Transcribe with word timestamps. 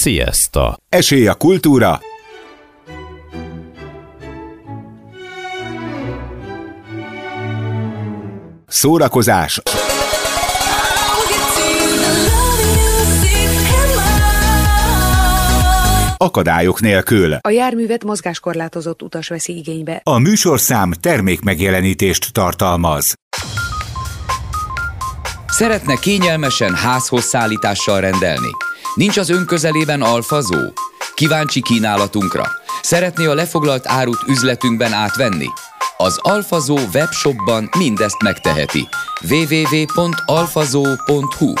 Sziasztok! 0.00 0.76
Esély 0.88 1.26
a 1.26 1.34
kultúra, 1.34 2.00
szórakozás, 8.66 9.60
akadályok 16.16 16.80
nélkül. 16.80 17.32
A 17.40 17.50
járművet 17.50 18.04
mozgáskorlátozott 18.04 19.02
utas 19.02 19.28
veszi 19.28 19.56
igénybe. 19.56 20.00
A 20.04 20.18
műsorszám 20.18 20.92
termékmegjelenítést 20.92 22.32
tartalmaz. 22.32 23.14
Szeretne 25.46 25.96
kényelmesen 25.96 26.74
házhoz 26.74 27.24
szállítással 27.24 28.00
rendelni? 28.00 28.50
Nincs 28.94 29.16
az 29.16 29.30
ön 29.30 29.46
közelében 29.46 30.02
alfazó? 30.02 30.58
Kíváncsi 31.14 31.62
kínálatunkra? 31.62 32.44
Szeretné 32.82 33.26
a 33.26 33.34
lefoglalt 33.34 33.88
árut 33.88 34.18
üzletünkben 34.28 34.92
átvenni? 34.92 35.46
Az 35.96 36.18
Alfazó 36.22 36.78
webshopban 36.94 37.68
mindezt 37.78 38.22
megteheti. 38.22 38.88
www.alfazó.hu 39.28 41.52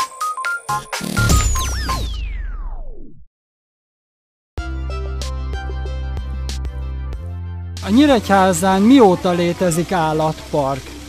A 7.84 7.90
Nyíregyházán 7.90 8.82
mióta 8.82 9.30
létezik 9.30 9.92
állatpark? 9.92 10.99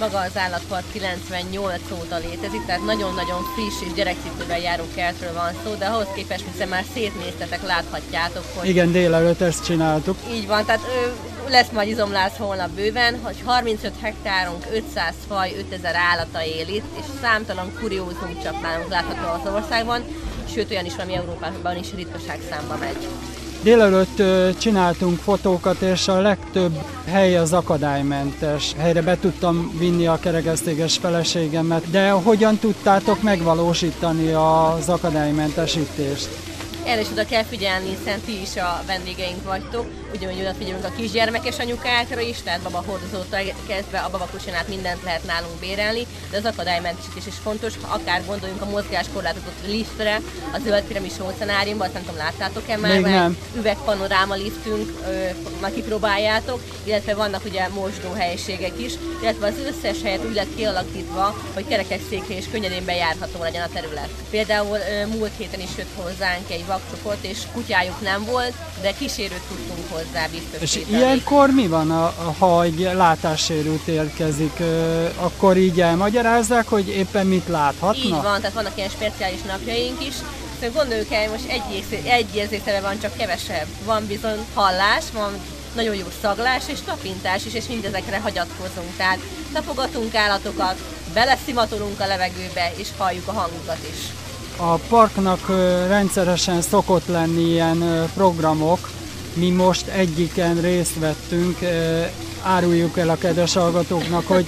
Maga 0.00 0.18
az 0.18 0.36
állatpark 0.36 0.92
98 0.92 1.80
óta 1.92 2.16
létezik, 2.16 2.64
tehát 2.66 2.84
nagyon-nagyon 2.84 3.42
friss 3.54 3.88
és 3.88 3.92
gyerekcipőben 3.92 4.58
járó 4.58 4.84
kertről 4.94 5.32
van 5.32 5.52
szó, 5.64 5.74
de 5.74 5.86
ahhoz 5.86 6.06
képest, 6.14 6.44
hiszen 6.52 6.68
már 6.68 6.84
szétnéztetek, 6.94 7.62
láthatjátok, 7.62 8.44
hogy 8.54 8.68
Igen, 8.68 8.92
délelőtt 8.92 9.40
ezt 9.40 9.64
csináltuk. 9.64 10.16
így 10.32 10.46
van, 10.46 10.64
tehát 10.64 10.80
lesz 11.48 11.70
majd 11.72 11.88
izomlász 11.88 12.36
holnap 12.36 12.70
bőven, 12.70 13.20
hogy 13.22 13.36
35 13.44 13.92
hektárunk, 14.00 14.66
500 14.72 15.14
faj, 15.28 15.54
5000 15.58 15.94
állata 15.94 16.44
él 16.44 16.68
itt, 16.68 16.98
és 16.98 17.04
számtalan 17.22 17.72
kuriózum 17.80 18.40
csak 18.42 18.60
nálunk 18.62 18.90
látható 18.90 19.42
az 19.42 19.54
országban, 19.54 20.04
sőt 20.52 20.70
olyan 20.70 20.84
is 20.84 20.96
ami 20.98 21.14
Európában 21.14 21.76
is 21.76 21.94
ritkaság 21.94 22.38
számba 22.50 22.76
megy. 22.76 23.08
Délelőtt 23.62 24.22
csináltunk 24.58 25.18
fotókat, 25.18 25.80
és 25.80 26.08
a 26.08 26.20
legtöbb 26.20 26.78
hely 27.06 27.36
az 27.36 27.52
akadálymentes. 27.52 28.74
Helyre 28.78 29.02
be 29.02 29.18
tudtam 29.18 29.72
vinni 29.78 30.06
a 30.06 30.18
kerekesztéges 30.18 30.96
feleségemet, 30.96 31.90
de 31.90 32.10
hogyan 32.10 32.58
tudtátok 32.58 33.22
megvalósítani 33.22 34.32
az 34.32 34.88
akadálymentesítést? 34.88 36.28
Erre 36.84 37.00
is 37.00 37.10
oda 37.12 37.24
kell 37.24 37.44
figyelni, 37.44 37.88
hiszen 37.88 38.20
ti 38.20 38.40
is 38.40 38.56
a 38.56 38.82
vendégeink 38.86 39.44
vagytok, 39.44 39.86
ugyanúgy 40.14 40.40
odafigyelünk 40.40 40.84
a 40.84 40.92
kisgyermekes 40.96 41.58
anyukákra 41.58 42.20
is, 42.20 42.42
tehát 42.42 42.60
babahordozótól 42.60 43.38
kezdve 43.68 43.98
a 43.98 44.10
babakusinát 44.10 44.68
mindent 44.68 45.02
lehet 45.02 45.24
nálunk 45.24 45.60
bérelni, 45.60 46.06
de 46.30 46.36
az 46.36 46.44
akadálymentesítés 46.44 47.26
is 47.26 47.34
fontos, 47.42 47.72
ha 47.82 47.94
akár 47.94 48.24
gondoljunk 48.26 48.62
a 48.62 48.70
mozgáskorlátozott 48.70 49.66
liftre, 49.66 50.20
a 50.52 50.58
zöld 50.64 50.82
piramis 50.82 51.12
óceánáriumban, 51.22 51.86
azt 51.86 51.94
nem 51.94 52.04
tudom, 52.04 52.18
láttátok-e 52.18 52.76
már, 52.76 52.92
Még 52.92 53.00
nem. 53.00 53.38
üvegpanoráma 53.56 54.34
liftünk, 54.34 55.00
már 55.60 55.72
kipróbáljátok, 55.74 56.60
illetve 56.84 57.14
vannak 57.14 57.44
ugye 57.44 57.68
mosdó 57.68 58.12
helyiségek 58.12 58.80
is, 58.80 58.92
illetve 59.22 59.46
az 59.46 59.54
összes 59.66 60.02
helyet 60.02 60.24
úgy 60.24 60.34
lett 60.34 60.54
kialakítva, 60.56 61.42
hogy 61.54 61.66
kerekesszékre 61.66 62.36
és 62.36 62.44
könnyedén 62.50 62.84
bejárható 62.84 63.42
legyen 63.42 63.62
a 63.62 63.72
terület. 63.72 64.08
Például 64.30 64.78
múlt 65.06 65.32
héten 65.36 65.60
is 65.60 65.70
jött 65.76 65.94
hozzánk 65.96 66.50
egy 66.50 66.66
vakcsoport, 66.66 67.24
és 67.24 67.38
kutyájuk 67.52 68.00
nem 68.00 68.24
volt, 68.24 68.52
de 68.82 68.92
kísérőt 68.98 69.42
tudtunk 69.48 69.90
hozzá 69.90 69.99
És 70.30 70.30
biztosítani. 70.50 70.96
ilyenkor 70.96 71.50
mi 71.50 71.66
van, 71.66 71.90
a- 71.90 72.04
a- 72.04 72.34
ha 72.38 72.62
egy 72.62 72.78
látássérült 72.94 73.86
érkezik? 73.86 74.52
Ö, 74.60 75.04
Akkor 75.18 75.56
így 75.56 75.80
elmagyarázzák, 75.80 76.68
hogy 76.68 76.88
éppen 76.88 77.26
mit 77.26 77.48
láthatna? 77.48 78.02
Így 78.04 78.10
van, 78.10 78.40
tehát 78.40 78.52
vannak 78.52 78.72
ilyen 78.76 78.88
speciális 78.88 79.42
napjaink 79.42 80.06
is. 80.06 80.14
Szóval 80.60 80.82
gondoljuk 80.82 81.12
el, 81.12 81.30
most 81.30 81.48
egy, 81.48 81.62
ész- 81.74 82.06
egy 82.06 82.34
érzéktere 82.34 82.80
van, 82.80 83.00
csak 83.00 83.16
kevesebb. 83.16 83.66
Van 83.84 84.06
bizony 84.06 84.38
hallás, 84.54 85.04
van 85.12 85.32
nagyon 85.74 85.94
jó 85.94 86.06
szaglás 86.22 86.62
és 86.66 86.78
tapintás 86.84 87.44
is, 87.46 87.54
és 87.54 87.64
mindezekre 87.68 88.20
hagyatkozunk. 88.20 88.96
Tehát 88.96 89.18
tapogatunk 89.52 90.14
állatokat, 90.14 90.74
beleszimatolunk 91.14 92.00
a 92.00 92.06
levegőbe, 92.06 92.72
és 92.76 92.88
halljuk 92.98 93.28
a 93.28 93.32
hangukat 93.32 93.78
is. 93.92 93.98
A 94.56 94.74
parknak 94.74 95.48
rendszeresen 95.88 96.62
szokott 96.62 97.06
lenni 97.06 97.42
ilyen 97.50 98.10
programok. 98.14 98.90
Mi 99.34 99.50
most 99.50 99.86
egyiken 99.86 100.60
részt 100.60 100.98
vettünk, 100.98 101.58
áruljuk 102.42 102.98
el 102.98 103.08
a 103.08 103.16
kedves 103.16 103.54
hallgatóknak, 103.54 104.26
hogy 104.26 104.46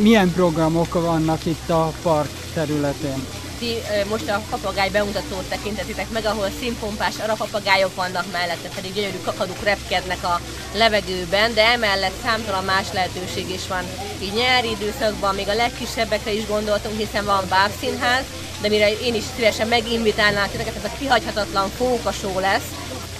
milyen 0.00 0.32
programok 0.32 0.92
vannak 0.92 1.46
itt 1.46 1.70
a 1.70 1.92
park 2.02 2.30
területén. 2.54 3.26
Ti 3.58 3.74
most 4.08 4.28
a 4.28 4.42
papagáj 4.50 4.88
bemutatót 4.88 5.48
tekintetitek 5.48 6.10
meg, 6.10 6.24
ahol 6.24 6.48
színpompás 6.60 7.14
arapapagályok 7.22 7.94
vannak 7.94 8.24
mellette, 8.32 8.68
pedig 8.74 8.92
gyönyörű 8.92 9.20
kakaduk 9.24 9.62
repkednek 9.64 10.24
a 10.24 10.40
levegőben, 10.74 11.54
de 11.54 11.64
emellett 11.64 12.22
számtalan 12.24 12.64
más 12.64 12.86
lehetőség 12.92 13.50
is 13.50 13.66
van. 13.68 13.84
Így 14.22 14.32
nyári 14.32 14.70
időszakban 14.70 15.34
még 15.34 15.48
a 15.48 15.54
legkisebbekre 15.54 16.32
is 16.32 16.46
gondoltunk, 16.46 16.98
hiszen 16.98 17.24
van 17.24 17.44
bábszínház, 17.48 18.24
de 18.60 18.68
mire 18.68 18.90
én 18.92 19.14
is 19.14 19.24
szívesen 19.36 19.68
meginvitálnám 19.68 20.50
titeket, 20.50 20.76
ez 20.76 20.84
a 20.84 20.96
kihagyhatatlan 20.98 21.68
fókasó 21.68 22.38
lesz, 22.38 22.68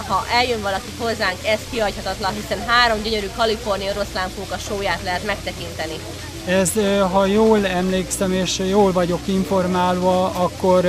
ha 0.08 0.24
eljön 0.32 0.62
valaki 0.62 0.90
hozzánk, 0.98 1.46
ez 1.46 1.60
kihagyhatatlan, 1.70 2.34
hiszen 2.34 2.66
három 2.66 3.02
gyönyörű 3.02 3.26
kaliforniai 3.36 3.90
oroszlánfóka 3.96 4.58
sóját 4.58 5.02
lehet 5.02 5.24
megtekinteni. 5.26 5.98
Ez, 6.46 6.72
ha 7.12 7.26
jól 7.26 7.66
emlékszem 7.66 8.32
és 8.32 8.58
jól 8.58 8.92
vagyok 8.92 9.20
informálva, 9.24 10.24
akkor 10.24 10.84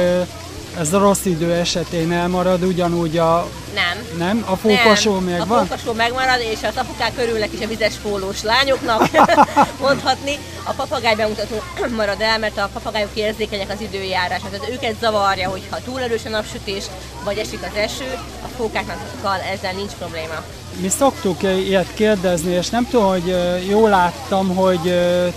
ez 0.79 0.93
a 0.93 0.99
rossz 0.99 1.25
idő 1.25 1.53
esetén 1.53 2.11
elmarad, 2.11 2.63
ugyanúgy 2.63 3.17
a, 3.17 3.49
Nem. 3.73 4.17
nem? 4.17 4.45
A 4.47 4.55
fókasó 4.55 5.13
Nem, 5.13 5.23
megvan? 5.23 5.59
A 5.59 5.65
fókasó 5.65 5.93
megmarad, 5.93 6.39
és 6.39 6.63
az 6.63 6.77
apukák 6.77 7.15
körülnek 7.15 7.53
is 7.53 7.61
a 7.61 7.67
vizes 7.67 7.93
pólós 7.95 8.43
lányoknak 8.43 9.09
mondhatni. 9.81 10.37
A 10.63 10.71
papagáj 10.71 11.15
bemutató 11.15 11.55
marad 11.97 12.21
el, 12.21 12.39
mert 12.39 12.57
a 12.57 12.69
papagájok 12.73 13.09
érzékenyek 13.13 13.69
az 13.69 13.81
időjárásra. 13.81 14.49
Tehát 14.49 14.69
őket 14.69 14.95
zavarja, 14.99 15.49
hogyha 15.49 15.81
túl 15.85 16.01
erős 16.01 16.25
a 16.25 16.29
napsütés, 16.29 16.83
vagy 17.23 17.37
esik 17.37 17.59
az 17.61 17.75
eső, 17.75 18.13
a 18.43 18.47
fókáknak 18.57 18.97
ezzel 19.53 19.73
nincs 19.73 19.91
probléma. 19.91 20.43
Mi 20.81 20.89
szoktuk 20.89 21.43
ilyet 21.43 21.93
kérdezni, 21.93 22.51
és 22.51 22.69
nem 22.69 22.87
tudom, 22.89 23.07
hogy 23.07 23.35
jól 23.69 23.89
láttam, 23.89 24.55
hogy 24.55 24.93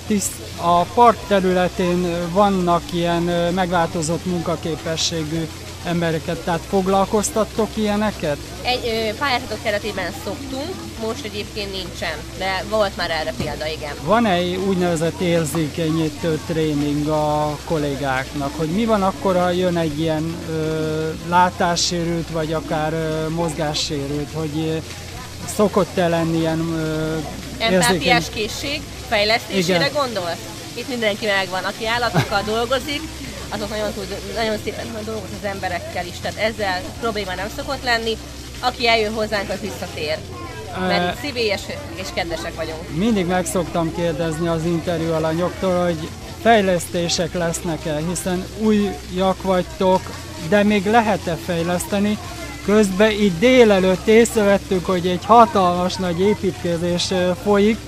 tiszt, 0.06 0.32
a 0.62 0.82
park 0.82 1.16
területén 1.28 2.28
vannak 2.32 2.82
ilyen 2.92 3.22
megváltozott 3.54 4.26
munkaképességű 4.26 5.48
embereket, 5.84 6.38
tehát 6.38 6.60
foglalkoztattok 6.68 7.68
ilyeneket? 7.74 8.36
Egy 8.62 9.14
pályázatok 9.18 9.62
keretében 9.62 10.12
szoktunk, 10.24 10.74
most 11.06 11.24
egyébként 11.24 11.72
nincsen, 11.72 12.18
de 12.38 12.64
volt 12.68 12.96
már 12.96 13.10
erre 13.10 13.32
példa, 13.36 13.66
igen. 13.66 13.94
Van 14.04 14.26
egy 14.26 14.56
úgynevezett 14.56 15.20
érzékenyítő 15.20 16.38
tréning 16.46 17.08
a 17.08 17.58
kollégáknak, 17.64 18.50
hogy 18.56 18.68
mi 18.68 18.84
van 18.84 19.02
akkor, 19.02 19.36
ha 19.36 19.50
jön 19.50 19.76
egy 19.76 20.00
ilyen 20.00 20.34
ö, 20.50 21.08
látássérült, 21.28 22.30
vagy 22.30 22.52
akár 22.52 22.92
ö, 22.92 23.28
mozgássérült, 23.28 24.28
hogy 24.32 24.82
szokott-e 25.56 26.08
lenni 26.08 26.38
ilyen 26.38 26.58
ö, 26.58 27.16
Empátiás 27.58 28.24
készség, 28.34 28.80
fejlesztésére 29.08 29.78
Igen. 29.78 29.92
gondolsz? 29.92 30.44
Itt 30.74 30.88
mindenki 30.88 31.26
megvan, 31.26 31.64
aki 31.64 31.86
állatokkal 31.86 32.42
dolgozik, 32.42 33.00
azok 33.48 33.68
nagyon, 33.68 33.92
tud, 33.92 34.16
nagyon 34.34 34.56
szépen 34.64 34.86
dolgoz 35.04 35.30
az 35.40 35.48
emberekkel 35.48 36.06
is, 36.06 36.18
tehát 36.22 36.38
ezzel 36.38 36.80
probléma 37.00 37.34
nem 37.34 37.48
szokott 37.56 37.84
lenni. 37.84 38.16
Aki 38.60 38.88
eljön 38.88 39.12
hozzánk, 39.12 39.50
az 39.50 39.60
visszatér. 39.60 40.16
Mert 40.78 41.14
itt 41.14 41.22
szívélyesek 41.22 41.78
és 41.94 42.06
kedvesek 42.14 42.54
vagyunk. 42.54 42.96
Mindig 42.96 43.26
meg 43.26 43.46
szoktam 43.46 43.94
kérdezni 43.94 44.48
az 44.48 44.64
interjú 44.64 45.12
alanyoktól, 45.12 45.84
hogy 45.84 46.08
fejlesztések 46.42 47.34
lesznek-e, 47.34 48.00
hiszen 48.08 48.44
újak 48.58 49.42
vagytok, 49.42 50.00
de 50.48 50.62
még 50.62 50.86
lehet-e 50.86 51.36
fejleszteni. 51.46 52.18
Közben 52.70 53.10
itt 53.10 53.38
délelőtt 53.38 54.06
észrevettük, 54.06 54.86
hogy 54.86 55.06
egy 55.06 55.24
hatalmas 55.24 55.94
nagy 55.94 56.20
építkezés 56.20 57.12
folyik. 57.42 57.78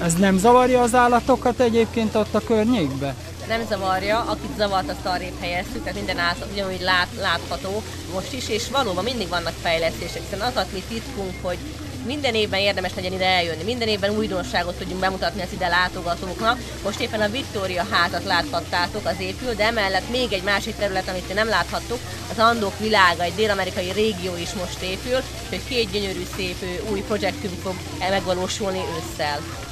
Ez 0.00 0.14
nem 0.14 0.38
zavarja 0.38 0.80
az 0.80 0.94
állatokat 0.94 1.60
egyébként 1.60 2.14
ott 2.14 2.34
a 2.34 2.40
környékbe? 2.40 3.14
nem 3.48 3.66
zavarja, 3.68 4.20
akit 4.20 4.56
zavart, 4.56 4.90
azt 4.90 5.06
arrébb 5.06 5.40
helyezzük, 5.40 5.82
tehát 5.82 5.94
minden 5.94 6.18
állat 6.18 6.46
ugyanúgy 6.52 6.80
lát, 6.80 7.08
látható 7.20 7.82
most 8.12 8.32
is, 8.32 8.48
és 8.48 8.70
valóban 8.70 9.04
mindig 9.04 9.28
vannak 9.28 9.52
fejlesztések, 9.62 10.22
hiszen 10.22 10.40
az 10.40 10.56
a 10.56 10.66
mi 10.72 10.82
titkunk, 10.88 11.34
hogy 11.42 11.58
minden 12.04 12.34
évben 12.34 12.60
érdemes 12.60 12.94
legyen 12.94 13.12
ide 13.12 13.26
eljönni, 13.26 13.62
minden 13.62 13.88
évben 13.88 14.16
újdonságot 14.16 14.74
tudjunk 14.74 15.00
bemutatni 15.00 15.42
az 15.42 15.52
ide 15.52 15.68
látogatóknak. 15.68 16.58
Most 16.82 17.00
éppen 17.00 17.20
a 17.20 17.28
Victoria 17.28 17.86
házat 17.90 18.24
láthattátok, 18.24 19.06
az 19.06 19.20
épül, 19.20 19.54
de 19.54 19.64
emellett 19.64 20.10
még 20.10 20.32
egy 20.32 20.42
másik 20.42 20.76
terület, 20.76 21.08
amit 21.08 21.34
nem 21.34 21.48
láthattuk, 21.48 21.98
az 22.30 22.38
Andok 22.38 22.78
világa, 22.78 23.22
egy 23.22 23.34
dél-amerikai 23.34 23.92
régió 23.92 24.36
is 24.36 24.52
most 24.52 24.82
épül, 24.82 25.18
hogy 25.48 25.64
két 25.68 25.90
gyönyörű 25.90 26.22
szép 26.36 26.56
új 26.90 27.00
projektünk 27.00 27.60
fog 27.62 27.74
megvalósulni 27.98 28.80
ősszel. 28.98 29.63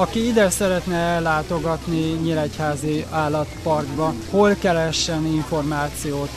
Aki 0.00 0.26
ide 0.26 0.50
szeretne 0.50 0.96
ellátogatni 0.96 2.00
Nyíregyházi 2.00 3.06
állatparkba, 3.10 4.14
hol 4.30 4.54
keressen 4.54 5.26
információt? 5.26 6.30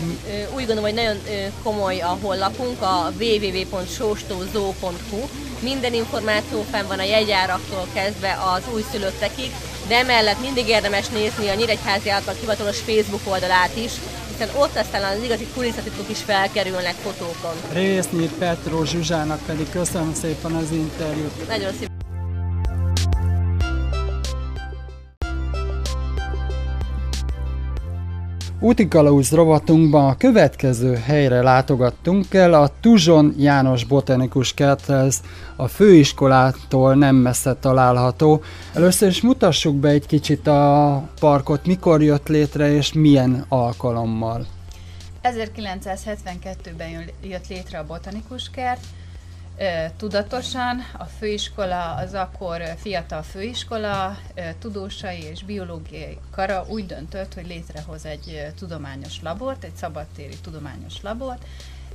Úgy 0.55 0.65
gondolom, 0.65 0.83
hogy 0.83 0.93
nagyon 0.93 1.17
komoly 1.63 1.99
a 1.99 2.17
honlapunk, 2.21 2.81
a 2.81 3.11
www.sóstózó.hu. 3.19 5.17
Minden 5.59 5.93
információ 5.93 6.65
fenn 6.71 6.87
van 6.87 6.99
a 6.99 7.03
jegyáraktól 7.03 7.87
kezdve 7.93 8.37
az 8.55 8.63
újszülöttekig, 8.73 9.51
de 9.87 9.95
emellett 9.97 10.41
mindig 10.41 10.67
érdemes 10.67 11.07
nézni 11.07 11.49
a 11.49 11.53
Nyíregyházi 11.53 12.09
állatpark 12.09 12.39
hivatalos 12.39 12.79
Facebook 12.79 13.21
oldalát 13.25 13.75
is, 13.75 13.91
hiszen 14.31 14.49
ott 14.55 14.75
aztán 14.75 15.03
az 15.03 15.23
igazi 15.23 15.47
kulisszatitkok 15.53 16.09
is 16.09 16.21
felkerülnek 16.21 16.95
fotókon. 16.95 17.55
Résznyi 17.73 18.29
Petro 18.39 18.85
Zsuzsának 18.85 19.39
pedig 19.45 19.69
köszönöm 19.69 20.13
szépen 20.13 20.51
az 20.51 20.71
interjút. 20.71 21.47
Nagyon 21.47 21.71
szépen. 21.71 21.91
Úti 28.63 28.87
Kalauz 28.87 29.31
rovatunkban 29.31 30.09
a 30.09 30.17
következő 30.17 30.95
helyre 30.95 31.41
látogattunk 31.41 32.33
el, 32.33 32.53
a 32.53 32.69
Tuzson 32.81 33.33
János 33.37 33.83
Botanikus 33.83 34.53
Kerthez, 34.53 35.21
a 35.55 35.67
főiskolától 35.67 36.95
nem 36.95 37.15
messze 37.15 37.53
található. 37.53 38.41
Először 38.73 39.09
is 39.09 39.21
mutassuk 39.21 39.75
be 39.75 39.89
egy 39.89 40.05
kicsit 40.05 40.47
a 40.47 41.03
parkot, 41.19 41.65
mikor 41.65 42.03
jött 42.03 42.27
létre 42.27 42.71
és 42.71 42.93
milyen 42.93 43.45
alkalommal. 43.49 44.45
1972-ben 45.23 46.89
jött 47.23 47.47
létre 47.47 47.77
a 47.77 47.85
Botanikus 47.85 48.49
Kert, 48.49 48.83
tudatosan. 49.97 50.79
A 50.97 51.03
főiskola, 51.03 51.93
az 51.93 52.13
akkor 52.13 52.61
fiatal 52.77 53.21
főiskola, 53.21 54.17
tudósai 54.59 55.23
és 55.23 55.43
biológiai 55.43 56.17
kara 56.31 56.65
úgy 56.67 56.85
döntött, 56.85 57.33
hogy 57.33 57.47
létrehoz 57.47 58.05
egy 58.05 58.51
tudományos 58.57 59.21
labort, 59.21 59.63
egy 59.63 59.75
szabadtéri 59.75 60.37
tudományos 60.41 61.01
labort. 61.01 61.45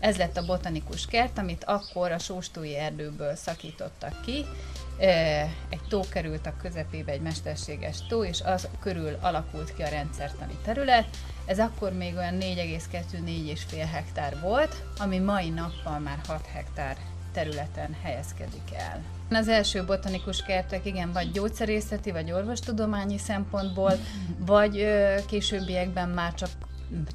Ez 0.00 0.16
lett 0.16 0.36
a 0.36 0.44
botanikus 0.44 1.06
kert, 1.06 1.38
amit 1.38 1.64
akkor 1.64 2.12
a 2.12 2.18
sóstói 2.18 2.76
erdőből 2.76 3.34
szakítottak 3.36 4.20
ki. 4.20 4.44
Egy 5.68 5.80
tó 5.88 6.00
került 6.00 6.46
a 6.46 6.56
közepébe, 6.62 7.12
egy 7.12 7.20
mesterséges 7.20 8.06
tó, 8.08 8.24
és 8.24 8.40
az 8.40 8.68
körül 8.80 9.18
alakult 9.20 9.74
ki 9.74 9.82
a 9.82 9.88
rendszertani 9.88 10.56
terület. 10.64 11.06
Ez 11.46 11.58
akkor 11.58 11.92
még 11.92 12.16
olyan 12.16 12.38
4,2-4,5 12.40 13.86
hektár 13.92 14.40
volt, 14.40 14.82
ami 14.98 15.18
mai 15.18 15.48
nappal 15.48 15.98
már 15.98 16.18
6 16.26 16.46
hektár 16.46 16.96
területen 17.32 17.96
helyezkedik 18.02 18.74
el. 18.76 19.02
Az 19.30 19.48
első 19.48 19.84
botanikus 19.84 20.42
kertek 20.42 20.86
igen, 20.86 21.12
vagy 21.12 21.30
gyógyszerészeti, 21.30 22.10
vagy 22.10 22.32
orvostudományi 22.32 23.18
szempontból, 23.18 23.92
vagy 24.38 24.86
későbbiekben 25.26 26.08
már 26.08 26.34
csak, 26.34 26.50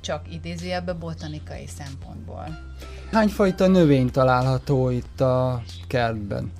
csak 0.01 0.33
idézőjelben 0.33 0.99
botanikai 0.99 1.67
szempontból. 1.67 2.45
Hányfajta 3.11 3.67
növény 3.67 4.11
található 4.11 4.89
itt 4.89 5.21
a 5.21 5.63
kertben? 5.87 6.51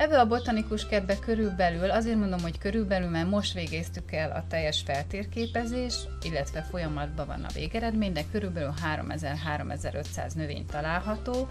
Ebbe 0.00 0.20
a 0.20 0.26
botanikus 0.26 0.86
kertbe 0.86 1.18
körülbelül, 1.18 1.90
azért 1.90 2.18
mondom, 2.18 2.40
hogy 2.40 2.58
körülbelül, 2.58 3.08
mert 3.08 3.30
most 3.30 3.52
végeztük 3.52 4.12
el 4.12 4.30
a 4.30 4.44
teljes 4.48 4.82
feltérképezés, 4.84 5.94
illetve 6.22 6.62
folyamatban 6.70 7.26
van 7.26 7.44
a 7.44 7.52
végeredmény, 7.54 8.12
de 8.12 8.24
körülbelül 8.32 8.72
3000-3500 8.96 10.34
növény 10.34 10.66
található. 10.66 11.48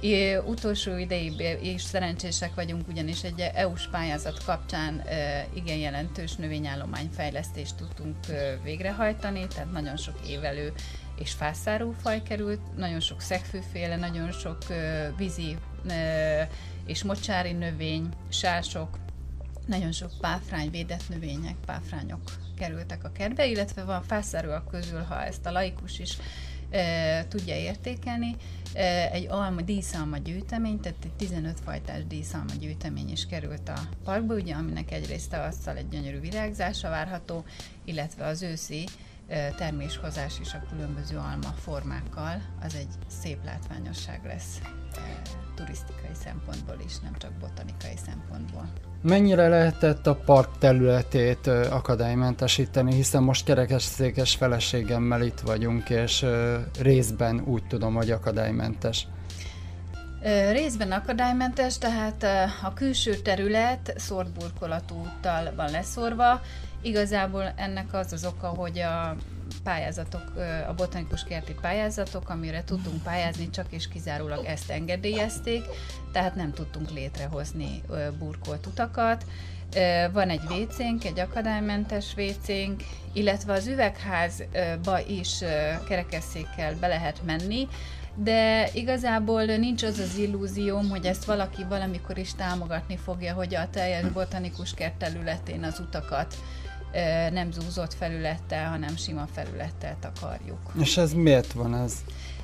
É, 0.00 0.36
utolsó 0.36 0.96
ideig 0.96 1.58
is 1.62 1.82
szerencsések 1.82 2.54
vagyunk, 2.54 2.88
ugyanis 2.88 3.22
egy 3.22 3.40
EU-s 3.54 3.88
pályázat 3.88 4.44
kapcsán 4.44 4.98
e, 4.98 5.46
igen 5.54 5.76
jelentős 5.76 6.34
növényállományfejlesztést 6.34 7.74
tudtunk 7.76 8.16
e, 8.28 8.58
végrehajtani, 8.62 9.46
tehát 9.46 9.72
nagyon 9.72 9.96
sok 9.96 10.14
évelő 10.28 10.72
és 11.18 11.32
fászáró 11.32 11.94
faj 12.02 12.22
került, 12.22 12.76
nagyon 12.76 13.00
sok 13.00 13.20
szegfűféle, 13.20 13.96
nagyon 13.96 14.32
sok 14.32 14.70
e, 14.70 15.12
vízi 15.16 15.56
e, 15.88 16.48
és 16.86 17.04
mocsári 17.04 17.52
növény, 17.52 18.08
sások, 18.28 18.98
nagyon 19.66 19.92
sok 19.92 20.10
páfrány, 20.20 20.70
védett 20.70 21.08
növények, 21.08 21.56
páfrányok 21.66 22.20
kerültek 22.58 23.04
a 23.04 23.12
kertbe, 23.12 23.46
illetve 23.46 23.84
van 23.84 24.02
fászáróak 24.02 24.68
közül, 24.68 25.02
ha 25.02 25.24
ezt 25.24 25.46
a 25.46 25.52
laikus 25.52 25.98
is 25.98 26.16
e, 26.70 27.26
tudja 27.28 27.56
értékelni, 27.56 28.36
egy 29.12 29.26
alma, 29.30 29.60
díszalma 29.60 30.16
gyűjtemény, 30.16 30.80
tehát 30.80 31.04
egy 31.04 31.12
15 31.12 31.60
fajtás 31.64 32.06
díszalma 32.06 32.52
gyűjtemény 32.60 33.10
is 33.10 33.26
került 33.26 33.68
a 33.68 33.80
parkba, 34.04 34.34
ugye, 34.34 34.54
aminek 34.54 34.92
egyrészt 34.92 35.30
tavasszal 35.30 35.76
egy 35.76 35.88
gyönyörű 35.88 36.20
virágzása 36.20 36.88
várható, 36.88 37.44
illetve 37.84 38.26
az 38.26 38.42
őszi 38.42 38.88
terméshozás 39.56 40.40
is 40.40 40.54
a 40.54 40.62
különböző 40.70 41.16
alma 41.16 41.48
formákkal, 41.48 42.42
az 42.62 42.74
egy 42.74 42.94
szép 43.06 43.44
látványosság 43.44 44.24
lesz 44.24 44.60
turisztikai 45.54 46.14
szempontból 46.24 46.76
is, 46.84 46.98
nem 46.98 47.14
csak 47.18 47.32
botanikai 47.32 47.96
szempontból. 48.04 48.72
Mennyire 49.08 49.48
lehetett 49.48 50.06
a 50.06 50.14
park 50.14 50.58
területét 50.58 51.46
akadálymentesíteni, 51.70 52.94
hiszen 52.94 53.22
most 53.22 53.44
kerekesszékes 53.44 54.34
feleségemmel 54.34 55.22
itt 55.22 55.40
vagyunk, 55.40 55.90
és 55.90 56.26
részben 56.80 57.42
úgy 57.44 57.66
tudom, 57.66 57.94
hogy 57.94 58.10
akadálymentes. 58.10 59.06
Részben 60.50 60.92
akadálymentes, 60.92 61.78
tehát 61.78 62.26
a 62.62 62.72
külső 62.74 63.14
terület 63.14 63.92
szórt 63.96 64.32
burkolatú 64.32 64.94
úttal 64.94 65.52
van 65.56 65.70
leszorva. 65.70 66.40
Igazából 66.86 67.52
ennek 67.56 67.94
az 67.94 68.12
az 68.12 68.24
oka, 68.24 68.48
hogy 68.48 68.78
a 68.78 69.16
pályázatok, 69.62 70.32
a 70.68 70.74
botanikus 70.74 71.24
kerti 71.24 71.54
pályázatok, 71.60 72.28
amire 72.28 72.64
tudtunk 72.64 73.02
pályázni, 73.02 73.50
csak 73.50 73.66
és 73.70 73.88
kizárólag 73.88 74.44
ezt 74.44 74.70
engedélyezték, 74.70 75.64
tehát 76.12 76.34
nem 76.34 76.52
tudtunk 76.52 76.90
létrehozni 76.90 77.82
burkolt 78.18 78.66
utakat. 78.66 79.24
Van 80.12 80.28
egy 80.28 80.46
vécénk, 80.48 81.04
egy 81.04 81.20
akadálymentes 81.20 82.14
vécénk, 82.14 82.82
illetve 83.12 83.52
az 83.52 83.66
üvegházba 83.66 85.00
is 85.08 85.38
kerekesszékkel 85.88 86.74
be 86.80 86.86
lehet 86.86 87.20
menni, 87.24 87.68
de 88.14 88.68
igazából 88.72 89.44
nincs 89.44 89.82
az 89.82 89.98
az 89.98 90.16
illúzióm, 90.16 90.88
hogy 90.88 91.06
ezt 91.06 91.24
valaki 91.24 91.64
valamikor 91.64 92.18
is 92.18 92.34
támogatni 92.34 92.96
fogja, 92.96 93.34
hogy 93.34 93.54
a 93.54 93.70
teljes 93.70 94.04
botanikus 94.04 94.74
kert 94.74 94.94
területén 94.94 95.62
az 95.62 95.80
utakat 95.80 96.34
nem 97.32 97.50
zúzott 97.52 97.94
felülettel, 97.94 98.68
hanem 98.68 98.96
sima 98.96 99.26
felülettel 99.34 99.96
takarjuk. 100.00 100.58
És 100.80 100.96
ez 100.96 101.12
miért 101.12 101.52
van 101.52 101.74
ez? 101.74 101.94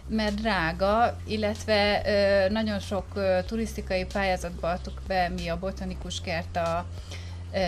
Mert 0.09 0.35
drága, 0.35 1.17
illetve 1.27 2.03
ö, 2.07 2.49
nagyon 2.53 2.79
sok 2.79 3.05
ö, 3.15 3.39
turisztikai 3.47 4.05
pályázatba 4.05 4.71
adtuk 4.71 5.01
be 5.07 5.29
mi 5.29 5.49
a 5.49 5.59
botanikus 5.59 6.21
kert 6.21 6.57
a, 6.57 6.87
ö, 7.53 7.59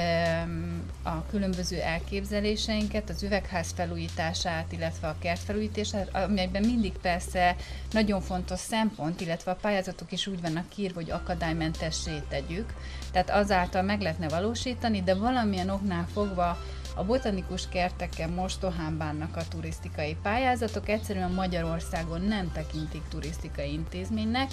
a 1.03 1.27
különböző 1.31 1.81
elképzeléseinket, 1.81 3.11
az 3.11 3.23
üvegház 3.23 3.73
felújítását, 3.75 4.73
illetve 4.73 5.09
a 5.09 5.17
kert 5.19 5.41
felújítását, 5.41 6.09
amelyben 6.13 6.65
mindig 6.65 6.93
persze 6.93 7.57
nagyon 7.91 8.21
fontos 8.21 8.59
szempont, 8.59 9.21
illetve 9.21 9.51
a 9.51 9.59
pályázatok 9.61 10.13
is 10.13 10.27
úgy 10.27 10.41
vannak 10.41 10.77
írva, 10.77 10.95
hogy 10.95 11.11
akadálymentessé 11.11 12.23
tegyük, 12.29 12.73
tehát 13.13 13.31
azáltal 13.31 13.83
meg 13.83 14.01
lehetne 14.01 14.29
valósítani, 14.29 15.03
de 15.03 15.15
valamilyen 15.15 15.71
oknál 15.71 16.07
fogva 16.13 16.59
a 16.95 17.05
botanikus 17.05 17.69
kerteken 17.69 18.31
mostohán 18.31 18.97
bánnak 18.99 19.37
a 19.37 19.49
turisztikai 19.49 20.17
pályázatok, 20.23 20.89
egyszerűen 20.89 21.31
Magyarországon 21.31 22.21
nem 22.21 22.53
tekintik 22.53 23.03
turisztikai 23.09 23.73
intézménynek, 23.73 24.51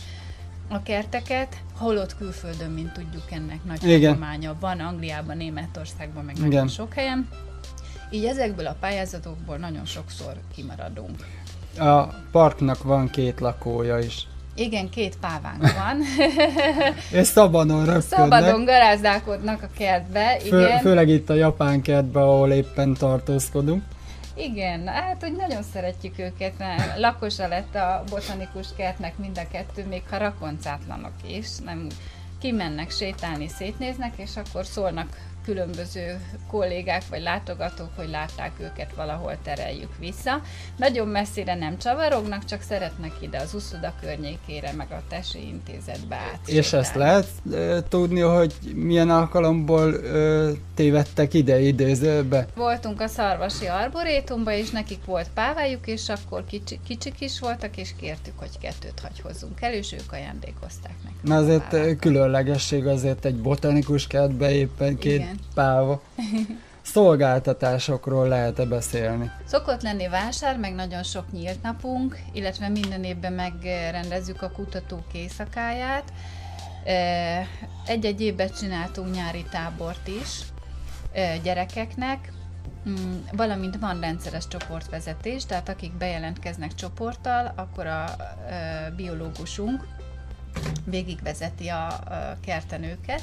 a 0.69 0.83
kerteket, 0.83 1.61
holott 1.77 2.17
külföldön, 2.17 2.71
mint 2.71 2.93
tudjuk, 2.93 3.31
ennek 3.31 3.63
nagy 3.63 3.81
hagyománya 3.81 4.55
van, 4.59 4.79
Angliában, 4.79 5.37
Németországban, 5.37 6.25
meg 6.25 6.37
nagyon 6.37 6.67
sok 6.67 6.93
helyen. 6.93 7.29
Így 8.09 8.25
ezekből 8.25 8.67
a 8.67 8.75
pályázatokból 8.79 9.57
nagyon 9.57 9.85
sokszor 9.85 10.33
kimaradunk. 10.55 11.25
A 11.77 12.03
parknak 12.31 12.83
van 12.83 13.09
két 13.09 13.39
lakója 13.39 13.99
is. 13.99 14.27
Igen, 14.55 14.89
két 14.89 15.17
pávánk 15.17 15.61
van. 15.61 16.01
És 17.19 17.27
szabadon 17.27 17.85
röpködnek. 17.85 18.19
Szabadon 18.19 18.65
garázdálkodnak 18.65 19.61
a 19.61 19.69
kertbe, 19.77 20.37
igen. 20.45 20.69
Fő, 20.69 20.77
főleg 20.81 21.09
itt 21.09 21.29
a 21.29 21.33
japán 21.33 21.81
kertbe, 21.81 22.21
ahol 22.21 22.51
éppen 22.51 22.93
tartózkodunk. 22.93 23.83
Igen, 24.35 24.87
hát 24.87 25.23
úgy 25.23 25.35
nagyon 25.35 25.63
szeretjük 25.73 26.19
őket, 26.19 26.57
mert 26.57 26.99
lakosa 26.99 27.47
lett 27.47 27.75
a 27.75 28.03
botanikus 28.09 28.67
kertnek 28.77 29.17
mind 29.17 29.37
a 29.37 29.47
kettő, 29.51 29.85
még 29.89 30.01
ha 30.09 30.17
rakoncátlanok 30.17 31.13
is, 31.27 31.47
nem 31.65 31.87
kimennek 32.39 32.91
sétálni, 32.91 33.47
szétnéznek, 33.47 34.13
és 34.17 34.31
akkor 34.35 34.65
szólnak 34.65 35.17
különböző 35.45 36.19
kollégák 36.47 37.03
vagy 37.09 37.21
látogatók, 37.21 37.89
hogy 37.95 38.09
látták 38.09 38.51
őket 38.59 38.93
valahol 38.95 39.37
tereljük 39.43 39.97
vissza. 39.99 40.41
Nagyon 40.77 41.07
messzire 41.07 41.55
nem 41.55 41.77
csavarognak, 41.77 42.45
csak 42.45 42.61
szeretnek 42.61 43.11
ide 43.19 43.37
az 43.37 43.53
uszoda 43.53 43.93
környékére, 44.01 44.71
meg 44.77 44.87
a 44.91 45.01
tesi 45.09 45.47
intézetbe 45.47 46.15
át. 46.15 46.39
És 46.45 46.73
ezt 46.73 46.95
lehet 46.95 47.27
e, 47.53 47.83
tudni, 47.83 48.19
hogy 48.19 48.53
milyen 48.73 49.09
alkalomból 49.09 49.95
e, 49.95 50.51
tévedtek 50.75 51.33
ide 51.33 51.59
idézőbe? 51.59 52.47
Voltunk 52.55 53.01
a 53.01 53.07
Szarvasi 53.07 53.65
Arborétumban, 53.65 54.53
és 54.53 54.69
nekik 54.69 55.05
volt 55.05 55.27
pávájuk, 55.33 55.87
és 55.87 56.09
akkor 56.09 56.45
kicsi, 56.45 56.79
kicsik 56.87 57.21
is 57.21 57.39
voltak, 57.39 57.77
és 57.77 57.93
kértük, 57.99 58.33
hogy 58.35 58.57
kettőt 58.61 58.99
hagy 58.99 59.19
hozzunk 59.19 59.61
el, 59.61 59.73
és 59.73 59.93
ők 59.93 60.11
ajándékozták 60.11 60.95
nekünk. 61.03 61.23
Na 61.23 61.35
azért 61.35 61.99
különlegesség 61.99 62.87
azért 62.87 63.25
egy 63.25 63.35
botanikus 63.35 64.07
kertbe 64.07 64.51
éppen 64.51 64.97
két 64.97 65.13
Igen 65.13 65.30
páva. 65.53 66.01
Szolgáltatásokról 66.81 68.27
lehet-e 68.27 68.65
beszélni? 68.65 69.31
Szokott 69.45 69.81
lenni 69.81 70.07
vásár, 70.07 70.57
meg 70.57 70.73
nagyon 70.73 71.03
sok 71.03 71.31
nyílt 71.31 71.61
napunk, 71.61 72.19
illetve 72.33 72.67
minden 72.67 73.03
évben 73.03 73.33
megrendezzük 73.33 74.41
a 74.41 74.51
kutatók 74.51 75.13
éjszakáját. 75.13 76.13
Egy-egy 77.85 78.21
évben 78.21 78.49
csináltunk 78.49 79.15
nyári 79.15 79.45
tábort 79.51 80.07
is 80.07 80.39
gyerekeknek, 81.43 82.31
mm, 82.89 83.19
valamint 83.31 83.79
van 83.79 83.99
rendszeres 83.99 84.47
csoportvezetés, 84.47 85.45
tehát 85.45 85.69
akik 85.69 85.93
bejelentkeznek 85.93 86.75
csoporttal, 86.75 87.53
akkor 87.55 87.85
a 87.85 88.05
biológusunk 88.95 89.87
végigvezeti 90.85 91.67
a 91.67 91.99
kertenőket, 92.45 93.21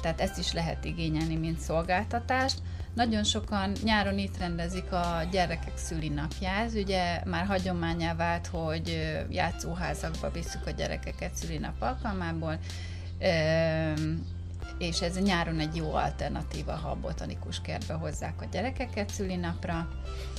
tehát 0.00 0.20
ezt 0.20 0.38
is 0.38 0.52
lehet 0.52 0.84
igényelni, 0.84 1.36
mint 1.36 1.58
szolgáltatást. 1.58 2.58
Nagyon 2.94 3.24
sokan 3.24 3.72
nyáron 3.82 4.18
itt 4.18 4.38
rendezik 4.38 4.92
a 4.92 5.28
gyerekek 5.30 5.76
szülinapját, 5.76 6.72
ugye 6.74 7.20
már 7.24 7.46
hagyományá 7.46 8.14
vált, 8.14 8.46
hogy 8.46 9.16
játszóházakba 9.30 10.30
visszük 10.30 10.66
a 10.66 10.70
gyerekeket 10.70 11.34
szülinap 11.34 11.82
alkalmából, 11.82 12.58
és 14.78 15.00
ez 15.00 15.18
nyáron 15.18 15.58
egy 15.58 15.76
jó 15.76 15.94
alternatíva, 15.94 16.72
ha 16.72 16.88
a 16.88 17.00
botanikus 17.00 17.60
kertbe 17.60 17.94
hozzák 17.94 18.42
a 18.42 18.46
gyerekeket 18.50 19.10
szülinapra. 19.10 19.88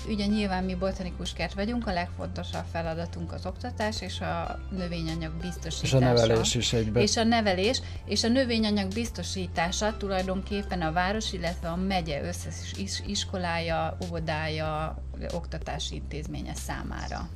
Ugye 0.08 0.26
nyilván 0.26 0.64
mi 0.64 0.76
botanikus 0.76 1.34
kert 1.34 1.54
vagyunk, 1.54 1.88
a 1.88 1.94
legfontosabb 1.94 2.66
feladatunk 2.72 3.32
az 3.32 3.46
oktatás 3.46 4.02
és 4.02 4.22
a 4.22 4.60
növényanyag 4.72 5.32
biztosítása. 5.32 5.86
És 5.86 5.94
a 5.94 6.00
nevelés 6.00 6.56
is 6.56 6.74
egyben. 6.74 7.02
És 7.02 7.18
a 7.18 7.24
nevelés, 7.24 7.82
és 8.06 8.24
a 8.24 8.28
növényanyag 8.28 8.94
biztosítása 8.94 9.98
tulajdonképpen 9.98 10.82
a 10.82 10.92
város, 10.92 11.34
illetve 11.34 11.68
a 11.70 11.76
megye 11.76 12.24
összes 12.24 12.76
iskolája, 13.06 13.98
óvodája, 14.06 15.04
oktatási 15.34 15.96
intézménye 15.96 16.54
számára 16.56 17.30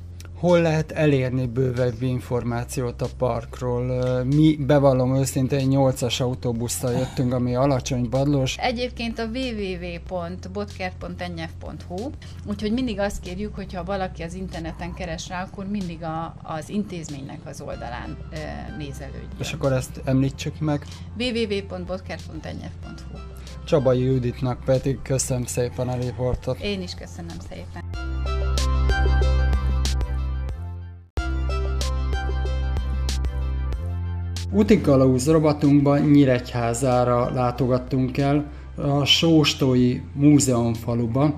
hol 0.44 0.62
lehet 0.62 0.92
elérni 0.92 1.48
bővebb 1.48 2.02
információt 2.02 3.02
a 3.02 3.08
parkról? 3.18 4.24
Mi, 4.24 4.56
bevallom 4.56 5.16
őszintén, 5.16 5.68
8-as 5.72 6.22
autóbusszal 6.22 6.92
jöttünk, 6.92 7.34
ami 7.34 7.56
alacsony 7.56 8.10
badlós. 8.10 8.58
Egyébként 8.58 9.20
a 9.20 9.26
www.botkert.nyf.hu, 9.26 12.10
úgyhogy 12.46 12.72
mindig 12.72 13.00
azt 13.00 13.20
kérjük, 13.20 13.56
hogyha 13.56 13.84
valaki 13.84 14.24
az 14.24 14.34
interneten 14.34 14.94
keres 14.94 15.28
rá, 15.28 15.44
akkor 15.44 15.66
mindig 15.66 16.04
a, 16.04 16.36
az 16.42 16.70
intézménynek 16.70 17.40
az 17.46 17.62
oldalán 17.62 18.18
e, 18.32 18.76
nézelődjön. 18.78 19.30
És 19.40 19.54
akkor 19.54 19.72
ezt 19.72 20.02
említsük 20.04 20.60
meg. 20.60 20.86
www.botkert.nyf.hu 21.20 23.18
Csabai 23.66 24.04
Juditnak 24.04 24.64
pedig 24.66 25.02
köszönöm 25.02 25.46
szépen 25.46 25.88
a 25.88 25.96
riportot. 25.96 26.60
Én 26.60 26.82
is 26.82 26.94
köszönöm 26.94 27.38
szépen. 27.50 28.03
Útikalauz 34.56 35.28
rovatunkban 35.28 36.00
Nyíregyházára 36.00 37.34
látogattunk 37.34 38.18
el, 38.18 38.52
a 38.76 39.06
Sóstói 39.06 40.00
Múzeumfaluba. 40.14 41.36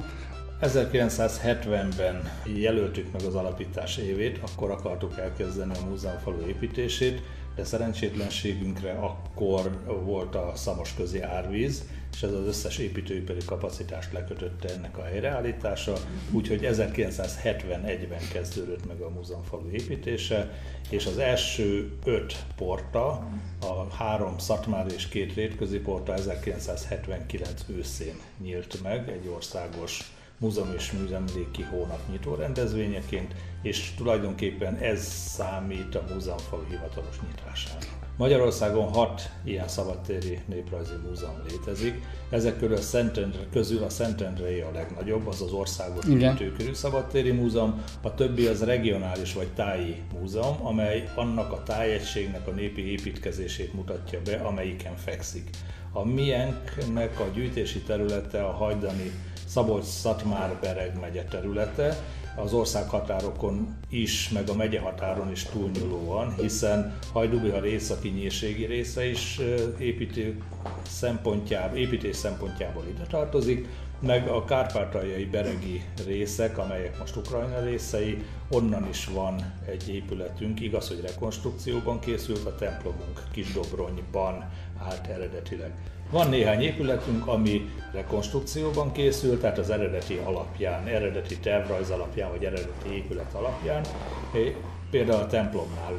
1970-ben 0.61 2.31
jelöltük 2.55 3.11
meg 3.11 3.21
az 3.21 3.35
alapítás 3.35 3.97
évét, 3.97 4.39
akkor 4.41 4.71
akartuk 4.71 5.17
elkezdeni 5.17 5.71
a 5.73 5.89
múzeumfalu 5.89 6.47
építését, 6.47 7.21
de 7.55 7.63
szerencsétlenségünkre 7.63 8.91
akkor 8.91 9.79
volt 10.05 10.35
a 10.35 10.51
szamos 10.55 10.93
közi 10.93 11.21
árvíz, 11.21 11.83
és 12.15 12.23
ez 12.23 12.31
az 12.31 12.47
összes 12.47 12.77
építőipari 12.77 13.39
kapacitást 13.45 14.13
lekötötte 14.13 14.69
ennek 14.69 14.97
a 14.97 15.03
helyreállítása, 15.03 15.93
úgyhogy 16.31 16.59
1971-ben 16.63 18.27
kezdődött 18.31 18.87
meg 18.87 19.01
a 19.01 19.09
múzeumfalu 19.09 19.69
építése, 19.69 20.51
és 20.89 21.05
az 21.05 21.17
első 21.17 21.91
öt 22.03 22.45
porta, 22.55 23.07
a 23.61 23.93
három 23.97 24.37
szatmár 24.37 24.85
és 24.95 25.07
két 25.07 25.33
rétközi 25.33 25.79
porta 25.79 26.13
1979 26.13 27.65
őszén 27.67 28.15
nyílt 28.41 28.81
meg 28.83 29.09
egy 29.09 29.27
országos 29.27 30.11
múzeum 30.37 30.73
és 30.77 30.91
műzemléki 30.91 31.61
hónap 31.61 31.99
nyitó 32.11 32.35
rendezvényeként, 32.35 33.35
és 33.61 33.93
tulajdonképpen 33.97 34.75
ez 34.75 35.03
számít 35.07 35.95
a 35.95 36.05
múzeumfalu 36.13 36.63
hivatalos 36.69 37.19
nyitásának. 37.21 38.04
Magyarországon 38.17 38.87
hat 38.87 39.29
ilyen 39.43 39.67
szabadtéri 39.67 40.39
néprajzi 40.45 40.93
múzeum 41.07 41.41
létezik. 41.49 42.01
Ezek 42.29 42.59
közül 42.59 42.75
a 42.75 42.81
Szentendre, 42.81 43.39
közül 43.51 43.83
a 43.83 43.89
Szentendrei 43.89 44.59
a 44.59 44.71
legnagyobb, 44.73 45.27
az 45.27 45.41
az 45.41 45.51
országos 45.51 46.05
építőkörű 46.05 46.73
szabadtéri 46.73 47.31
múzeum, 47.31 47.83
a 48.01 48.13
többi 48.13 48.45
az 48.45 48.63
regionális 48.63 49.33
vagy 49.33 49.47
táji 49.47 50.01
múzeum, 50.19 50.65
amely 50.65 51.09
annak 51.15 51.51
a 51.51 51.63
tájegységnek 51.63 52.47
a 52.47 52.51
népi 52.51 52.91
építkezését 52.91 53.73
mutatja 53.73 54.19
be, 54.25 54.35
amelyiken 54.35 54.95
fekszik. 54.95 55.49
A 55.91 56.05
miénknek 56.05 57.19
a 57.19 57.25
gyűjtési 57.33 57.79
területe 57.79 58.43
a 58.43 58.51
hajdani 58.51 59.11
Szabolcs-Szatmár-Bereg 59.45 60.99
megye 60.99 61.23
területe, 61.23 61.97
az 62.35 62.53
országhatárokon 62.53 63.77
is, 63.89 64.29
meg 64.29 64.49
a 64.49 64.55
megye 64.55 64.79
határon 64.79 65.31
is 65.31 65.43
túlnyúlóan, 65.43 66.35
hiszen 66.35 66.97
Hajdubihar 67.13 67.65
északi 67.65 68.09
nyírségi 68.09 68.65
része 68.65 69.05
is 69.05 69.39
építő 69.79 70.41
szempontjából, 70.87 71.77
építés 71.77 72.15
szempontjából 72.15 72.83
ide 72.87 73.03
tartozik, 73.03 73.67
meg 73.99 74.27
a 74.27 74.45
kárpátaljai 74.45 75.25
beregi 75.25 75.83
részek, 76.05 76.57
amelyek 76.57 76.99
most 76.99 77.15
Ukrajna 77.15 77.59
részei, 77.63 78.23
onnan 78.49 78.87
is 78.89 79.05
van 79.05 79.53
egy 79.65 79.89
épületünk, 79.89 80.59
igaz, 80.59 80.87
hogy 80.87 81.01
rekonstrukcióban 81.01 81.99
készült, 81.99 82.45
a 82.45 82.55
templomunk 82.55 83.23
Kisdobronyban 83.31 84.49
állt 84.77 85.07
eredetileg. 85.07 85.71
Van 86.09 86.29
néhány 86.29 86.61
épületünk, 86.61 87.27
ami 87.27 87.69
rekonstrukcióban 87.93 88.91
készült, 88.91 89.41
tehát 89.41 89.57
az 89.57 89.69
eredeti 89.69 90.19
alapján, 90.23 90.87
eredeti 90.87 91.37
tervrajz 91.37 91.89
alapján, 91.89 92.31
vagy 92.31 92.43
eredeti 92.43 92.93
épület 92.93 93.33
alapján. 93.33 93.83
Például 94.89 95.21
a 95.21 95.27
templomnál 95.27 95.93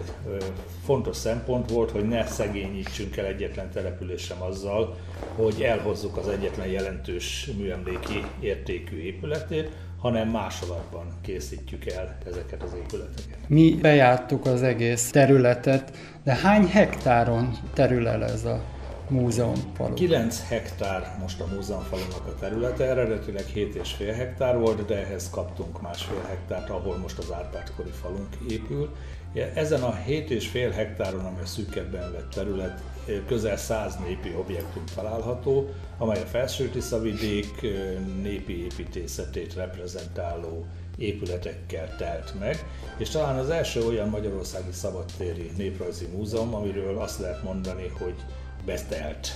fontos 0.85 1.17
szempont 1.17 1.71
volt, 1.71 1.91
hogy 1.91 2.09
ne 2.09 2.27
szegényítsünk 2.27 3.17
el 3.17 3.25
egyetlen 3.25 3.71
település 3.71 4.33
azzal, 4.39 4.97
hogy 5.35 5.63
elhozzuk 5.63 6.17
az 6.17 6.29
egyetlen 6.29 6.67
jelentős 6.67 7.51
műemléki 7.59 8.25
értékű 8.41 8.97
épületét, 8.97 9.71
hanem 10.01 10.29
másolatban 10.29 11.07
készítjük 11.23 11.87
el 11.87 12.19
ezeket 12.27 12.63
az 12.63 12.75
épületeket. 12.75 13.39
Mi 13.47 13.79
bejártuk 13.83 14.47
az 14.47 14.63
egész 14.63 15.11
területet, 15.11 15.93
de 16.25 16.35
hány 16.35 16.67
hektáron 16.67 17.59
terül 17.75 18.09
el 18.09 18.25
ez 18.25 18.45
a 18.45 18.63
múzeumfalu. 19.11 19.95
9 19.95 20.49
hektár 20.49 21.17
most 21.21 21.41
a 21.41 21.47
múzeumfalunak 21.55 22.27
a 22.27 22.35
területe, 22.41 22.85
eredetileg 22.85 23.45
7,5 23.55 24.13
hektár 24.17 24.59
volt, 24.59 24.85
de 24.85 24.97
ehhez 24.97 25.31
kaptunk 25.31 25.81
másfél 25.83 26.23
hektárt, 26.29 26.71
ahol 26.71 26.97
most 26.97 27.19
az 27.19 27.33
Árpád-kori 27.33 27.91
falunk 27.91 28.37
épül. 28.51 28.95
Ezen 29.55 29.83
a 29.83 29.95
7,5 30.09 30.73
hektáron, 30.75 31.25
ami 31.25 31.41
a 31.43 31.47
szűkebben 31.47 32.13
vett 32.13 32.31
terület, 32.31 32.83
közel 33.27 33.57
100 33.57 33.97
népi 33.97 34.35
objektum 34.39 34.85
található, 34.95 35.69
amely 35.99 36.21
a 36.21 36.27
felső 36.27 36.71
vidék 37.03 37.67
népi 38.23 38.65
építészetét 38.65 39.55
reprezentáló 39.55 40.67
épületekkel 40.99 41.97
telt 41.97 42.35
meg, 42.39 42.65
és 42.99 43.09
talán 43.09 43.39
az 43.39 43.51
első 43.51 43.87
olyan 43.87 44.09
magyarországi 44.09 44.73
szabadtéri 44.73 45.51
néprajzi 45.57 46.07
múzeum, 46.07 46.55
amiről 46.55 46.99
azt 46.99 47.21
lehet 47.21 47.43
mondani, 47.43 47.93
hogy 47.99 48.15
betelt. 48.67 49.29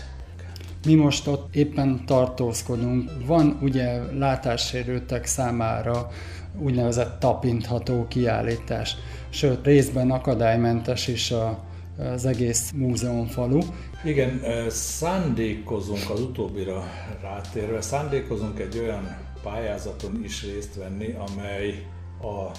Mi 0.84 0.94
most 0.94 1.26
ott 1.26 1.54
éppen 1.54 2.02
tartózkodunk. 2.06 3.10
Van 3.26 3.58
ugye 3.62 4.02
látássérültek 4.12 5.26
számára 5.26 6.10
úgynevezett 6.58 7.20
tapintható 7.20 8.06
kiállítás, 8.08 8.96
sőt 9.28 9.64
részben 9.64 10.10
akadálymentes 10.10 11.08
is 11.08 11.30
a 11.30 11.68
az 12.14 12.26
egész 12.26 12.70
múzeumfalu. 12.74 13.58
Igen, 14.04 14.40
szándékozunk 14.68 16.10
az 16.10 16.20
utóbbira 16.20 16.84
rátérve, 17.22 17.80
szándékozunk 17.80 18.58
egy 18.58 18.78
olyan 18.78 19.16
pályázaton 19.42 20.20
is 20.24 20.42
részt 20.42 20.74
venni, 20.74 21.14
amely 21.18 21.86
a 22.22 22.50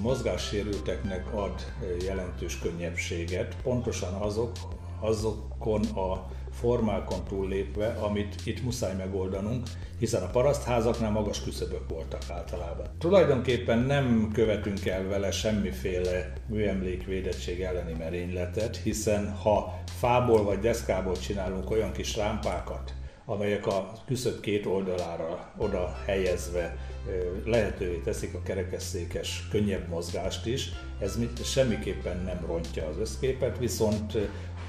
mozgássérülteknek 0.00 1.34
ad 1.34 1.72
jelentős 2.04 2.58
könnyebbséget, 2.58 3.56
pontosan 3.62 4.12
azok, 4.12 4.52
azokon 5.00 5.84
a 5.84 6.28
formákon 6.52 7.24
túllépve, 7.28 7.86
amit 7.86 8.34
itt 8.44 8.62
muszáj 8.62 8.94
megoldanunk, 8.96 9.68
hiszen 9.98 10.22
a 10.22 10.26
parasztházaknál 10.26 11.10
magas 11.10 11.42
küszöbök 11.42 11.88
voltak 11.88 12.22
általában. 12.30 12.86
Tulajdonképpen 12.98 13.78
nem 13.78 14.30
követünk 14.32 14.86
el 14.86 15.06
vele 15.08 15.30
semmiféle 15.30 16.32
műemlékvédettség 16.46 17.60
elleni 17.60 17.92
merényletet, 17.98 18.76
hiszen 18.76 19.32
ha 19.32 19.78
fából 19.98 20.44
vagy 20.44 20.58
deszkából 20.58 21.18
csinálunk 21.18 21.70
olyan 21.70 21.92
kis 21.92 22.16
rámpákat, 22.16 22.94
amelyek 23.24 23.66
a 23.66 23.92
küszöb 24.06 24.40
két 24.40 24.66
oldalára 24.66 25.52
oda 25.56 25.96
helyezve 26.06 26.76
lehetővé 27.44 27.96
teszik 27.96 28.34
a 28.34 28.42
kerekesszékes, 28.42 29.48
könnyebb 29.50 29.88
mozgást 29.88 30.46
is. 30.46 30.68
Ez 30.98 31.18
semmiképpen 31.44 32.22
nem 32.24 32.46
rontja 32.46 32.86
az 32.86 32.98
összképet, 32.98 33.58
viszont 33.58 34.18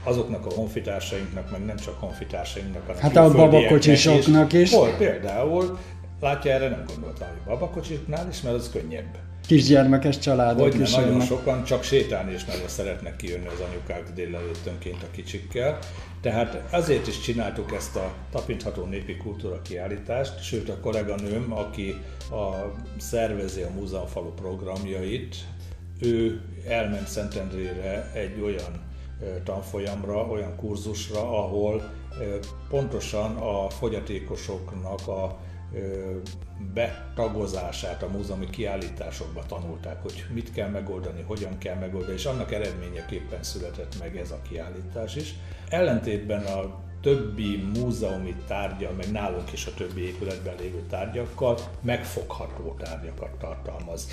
azoknak 0.03 0.45
a 0.45 0.49
honfitársainknak, 0.49 1.51
meg 1.51 1.65
nem 1.65 1.75
csak 1.75 1.99
honfitársainknak, 1.99 2.85
hanem 2.85 3.01
Hát 3.01 3.15
a 3.15 3.31
babakocsisoknak 3.31 4.53
is. 4.53 4.71
Volt 4.71 4.97
például, 4.97 5.79
látja 6.21 6.51
erre 6.51 6.69
nem 6.69 6.83
gondoltam, 6.87 7.27
hogy 7.27 7.41
babakocsiknál 7.45 8.27
is, 8.29 8.41
mert 8.41 8.55
az 8.55 8.69
könnyebb. 8.71 9.17
Kisgyermekes 9.47 10.17
családok 10.17 10.61
Hogy 10.61 10.79
is. 10.79 10.95
nagyon 10.95 11.21
sokan 11.21 11.63
csak 11.63 11.83
sétálni 11.83 12.33
is 12.33 12.45
nagyon 12.45 12.67
szeretnek 12.67 13.15
kijönni 13.15 13.47
az 13.47 13.59
anyukák 13.69 14.13
délelőttönként 14.13 15.03
a 15.03 15.11
kicsikkel. 15.11 15.77
Tehát 16.21 16.63
azért 16.71 17.07
is 17.07 17.19
csináltuk 17.19 17.73
ezt 17.73 17.95
a 17.95 18.13
tapintható 18.31 18.83
népi 18.85 19.17
kultúra 19.17 19.61
kiállítást, 19.61 20.43
sőt 20.43 20.69
a 20.69 20.79
kolléganőm, 20.79 21.53
aki 21.53 21.95
a, 22.31 22.71
szervezi 22.97 23.61
a 23.61 23.69
múzeumfalu 23.75 24.29
programjait, 24.29 25.35
ő 25.99 26.41
elment 26.67 27.07
Szentendrére 27.07 28.11
egy 28.13 28.41
olyan 28.41 28.90
tanfolyamra, 29.43 30.25
olyan 30.25 30.55
kurzusra, 30.55 31.21
ahol 31.21 31.81
pontosan 32.69 33.35
a 33.35 33.69
fogyatékosoknak 33.69 35.07
a 35.07 35.39
betagozását 36.73 38.03
a 38.03 38.07
múzeumi 38.07 38.49
kiállításokba 38.49 39.45
tanulták, 39.45 40.01
hogy 40.01 40.25
mit 40.33 40.51
kell 40.51 40.69
megoldani, 40.69 41.21
hogyan 41.21 41.57
kell 41.57 41.75
megoldani, 41.75 42.13
és 42.13 42.25
annak 42.25 42.51
eredményeképpen 42.51 43.43
született 43.43 43.99
meg 43.99 44.17
ez 44.17 44.31
a 44.31 44.41
kiállítás 44.49 45.15
is. 45.15 45.33
Ellentétben 45.69 46.45
a 46.45 46.79
többi 47.01 47.71
múzeumi 47.75 48.35
tárgya, 48.47 48.91
meg 48.97 49.11
nálunk 49.11 49.51
is 49.51 49.65
a 49.65 49.73
többi 49.73 50.01
épületben 50.01 50.55
lévő 50.59 50.83
tárgyakkal 50.89 51.57
megfogható 51.81 52.75
tárgyakat 52.79 53.31
tartalmaz. 53.39 54.07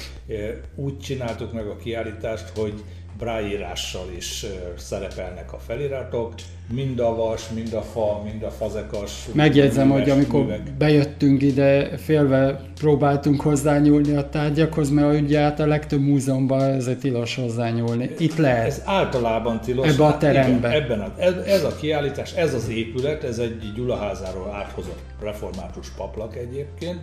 Úgy 0.74 0.98
csináltuk 0.98 1.52
meg 1.52 1.66
a 1.66 1.76
kiállítást, 1.76 2.48
hogy 2.58 2.84
bráírással 3.18 4.06
is 4.16 4.46
szerepelnek 4.76 5.52
a 5.52 5.58
feliratok, 5.58 6.34
mind 6.70 7.00
a 7.00 7.14
vas, 7.14 7.48
mind 7.54 7.72
a 7.72 7.82
fa, 7.82 8.22
mind 8.24 8.42
a 8.42 8.50
fazekas. 8.50 9.26
Megjegyzem, 9.32 9.90
hogy 9.90 10.10
amikor 10.10 10.40
művek. 10.40 10.72
bejöttünk 10.78 11.42
ide, 11.42 11.96
félve 11.96 12.60
próbáltunk 12.74 13.40
hozzányúlni 13.40 14.16
a 14.16 14.28
tárgyakhoz, 14.28 14.90
mert 14.90 15.20
ugye 15.20 15.40
hát 15.40 15.60
a 15.60 15.66
legtöbb 15.66 16.00
múzeumban 16.00 16.60
ez 16.60 16.90
tilos 17.00 17.34
hozzányúlni. 17.34 18.10
Itt 18.18 18.36
lehet. 18.36 18.66
Ez 18.66 18.82
általában 18.84 19.60
tilos. 19.60 19.88
Ebben 19.88 20.06
a 20.06 20.16
teremben. 20.16 20.70
Igen, 20.70 20.82
ebben 20.82 21.00
a, 21.00 21.12
ez, 21.18 21.34
ez 21.34 21.64
a 21.64 21.76
kiállítás, 21.76 22.32
ez 22.32 22.54
az 22.54 22.68
épület, 22.68 23.24
ez 23.24 23.38
egy 23.38 23.72
Gyulaházáról 23.74 24.50
áthozott 24.54 25.00
református 25.22 25.88
paplak 25.96 26.36
egyébként, 26.36 27.00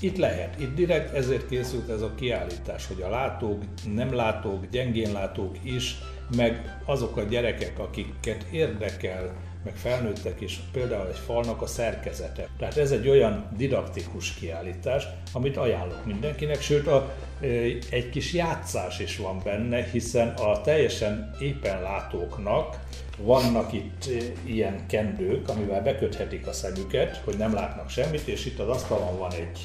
itt 0.00 0.16
lehet, 0.16 0.60
itt 0.60 0.74
direkt 0.74 1.14
ezért 1.14 1.48
készült 1.48 1.88
ez 1.88 2.00
a 2.00 2.14
kiállítás, 2.14 2.86
hogy 2.86 3.02
a 3.02 3.08
látók, 3.08 3.62
nem 3.94 4.14
látók, 4.14 4.66
gyengén 4.70 5.12
látók 5.12 5.56
is, 5.62 5.96
meg 6.36 6.78
azok 6.84 7.16
a 7.16 7.22
gyerekek, 7.22 7.78
akiket 7.78 8.46
érdekel, 8.50 9.32
meg 9.64 9.76
felnőttek 9.76 10.40
is, 10.40 10.60
például 10.72 11.08
egy 11.08 11.18
falnak 11.18 11.62
a 11.62 11.66
szerkezete. 11.66 12.48
Tehát 12.58 12.76
ez 12.76 12.90
egy 12.90 13.08
olyan 13.08 13.48
didaktikus 13.56 14.34
kiállítás, 14.34 15.04
amit 15.32 15.56
ajánlok 15.56 16.04
mindenkinek, 16.04 16.60
sőt 16.60 16.86
a, 16.86 17.14
egy 17.90 18.08
kis 18.10 18.32
játszás 18.32 18.98
is 18.98 19.16
van 19.16 19.40
benne, 19.44 19.84
hiszen 19.84 20.28
a 20.28 20.60
teljesen 20.60 21.34
éppen 21.40 21.82
látóknak 21.82 22.78
vannak 23.16 23.72
itt 23.72 24.08
ilyen 24.44 24.86
kendők, 24.86 25.48
amivel 25.48 25.82
beköthetik 25.82 26.46
a 26.46 26.52
szemüket, 26.52 27.20
hogy 27.24 27.36
nem 27.36 27.54
látnak 27.54 27.90
semmit, 27.90 28.28
és 28.28 28.46
itt 28.46 28.58
az 28.58 28.68
asztalon 28.68 29.18
van 29.18 29.32
egy 29.32 29.58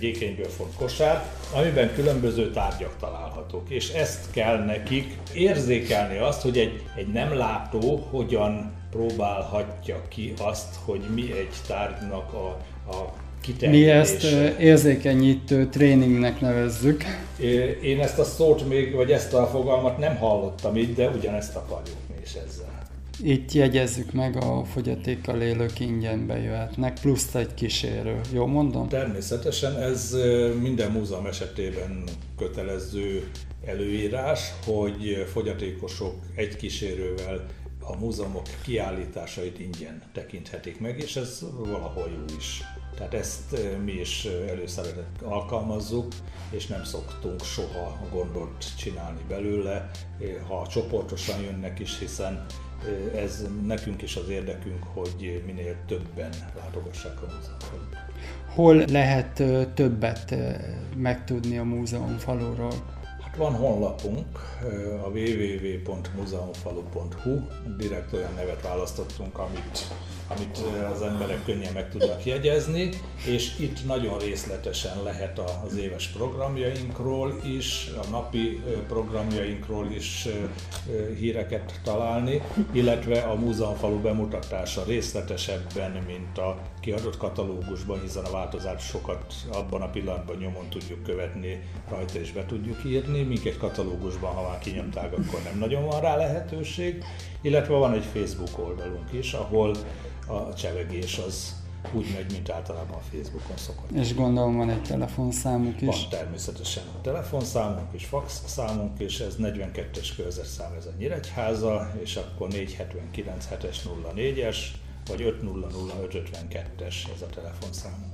gyékenyből 0.00 0.48
font 0.48 0.74
kosár, 0.74 1.24
amiben 1.54 1.94
különböző 1.94 2.50
tárgyak 2.50 2.96
találhatók. 3.00 3.70
És 3.70 3.88
ezt 3.88 4.30
kell 4.30 4.64
nekik 4.64 5.16
érzékelni 5.34 6.18
azt, 6.18 6.42
hogy 6.42 6.58
egy, 6.58 6.82
egy 6.94 7.06
nem 7.06 7.34
látó 7.34 8.06
hogyan 8.10 8.72
próbálhatja 8.90 10.02
ki 10.08 10.32
azt, 10.38 10.74
hogy 10.84 11.00
mi 11.14 11.32
egy 11.32 11.54
tárgynak 11.66 12.32
a, 12.32 12.56
a 12.90 13.12
mi 13.60 13.88
ezt 13.88 14.22
érzékenyítő 14.58 15.68
tréningnek 15.68 16.40
nevezzük. 16.40 17.04
Én 17.82 18.00
ezt 18.00 18.18
a 18.18 18.24
szót 18.24 18.68
még, 18.68 18.94
vagy 18.94 19.10
ezt 19.10 19.34
a 19.34 19.46
fogalmat 19.46 19.98
nem 19.98 20.16
hallottam 20.16 20.76
itt, 20.76 20.96
de 20.96 21.08
ugyanezt 21.08 21.56
akarjuk 21.56 21.96
is 22.22 22.32
ezzel. 22.32 22.88
Itt 23.22 23.52
jegyezzük 23.52 24.12
meg, 24.12 24.36
a 24.36 24.64
fogyatékkal 24.64 25.40
élők 25.40 25.80
ingyen 25.80 26.26
bejöhetnek, 26.26 27.00
plusz 27.00 27.34
egy 27.34 27.54
kísérő. 27.54 28.20
Jó 28.32 28.46
mondom? 28.46 28.88
Természetesen 28.88 29.76
ez 29.76 30.16
minden 30.60 30.90
múzeum 30.90 31.26
esetében 31.26 32.04
kötelező 32.38 33.30
előírás, 33.66 34.40
hogy 34.64 35.26
fogyatékosok 35.32 36.14
egy 36.34 36.56
kísérővel 36.56 37.46
a 37.90 37.96
múzeumok 37.98 38.46
kiállításait 38.62 39.58
ingyen 39.60 40.02
tekinthetik 40.12 40.80
meg, 40.80 40.98
és 40.98 41.16
ez 41.16 41.44
valahol 41.58 42.08
jó 42.08 42.36
is. 42.36 42.62
Tehát 42.96 43.14
ezt 43.14 43.56
mi 43.84 43.92
is 43.92 44.24
előszeretet 44.24 45.22
alkalmazzuk, 45.22 46.12
és 46.50 46.66
nem 46.66 46.84
szoktunk 46.84 47.42
soha 47.42 47.98
gondot 48.12 48.76
csinálni 48.78 49.20
belőle, 49.28 49.90
ha 50.48 50.66
csoportosan 50.66 51.40
jönnek 51.40 51.78
is, 51.78 51.98
hiszen 51.98 52.46
ez 53.14 53.46
nekünk 53.66 54.02
is 54.02 54.16
az 54.16 54.28
érdekünk, 54.28 54.82
hogy 54.82 55.42
minél 55.46 55.76
többen 55.86 56.30
látogassák 56.56 57.22
a 57.22 57.26
múzeumot. 57.34 57.96
Hol 58.46 58.84
lehet 58.88 59.42
többet 59.74 60.34
megtudni 60.96 61.58
a 61.58 61.64
múzeum 61.64 62.18
faluról? 62.18 62.98
Van 63.36 63.54
honlapunk, 63.54 64.38
a 65.04 65.08
www.muzeumfalu.hu, 65.08 67.40
direkt 67.76 68.12
olyan 68.12 68.34
nevet 68.34 68.62
választottunk, 68.62 69.38
amit 69.38 69.88
amit 70.36 70.58
az 70.94 71.02
emberek 71.02 71.44
könnyen 71.44 71.72
meg 71.72 71.90
tudnak 71.90 72.24
jegyezni, 72.24 72.88
és 73.26 73.58
itt 73.58 73.86
nagyon 73.86 74.18
részletesen 74.18 75.02
lehet 75.02 75.40
az 75.64 75.76
éves 75.76 76.06
programjainkról 76.06 77.40
is, 77.44 77.90
a 78.02 78.10
napi 78.10 78.62
programjainkról 78.88 79.90
is 79.90 80.28
híreket 81.18 81.80
találni, 81.84 82.42
illetve 82.72 83.20
a 83.20 83.34
múzeumfalu 83.34 84.00
bemutatása 84.00 84.82
részletesebben, 84.84 85.90
mint 86.06 86.38
a 86.38 86.58
kiadott 86.80 87.16
katalógusban, 87.16 88.00
hiszen 88.00 88.24
a 88.24 88.30
változásokat 88.30 89.34
abban 89.52 89.82
a 89.82 89.90
pillanatban 89.90 90.36
nyomon 90.36 90.68
tudjuk 90.68 91.02
követni 91.02 91.62
rajta 91.88 92.18
és 92.18 92.32
be 92.32 92.46
tudjuk 92.46 92.84
írni, 92.86 93.22
míg 93.22 93.46
egy 93.46 93.58
katalógusban, 93.58 94.34
ha 94.34 94.48
már 94.48 94.58
kinyomták, 94.58 95.12
akkor 95.12 95.40
nem 95.44 95.58
nagyon 95.58 95.86
van 95.86 96.00
rá 96.00 96.16
lehetőség, 96.16 97.04
illetve 97.40 97.74
van 97.74 97.92
egy 97.92 98.04
Facebook 98.04 98.58
oldalunk 98.68 99.12
is, 99.12 99.32
ahol 99.32 99.76
a 100.26 100.54
csevegés 100.54 101.18
az 101.18 101.58
úgy 101.92 102.06
megy, 102.14 102.32
mint 102.32 102.50
általában 102.50 102.94
a 102.94 103.16
Facebookon 103.16 103.56
szokott. 103.56 103.90
És 103.90 104.14
gondolom 104.14 104.56
van 104.56 104.70
egy 104.70 104.82
telefonszámuk 104.82 105.80
is? 105.80 105.86
Van 105.86 106.08
természetesen 106.10 106.82
a 106.98 107.00
telefonszámunk 107.00 107.88
és 107.92 108.04
fax 108.04 108.42
számunk, 108.46 108.98
és 108.98 109.20
ez 109.20 109.36
42-es 109.38 110.08
körzetszám, 110.16 110.72
ez 110.78 110.86
a 110.86 110.90
Nyíregyháza, 110.98 111.92
és 112.02 112.16
akkor 112.16 112.48
479 112.48 113.48
7-es 113.50 113.76
04-es, 114.14 114.56
vagy 115.06 115.22
500 115.22 115.64
es 116.86 117.06
ez 117.14 117.22
a 117.22 117.26
telefonszámunk. 117.26 118.10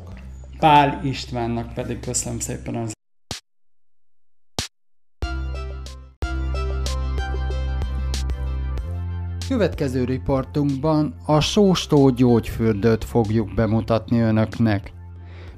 Pál 0.58 1.00
Istvánnak 1.04 1.74
pedig 1.74 2.00
köszönöm 2.00 2.38
szépen 2.38 2.76
az 2.76 2.95
Következő 9.48 10.04
riportunkban 10.04 11.14
a 11.26 11.40
Sóstó 11.40 12.10
gyógyfürdőt 12.10 13.04
fogjuk 13.04 13.54
bemutatni 13.54 14.20
önöknek. 14.20 14.92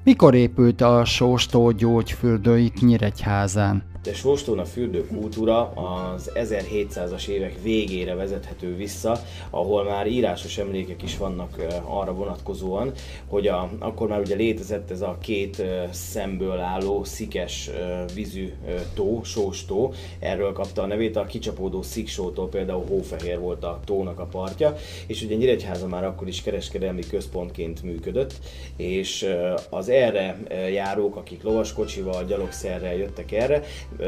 Mikor 0.05 0.35
épült 0.35 0.81
a 0.81 1.05
Sóstó 1.05 1.71
gyógyfürdő 1.71 2.59
itt 2.59 2.81
Nyíregyházán? 2.81 3.83
De 4.09 4.15
Sóstón 4.15 4.59
a 4.59 4.65
fürdőkultúra 4.65 5.69
az 5.69 6.31
1700-as 6.35 7.27
évek 7.27 7.63
végére 7.63 8.15
vezethető 8.15 8.77
vissza, 8.77 9.21
ahol 9.51 9.85
már 9.85 10.07
írásos 10.07 10.59
emlékek 10.59 11.03
is 11.03 11.17
vannak 11.17 11.63
arra 11.85 12.15
vonatkozóan, 12.15 12.93
hogy 13.27 13.47
a, 13.47 13.71
akkor 13.79 14.09
már 14.09 14.21
ugye 14.21 14.35
létezett 14.35 14.91
ez 14.91 15.01
a 15.01 15.19
két 15.21 15.63
szemből 15.91 16.59
álló 16.59 17.05
szikes 17.05 17.71
vízű 18.15 18.53
tó, 18.95 19.21
sóstó, 19.25 19.93
erről 20.19 20.53
kapta 20.53 20.83
a 20.83 20.87
nevét, 20.87 21.17
a 21.17 21.27
kicsapódó 21.27 21.83
sziksótól 21.83 22.49
például 22.49 22.85
Hófehér 22.89 23.39
volt 23.39 23.65
a 23.65 23.81
tónak 23.85 24.19
a 24.19 24.25
partja, 24.25 24.77
és 25.07 25.23
ugye 25.23 25.35
Nyíregyháza 25.35 25.87
már 25.87 26.05
akkor 26.05 26.29
is 26.29 26.43
kereskedelmi 26.43 27.03
központként 27.11 27.83
működött, 27.83 28.33
és 28.77 29.27
az 29.71 29.89
erre 29.89 30.39
járók, 30.73 31.17
akik 31.17 31.43
lovaskocsival, 31.43 32.25
gyalogszerrel 32.25 32.95
jöttek 32.95 33.33
erre, 33.33 33.63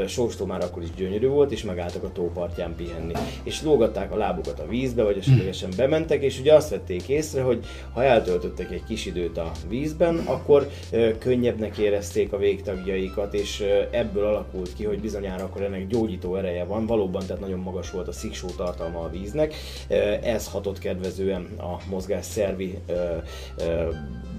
Sóstó 0.07 0.45
már 0.45 0.63
akkor 0.63 0.83
is 0.83 0.93
gyönyörű 0.95 1.27
volt, 1.27 1.51
és 1.51 1.63
megálltak 1.63 2.03
a 2.03 2.11
tópartján 2.11 2.75
pihenni. 2.75 3.13
És 3.43 3.63
lógatták 3.63 4.11
a 4.11 4.17
lábukat 4.17 4.59
a 4.59 4.67
vízbe, 4.67 5.03
vagy 5.03 5.17
esetlegesen 5.17 5.69
bementek, 5.77 6.21
és 6.21 6.39
ugye 6.39 6.53
azt 6.53 6.69
vették 6.69 7.07
észre, 7.07 7.41
hogy 7.41 7.65
ha 7.93 8.03
eltöltöttek 8.03 8.71
egy 8.71 8.83
kis 8.83 9.05
időt 9.05 9.37
a 9.37 9.51
vízben, 9.67 10.17
akkor 10.25 10.69
könnyebbnek 11.19 11.77
érezték 11.77 12.33
a 12.33 12.37
végtagjaikat, 12.37 13.33
és 13.33 13.65
ebből 13.91 14.25
alakult 14.25 14.73
ki, 14.73 14.83
hogy 14.83 14.99
bizonyára 14.99 15.43
akkor 15.43 15.61
ennek 15.61 15.87
gyógyító 15.87 16.35
ereje 16.35 16.63
van, 16.63 16.85
valóban 16.85 17.25
tehát 17.25 17.41
nagyon 17.41 17.59
magas 17.59 17.91
volt 17.91 18.07
a 18.07 18.11
sziksó 18.11 18.47
tartalma 18.47 18.99
a 18.99 19.09
víznek, 19.09 19.53
ez 20.23 20.47
hatott 20.47 20.79
kedvezően 20.79 21.47
a 21.57 21.77
mozgás 21.89 22.25
szervi 22.25 22.77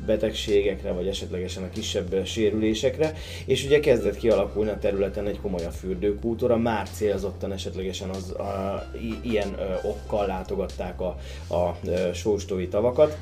betegségekre, 0.07 0.93
vagy 0.93 1.07
esetlegesen 1.07 1.63
a 1.63 1.69
kisebb 1.69 2.27
sérülésekre, 2.27 3.13
és 3.45 3.65
ugye 3.65 3.81
kezdett 3.81 4.17
kialakulni 4.17 4.71
a 4.71 4.79
területen 4.79 5.27
egy 5.27 5.41
komolyabb 5.41 5.73
fürdőkultúra, 5.73 6.57
már 6.57 6.89
célzottan 6.89 7.53
esetlegesen 7.53 8.09
az, 8.09 8.31
a, 8.31 8.87
ilyen 9.23 9.55
ö, 9.59 9.89
okkal 9.89 10.27
látogatták 10.27 11.01
a, 11.01 11.17
a 11.55 11.79
sóstói 12.13 12.69
tavakat 12.69 13.17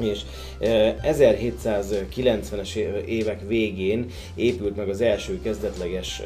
és 0.00 0.20
1790-es 1.02 2.74
évek 3.06 3.40
végén 3.46 4.06
épült 4.34 4.76
meg 4.76 4.88
az 4.88 5.00
első 5.00 5.40
kezdetleges 5.40 6.22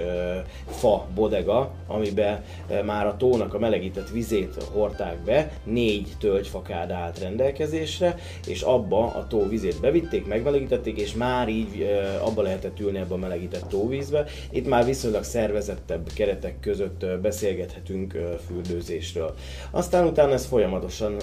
fa 0.70 1.06
bodega, 1.14 1.70
amiben 1.86 2.44
már 2.84 3.06
a 3.06 3.16
tónak 3.16 3.54
a 3.54 3.58
melegített 3.58 4.08
vizét 4.08 4.62
hordták 4.72 5.18
be, 5.24 5.52
négy 5.64 6.08
tölgyfakád 6.18 6.90
állt 6.90 7.18
rendelkezésre, 7.18 8.16
és 8.46 8.60
abba 8.60 9.06
a 9.06 9.26
tó 9.26 9.48
vizét 9.48 9.80
bevitték, 9.80 10.26
megmelegítették, 10.26 10.98
és 10.98 11.14
már 11.14 11.48
így 11.48 11.86
abba 12.20 12.42
lehetett 12.42 12.80
ülni 12.80 12.98
ebbe 12.98 13.14
a 13.14 13.18
melegített 13.18 13.68
tóvízbe. 13.68 14.24
Itt 14.50 14.68
már 14.68 14.84
viszonylag 14.84 15.24
szervezettebb 15.24 16.12
keretek 16.14 16.60
között 16.60 17.06
beszélgethetünk 17.22 18.18
fürdőzésről. 18.46 19.34
Aztán 19.70 20.06
utána 20.06 20.32
ez 20.32 20.46
folyamatosan 20.46 21.16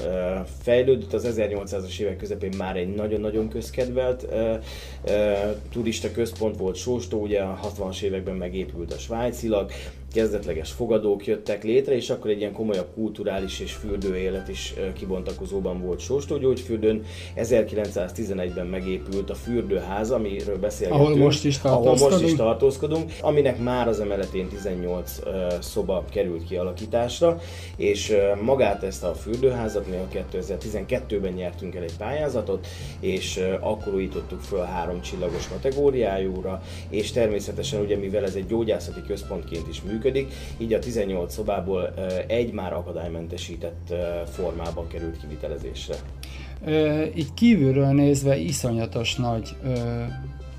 fejlődött, 0.61 1.13
az 1.13 1.33
1800-as 1.37 1.99
évek 1.99 2.17
között 2.17 2.34
közepén 2.37 2.57
már 2.57 2.77
egy 2.77 2.95
nagyon-nagyon 2.95 3.49
közkedvelt 3.49 4.23
uh, 4.23 4.57
uh, 5.05 5.55
turista 5.71 6.11
központ 6.11 6.57
volt 6.57 6.75
Sóstó, 6.75 7.21
ugye 7.21 7.41
a 7.41 7.59
60-as 7.63 8.01
években 8.01 8.35
megépült 8.35 8.93
a 8.93 8.97
svájcilag, 8.97 9.71
kezdetleges 10.15 10.71
fogadók 10.71 11.25
jöttek 11.25 11.63
létre, 11.63 11.95
és 11.95 12.09
akkor 12.09 12.29
egy 12.31 12.39
ilyen 12.39 12.53
komolyabb 12.53 12.87
kulturális 12.93 13.59
és 13.59 13.73
fürdőélet 13.73 14.47
is 14.47 14.73
kibontakozóban 14.93 15.81
volt 15.81 15.99
Sóstó 15.99 16.37
gyógyfürdőn. 16.37 17.03
1911-ben 17.35 18.65
megépült 18.65 19.29
a 19.29 19.35
fürdőház, 19.35 20.11
amiről 20.11 20.59
beszélgetünk. 20.59 21.05
Ahol 21.05 21.17
most 21.17 21.45
is 21.45 21.57
tartózkodunk. 21.57 21.99
Ahol 21.99 22.09
most 22.09 22.31
is 22.31 22.35
tartózkodunk, 22.35 23.11
aminek 23.21 23.59
már 23.59 23.87
az 23.87 23.99
emeletén 23.99 24.47
18 24.47 25.19
szoba 25.59 26.05
került 26.09 26.43
kialakításra, 26.47 27.39
és 27.77 28.15
magát 28.41 28.83
ezt 28.83 29.03
a 29.03 29.13
fürdőházat 29.13 29.87
mi 29.89 29.95
a 29.95 30.23
2012-ben 30.31 31.33
nyertünk 31.33 31.75
el 31.75 31.83
egy 31.83 31.97
pályázatot, 31.97 32.67
és 32.99 33.39
akkor 33.59 33.93
újítottuk 33.93 34.41
föl 34.41 34.63
három 34.63 35.01
csillagos 35.01 35.47
kategóriájúra, 35.47 36.61
és 36.89 37.11
természetesen 37.11 37.81
ugye 37.81 37.97
mivel 37.97 38.23
ez 38.23 38.35
egy 38.35 38.45
gyógyászati 38.45 39.01
központként 39.07 39.67
is 39.67 39.81
működik, 39.81 40.03
működik, 40.05 40.33
így 40.57 40.73
a 40.73 40.79
18 40.79 41.33
szobából 41.33 41.93
egy 42.27 42.51
már 42.51 42.73
akadálymentesített 42.73 43.93
formában 44.33 44.87
került 44.87 45.19
kivitelezésre. 45.19 45.95
Így 47.15 47.33
kívülről 47.33 47.91
nézve 47.91 48.37
iszonyatos 48.37 49.15
nagy 49.15 49.55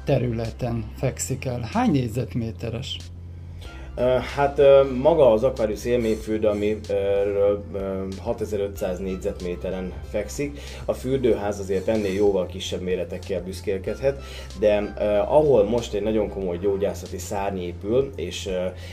területen 0.04 0.84
fekszik 0.96 1.44
el. 1.44 1.68
Hány 1.72 1.90
négyzetméteres? 1.90 2.96
Hát 4.36 4.60
maga 5.02 5.32
az 5.32 5.42
Aquarius 5.42 5.84
élményfürdő, 5.84 6.46
ami 6.48 6.80
6500 8.18 8.98
négyzetméteren 8.98 9.92
fekszik, 10.10 10.58
a 10.84 10.92
fürdőház 10.92 11.58
azért 11.58 11.88
ennél 11.88 12.12
jóval 12.14 12.46
kisebb 12.46 12.80
méretekkel 12.80 13.42
büszkélkedhet, 13.42 14.22
de 14.60 14.76
ahol 15.28 15.64
most 15.64 15.94
egy 15.94 16.02
nagyon 16.02 16.28
komoly 16.28 16.58
gyógyászati 16.58 17.18
szárny 17.18 17.58
épül, 17.58 18.12
és 18.16 18.50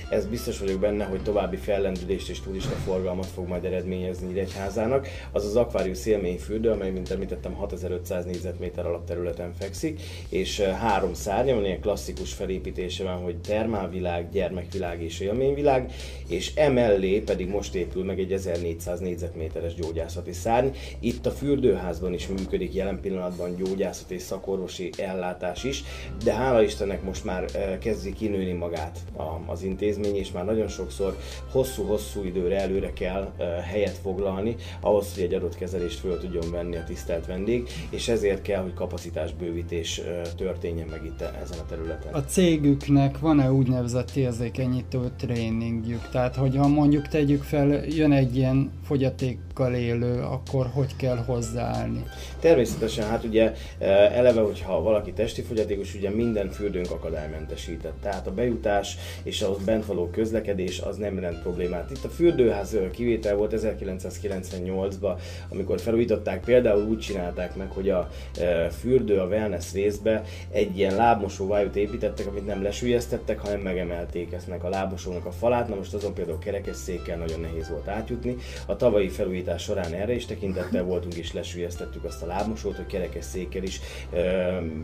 ez 0.09 0.25
biztos 0.25 0.59
vagyok 0.59 0.79
benne, 0.79 1.05
hogy 1.05 1.23
további 1.23 1.57
fellendülést 1.57 2.29
és 2.29 2.41
turista 2.41 2.75
forgalmat 2.75 3.25
fog 3.25 3.47
majd 3.47 3.65
eredményezni 3.65 4.27
Nyíregyházának, 4.27 5.07
az 5.31 5.45
az 5.45 5.55
Aquarius 5.55 6.05
élményfürdő, 6.05 6.69
amely, 6.69 6.91
mint 6.91 7.11
említettem, 7.11 7.53
6500 7.53 8.25
négyzetméter 8.25 8.85
alapterületen 8.85 9.53
fekszik, 9.59 10.01
és 10.29 10.59
három 10.59 11.13
szárnya 11.13 11.53
van, 11.55 11.65
ilyen 11.65 11.81
klasszikus 11.81 12.33
felépítése 12.33 13.03
van, 13.03 13.21
hogy 13.23 13.37
termálvilág, 13.37 14.29
gyermekvilág, 14.31 14.92
világ 14.93 15.01
és 15.01 15.19
élményvilág, 15.19 15.91
és 16.27 16.55
emellé 16.55 17.19
pedig 17.19 17.47
most 17.47 17.75
épül 17.75 18.03
meg 18.03 18.19
egy 18.19 18.31
1400 18.31 18.99
négyzetméteres 18.99 19.73
gyógyászati 19.73 20.31
szárny. 20.31 20.67
Itt 20.99 21.25
a 21.25 21.31
fürdőházban 21.31 22.13
is 22.13 22.27
működik 22.27 22.73
jelen 22.73 22.99
pillanatban 23.01 23.55
gyógyászati 23.55 24.13
és 24.13 24.21
szakorvosi 24.21 24.89
ellátás 24.97 25.63
is, 25.63 25.83
de 26.23 26.33
hála 26.33 26.63
Istennek 26.63 27.03
most 27.03 27.23
már 27.23 27.45
eh, 27.53 27.77
kezdi 27.79 28.13
kinőni 28.13 28.51
magát 28.51 28.99
az 29.45 29.63
intézmény, 29.63 30.15
és 30.15 30.31
már 30.31 30.45
nagyon 30.45 30.67
sokszor 30.67 31.17
hosszú-hosszú 31.51 32.23
időre 32.23 32.59
előre 32.59 32.93
kell 32.93 33.31
eh, 33.37 33.47
helyet 33.63 33.97
foglalni, 33.97 34.55
ahhoz, 34.81 35.13
hogy 35.13 35.23
egy 35.23 35.33
adott 35.33 35.55
kezelést 35.55 35.99
föl 35.99 36.19
tudjon 36.19 36.51
venni 36.51 36.75
a 36.75 36.83
tisztelt 36.83 37.25
vendég, 37.25 37.69
és 37.89 38.07
ezért 38.07 38.41
kell, 38.41 38.61
hogy 38.61 38.73
kapacitásbővítés 38.73 39.97
eh, 39.97 40.21
történjen 40.37 40.87
meg 40.87 41.05
itt 41.05 41.21
ezen 41.21 41.59
a 41.59 41.65
területen. 41.69 42.13
A 42.13 42.23
cégüknek 42.23 43.19
van-e 43.19 43.51
úgynevezett 43.51 44.11
érzékeny 44.15 44.82
irányító 44.91 45.15
tréningjük. 45.17 46.09
Tehát, 46.11 46.35
hogyha 46.35 46.67
mondjuk 46.67 47.07
tegyük 47.07 47.43
fel, 47.43 47.85
jön 47.85 48.11
egy 48.11 48.35
ilyen 48.35 48.71
fogyatékkal 48.85 49.73
élő, 49.73 50.21
akkor 50.21 50.67
hogy 50.73 50.95
kell 50.95 51.17
hozzáállni? 51.17 52.03
Természetesen, 52.39 53.09
hát 53.09 53.23
ugye 53.23 53.53
e, 53.79 53.85
eleve, 53.89 54.41
hogyha 54.41 54.81
valaki 54.81 55.11
testi 55.11 55.41
fogyatékos, 55.41 55.95
ugye 55.95 56.09
minden 56.09 56.49
fürdőnk 56.49 56.91
akadálymentesített. 56.91 58.01
Tehát 58.01 58.27
a 58.27 58.33
bejutás 58.33 58.97
és 59.23 59.41
az 59.41 59.63
bent 59.65 59.85
való 59.85 60.09
közlekedés 60.09 60.79
az 60.79 60.97
nem 60.97 61.19
rend 61.19 61.41
problémát. 61.41 61.91
Itt 61.91 62.03
a 62.03 62.09
fürdőház 62.09 62.77
kivétel 62.91 63.35
volt 63.35 63.53
1998-ban, 63.55 65.19
amikor 65.49 65.79
felújították, 65.79 66.43
például 66.43 66.83
úgy 66.83 66.99
csinálták 66.99 67.55
meg, 67.55 67.71
hogy 67.71 67.89
a 67.89 68.09
e, 68.39 68.69
fürdő, 68.69 69.19
a 69.19 69.25
wellness 69.25 69.73
részbe 69.73 70.23
egy 70.51 70.77
ilyen 70.77 70.95
lábmosó 70.95 71.47
vájút 71.47 71.75
építettek, 71.75 72.27
amit 72.27 72.45
nem 72.45 72.63
lesülyeztettek, 72.63 73.39
hanem 73.39 73.59
megemelték 73.59 74.31
ezt 74.31 74.47
a 74.61 74.69
lábosónak 74.73 75.25
a 75.25 75.31
falát, 75.31 75.67
na 75.67 75.75
most 75.75 75.93
azon 75.93 76.13
például 76.13 76.39
kerekesszékkel 76.39 77.17
nagyon 77.17 77.39
nehéz 77.39 77.69
volt 77.69 77.87
átjutni. 77.87 78.35
A 78.65 78.75
tavalyi 78.75 79.09
felújítás 79.09 79.63
során 79.63 79.93
erre 79.93 80.13
is 80.13 80.25
tekintettel 80.25 80.83
voltunk, 80.83 81.13
és 81.15 81.33
lesülyeztettük 81.33 82.03
azt 82.03 82.23
a 82.23 82.25
lábmosót, 82.25 82.75
hogy 82.75 82.85
kerekesszékkel 82.85 83.63
is, 83.63 83.79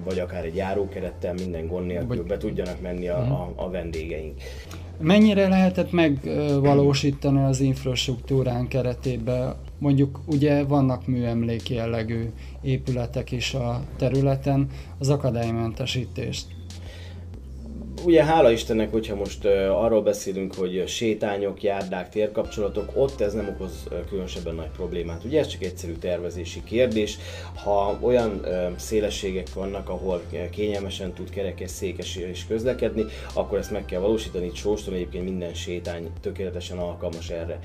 vagy 0.04 0.20
akár 0.20 0.46
egy 0.46 0.56
járókerettel 0.56 1.34
minden 1.34 1.68
gond 1.68 1.86
nélkül 1.86 2.24
be 2.24 2.38
tudjanak 2.38 2.82
menni 2.82 3.08
a, 3.08 3.20
mhm. 3.20 3.32
a, 3.32 3.54
a 3.56 3.70
vendégeink. 3.70 4.42
Mennyire 5.02 5.48
lehetett 5.48 5.92
megvalósítani 5.92 7.44
az 7.44 7.60
infrastruktúrán 7.60 8.68
keretében? 8.68 9.56
Mondjuk 9.78 10.20
ugye 10.26 10.64
vannak 10.64 11.08
műemléki 11.08 11.74
jellegű 11.74 12.30
épületek 12.62 13.32
is 13.32 13.54
a 13.54 13.82
területen, 13.98 14.68
az 14.98 15.10
akadálymentesítést 15.10 16.46
ugye 18.06 18.24
hála 18.24 18.52
Istennek, 18.52 18.92
hogyha 18.92 19.16
most 19.16 19.46
arról 19.70 20.02
beszélünk, 20.02 20.56
hogy 20.56 20.84
sétányok, 20.88 21.64
járdák, 21.64 22.10
térkapcsolatok, 22.10 22.92
ott 22.96 23.22
ez 23.22 23.34
nem 23.34 23.48
okoz 23.48 23.88
különösebben 24.10 24.56
nagy 24.56 24.70
problémát. 24.76 25.24
Ugye 25.24 25.40
ez 25.40 25.48
csak 25.48 25.64
egyszerű 25.64 25.94
tervezési 25.94 26.64
kérdés. 26.64 27.18
Ha 27.64 27.98
olyan 28.02 28.46
szélességek 28.76 29.54
vannak, 29.54 29.90
ahol 29.90 30.22
kényelmesen 30.52 31.14
tud 31.14 31.30
kerekes, 31.30 31.70
székes 31.72 32.16
és 32.16 32.46
közlekedni, 32.48 33.06
akkor 33.34 33.58
ezt 33.58 33.72
meg 33.72 33.86
kell 33.86 34.00
valósítani. 34.00 34.46
Itt 34.46 34.56
Sóston 34.56 34.94
egyébként 34.94 35.24
minden 35.24 35.54
sétány 35.54 36.10
tökéletesen 36.22 36.78
alkalmas 36.78 37.30
erre. 37.30 37.60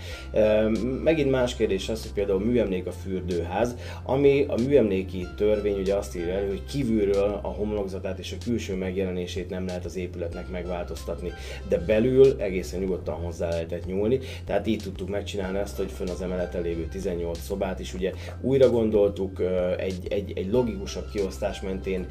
Megint 1.02 1.30
más 1.30 1.56
kérdés 1.56 1.88
az, 1.88 2.02
hogy 2.02 2.12
például 2.12 2.40
műemlék 2.40 2.86
a 2.86 2.92
fürdőház, 2.92 3.76
ami 4.04 4.44
a 4.48 4.54
műemléki 4.66 5.26
törvény 5.36 5.78
ugye 5.78 5.94
azt 5.94 6.16
írja 6.16 6.32
elő, 6.32 6.48
hogy 6.48 6.64
kívülről 6.64 7.40
a 7.42 7.48
homlokzatát 7.48 8.18
és 8.18 8.32
a 8.32 8.44
külső 8.44 8.74
megjelenését 8.74 9.50
nem 9.50 9.66
lehet 9.66 9.84
az 9.84 9.96
épület 9.96 10.23
felületnek 10.24 10.50
megváltoztatni, 10.50 11.32
de 11.68 11.78
belül 11.78 12.34
egészen 12.38 12.80
nyugodtan 12.80 13.14
hozzá 13.14 13.48
lehetett 13.48 13.86
nyúlni, 13.86 14.18
tehát 14.46 14.66
így 14.66 14.82
tudtuk 14.82 15.08
megcsinálni 15.08 15.58
azt, 15.58 15.76
hogy 15.76 15.90
fönn 15.90 16.08
az 16.08 16.22
emeleten 16.22 16.62
lévő 16.62 16.86
18 16.86 17.38
szobát 17.38 17.80
is 17.80 17.94
ugye 17.94 18.12
újra 18.40 18.70
gondoltuk, 18.70 19.40
egy, 19.78 20.06
egy, 20.08 20.32
egy 20.34 20.50
logikusabb 20.50 21.10
kiosztás 21.12 21.60
mentén 21.60 22.06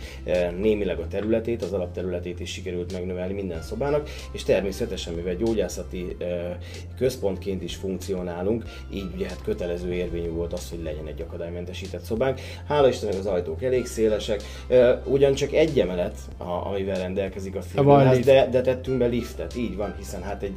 némileg 0.57 0.99
a 0.99 1.07
területét, 1.07 1.61
az 1.61 1.73
alapterületét 1.73 2.39
is 2.39 2.51
sikerült 2.51 2.91
megnövelni 2.91 3.33
minden 3.33 3.61
szobának, 3.61 4.09
és 4.31 4.43
természetesen, 4.43 5.13
mivel 5.13 5.35
gyógyászati 5.35 6.15
központként 6.97 7.63
is 7.63 7.75
funkcionálunk, 7.75 8.63
így 8.93 9.07
ugye 9.15 9.27
hát 9.27 9.41
kötelező 9.43 9.93
érvényű 9.93 10.29
volt 10.29 10.53
az, 10.53 10.69
hogy 10.69 10.83
legyen 10.83 11.07
egy 11.07 11.21
akadálymentesített 11.21 12.03
szobánk. 12.03 12.39
Hála 12.67 12.87
Istennek 12.87 13.17
az 13.19 13.25
ajtók 13.25 13.63
elég 13.63 13.85
szélesek, 13.85 14.43
ugyancsak 15.05 15.53
egy 15.53 15.79
emelet, 15.79 16.17
amivel 16.37 16.99
rendelkezik 16.99 17.55
a 17.55 17.61
fürdőház, 18.11 18.25
de, 18.25 18.49
de 18.51 18.61
tettünk 18.61 18.97
be 18.97 19.05
liftet, 19.05 19.55
így 19.55 19.75
van, 19.75 19.95
hiszen 19.97 20.21
hát 20.23 20.43
egy, 20.43 20.55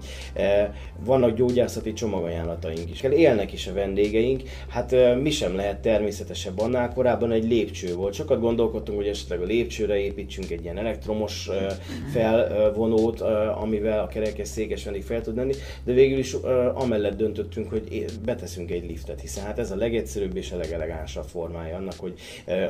vannak 1.04 1.37
gyógyászati 1.37 1.92
csomagajánlataink 1.92 2.90
is. 2.90 3.02
Élnek 3.02 3.52
is 3.52 3.66
a 3.66 3.72
vendégeink, 3.72 4.42
hát 4.68 4.94
mi 5.22 5.30
sem 5.30 5.56
lehet 5.56 5.78
természetesebb 5.78 6.61
annál, 6.61 6.92
korábban 6.92 7.32
egy 7.32 7.44
lépcső 7.44 7.94
volt. 7.94 8.14
Sokat 8.14 8.40
gondolkodtunk, 8.40 8.98
hogy 8.98 9.06
esetleg 9.06 9.40
a 9.40 9.44
lépcsőre 9.44 9.98
építsünk 9.98 10.50
egy 10.50 10.62
ilyen 10.62 10.78
elektromos 10.78 11.48
felvonót, 12.12 13.20
amivel 13.61 14.00
a 14.00 14.06
kerekes 14.06 14.48
székes 14.48 14.85
vendég 14.85 15.02
fel 15.02 15.20
tud 15.20 15.37
lenni, 15.37 15.54
de 15.85 15.92
végül 15.92 16.18
is 16.18 16.37
amellett 16.74 17.16
döntöttünk, 17.16 17.70
hogy 17.70 18.04
beteszünk 18.24 18.70
egy 18.70 18.87
liftet, 18.87 19.20
hiszen 19.20 19.44
hát 19.44 19.59
ez 19.59 19.70
a 19.70 19.76
legegyszerűbb 19.76 20.37
és 20.37 20.52
a 20.52 20.56
legelegánsabb 20.56 21.24
formája 21.24 21.76
annak, 21.76 21.94
hogy 21.98 22.14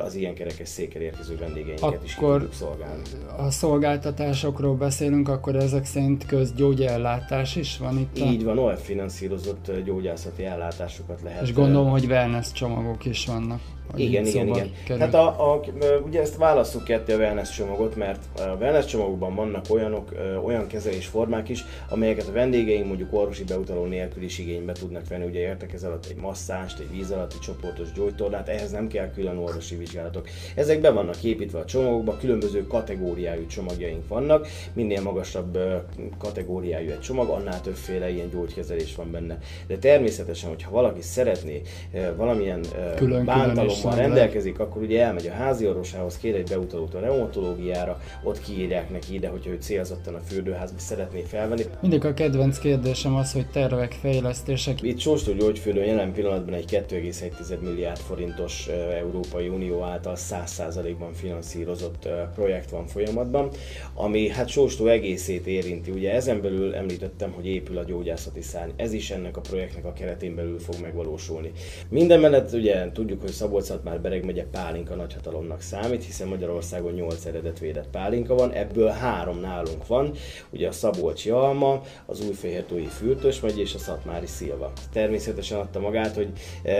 az 0.05 0.15
ilyen 0.15 0.33
kerekes 0.33 0.67
székkel 0.67 1.01
érkező 1.01 1.37
vendégeinket 1.37 2.03
is 2.03 2.15
tudjuk 2.15 2.53
szolgálni. 2.53 3.01
A 3.37 3.51
szolgáltatásokról 3.51 4.66
beszélünk, 4.73 5.29
akkor 5.29 5.55
ezek 5.55 5.85
szerint 5.85 6.25
közgyógyellátás 6.25 7.55
is 7.55 7.77
van 7.77 7.97
itt? 7.97 8.17
Így 8.17 8.43
van, 8.43 8.57
olyan 8.57 8.77
finanszírozott 8.77 9.71
gyógyászati 9.85 10.45
ellátásokat 10.45 11.21
lehet. 11.21 11.41
És 11.41 11.53
gondolom, 11.53 11.89
hogy 11.89 12.05
wellness 12.05 12.51
csomagok 12.51 13.05
is 13.05 13.25
vannak. 13.25 13.59
Igen, 13.95 14.25
igen, 14.25 14.47
igen. 14.47 14.71
Kerül. 14.85 15.01
Hát 15.01 15.13
a, 15.13 15.53
a, 15.53 15.61
ugye 16.05 16.21
ezt 16.21 16.37
választjuk 16.37 16.83
ketté 16.83 17.13
a 17.13 17.17
wellness 17.17 17.55
csomagot, 17.55 17.95
mert 17.95 18.19
a 18.39 18.55
wellness 18.59 18.85
csomagokban 18.85 19.35
vannak 19.35 19.65
olyanok, 19.69 20.11
olyan 20.43 20.67
kezelésformák 20.67 21.49
is, 21.49 21.65
amelyeket 21.89 22.27
a 22.27 22.31
vendégeink 22.31 22.87
mondjuk 22.87 23.13
orvosi 23.13 23.43
beutaló 23.43 23.85
nélkül 23.85 24.23
is 24.23 24.39
igénybe 24.39 24.71
tudnak 24.71 25.07
venni. 25.07 25.25
Ugye 25.25 25.39
értek 25.39 25.75
alatt 25.83 26.05
egy 26.05 26.15
masszást, 26.15 26.79
egy 26.79 26.91
víz 26.91 27.11
alatti 27.11 27.35
csoportos 27.41 27.91
gyógytornát, 27.91 28.47
ehhez 28.47 28.71
nem 28.71 28.87
kell 28.87 29.11
külön 29.11 29.37
orvosi 29.37 29.75
vizsgálatok. 29.75 30.27
Ezek 30.55 30.81
be 30.81 30.89
vannak 30.89 31.23
építve 31.23 31.59
a 31.59 31.65
csomagokba, 31.65 32.17
különböző 32.17 32.67
kategóriájú 32.67 33.45
csomagjaink 33.45 34.07
vannak, 34.07 34.47
minél 34.73 35.01
magasabb 35.01 35.57
kategóriájú 36.17 36.89
egy 36.89 36.99
csomag, 36.99 37.29
annál 37.29 37.61
többféle 37.61 38.09
ilyen 38.09 38.29
gyógykezelés 38.29 38.95
van 38.95 39.11
benne. 39.11 39.37
De 39.67 39.77
természetesen, 39.77 40.49
hogyha 40.49 40.71
valaki 40.71 41.01
szeretné 41.01 41.61
valamilyen 42.15 42.61
külön, 42.95 43.25
bántalom 43.25 43.57
orvosban 43.57 43.95
rendelkezik, 43.95 44.59
akkor 44.59 44.81
ugye 44.81 45.03
elmegy 45.03 45.27
a 45.27 45.31
házi 45.31 45.67
orvosához, 45.67 46.17
kér 46.17 46.35
egy 46.35 46.49
beutalót 46.49 46.93
a 46.93 46.99
reumatológiára, 46.99 48.01
ott 48.23 48.41
kiírják 48.41 48.89
neki 48.89 49.13
ide, 49.13 49.27
hogyha 49.27 49.49
ő 49.49 49.57
célzottan 49.59 50.13
a 50.13 50.19
fürdőházba 50.19 50.79
szeretné 50.79 51.21
felvenni. 51.21 51.63
Mindig 51.81 52.05
a 52.05 52.13
kedvenc 52.13 52.59
kérdésem 52.59 53.15
az, 53.15 53.33
hogy 53.33 53.47
tervek, 53.47 53.91
fejlesztések. 54.01 54.81
Itt 54.81 54.99
Sóstó 54.99 55.33
gyógyfürdő 55.33 55.83
jelen 55.85 56.13
pillanatban 56.13 56.53
egy 56.53 56.83
2,1 56.89 57.59
milliárd 57.59 57.99
forintos 57.99 58.67
Európai 58.97 59.47
Unió 59.47 59.83
által 59.83 60.15
100%-ban 60.17 61.13
finanszírozott 61.13 62.07
projekt 62.35 62.69
van 62.69 62.87
folyamatban, 62.87 63.49
ami 63.93 64.29
hát 64.29 64.46
Sóstó 64.47 64.87
egészét 64.87 65.47
érinti. 65.47 65.91
Ugye 65.91 66.13
ezen 66.13 66.41
belül 66.41 66.75
említettem, 66.75 67.31
hogy 67.31 67.47
épül 67.47 67.77
a 67.77 67.83
gyógyászati 67.83 68.41
szárny. 68.41 68.71
Ez 68.75 68.93
is 68.93 69.11
ennek 69.11 69.37
a 69.37 69.41
projektnek 69.41 69.85
a 69.85 69.93
keretén 69.93 70.35
belül 70.35 70.59
fog 70.59 70.75
megvalósulni. 70.81 71.51
Minden 71.89 72.19
mellett 72.19 72.53
ugye 72.53 72.91
tudjuk, 72.91 73.21
hogy 73.21 73.31
Szabolcs 73.31 73.69
már 73.83 74.01
Bereg 74.01 74.25
megye 74.25 74.43
pálinka 74.51 74.95
nagyhatalomnak 74.95 75.61
számít, 75.61 76.03
hiszen 76.03 76.27
Magyarországon 76.27 76.93
8 76.93 77.25
eredet 77.25 77.59
védett 77.59 77.89
pálinka 77.91 78.35
van, 78.35 78.51
ebből 78.51 78.89
három 78.89 79.39
nálunk 79.39 79.87
van, 79.87 80.11
ugye 80.49 80.67
a 80.67 80.71
Szabolcsi 80.71 81.29
Alma, 81.29 81.81
az 82.05 82.27
Újfehértói 82.27 82.85
Fürtös 82.85 83.39
megy 83.39 83.59
és 83.59 83.73
a 83.73 83.77
Szatmári 83.77 84.25
Szilva. 84.25 84.71
Természetesen 84.93 85.59
adta 85.59 85.79
magát, 85.79 86.15
hogy 86.15 86.27
e, 86.63 86.73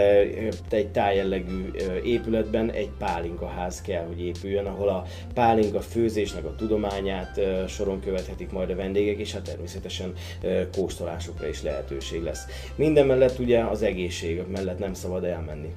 egy 0.69 0.91
tájjellegű 0.91 1.71
e, 1.73 2.01
épületben 2.03 2.71
egy 2.71 2.89
pálinkaház 2.97 3.81
kell, 3.81 4.05
hogy 4.05 4.21
épüljön, 4.21 4.65
ahol 4.65 4.89
a 4.89 5.03
pálinka 5.33 5.81
főzésnek 5.81 6.45
a 6.45 6.55
tudományát 6.55 7.37
e, 7.37 7.56
soron 7.67 7.99
követhetik 7.99 8.51
majd 8.51 8.69
a 8.69 8.75
vendégek, 8.75 9.17
és 9.17 9.33
hát 9.33 9.41
természetesen 9.41 10.13
kóstolásukra 10.71 11.47
is 11.47 11.61
lehetőség 11.61 12.23
lesz. 12.23 12.45
Minden 12.75 13.05
mellett 13.05 13.39
ugye 13.39 13.63
az 13.63 13.81
egészség 13.81 14.41
mellett 14.47 14.79
nem 14.79 14.93
szabad 14.93 15.23
elmenni. 15.23 15.73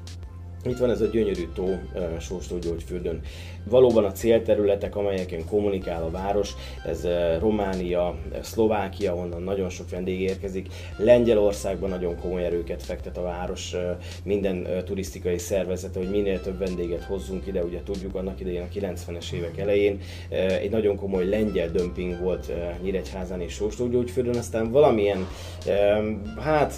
Itt 0.65 0.79
van 0.79 0.91
ez 0.91 1.01
a 1.01 1.07
gyönyörű 1.07 1.49
tó 1.55 1.65
uh, 1.65 2.19
Sóstó 2.19 2.59
Gyógyfürdőn. 2.59 3.21
Valóban 3.65 4.05
a 4.05 4.13
célterületek, 4.13 4.97
amelyeken 4.97 5.47
kommunikál 5.47 6.03
a 6.03 6.11
város, 6.11 6.55
ez 6.87 7.05
uh, 7.05 7.39
Románia, 7.39 8.19
Szlovákia, 8.43 9.15
onnan 9.15 9.43
nagyon 9.43 9.69
sok 9.69 9.91
vendég 9.91 10.21
érkezik. 10.21 10.69
Lengyelországban 10.97 11.89
nagyon 11.89 12.19
komoly 12.19 12.45
erőket 12.45 12.83
fektet 12.83 13.17
a 13.17 13.23
város, 13.23 13.75
minden 14.25 14.85
turisztikai 14.85 15.39
szervezete, 15.39 15.99
hogy 15.99 16.11
minél 16.11 16.41
több 16.41 16.59
vendéget 16.59 17.05
hozzunk 17.05 17.47
ide. 17.47 17.65
Ugye 17.65 17.83
tudjuk 17.83 18.15
annak 18.15 18.41
idején 18.41 18.63
a 18.63 18.79
90-es 18.79 19.33
évek 19.33 19.59
elején 19.59 20.01
egy 20.61 20.71
nagyon 20.71 20.97
komoly 20.97 21.29
lengyel 21.29 21.71
dömping 21.71 22.21
volt 22.21 22.53
Nyíregyházán 22.83 23.41
és 23.41 23.53
Sóstó 23.53 23.89
Gyógyfürdőn, 23.89 24.37
aztán 24.37 24.71
valamilyen, 24.71 25.27
hát 26.39 26.75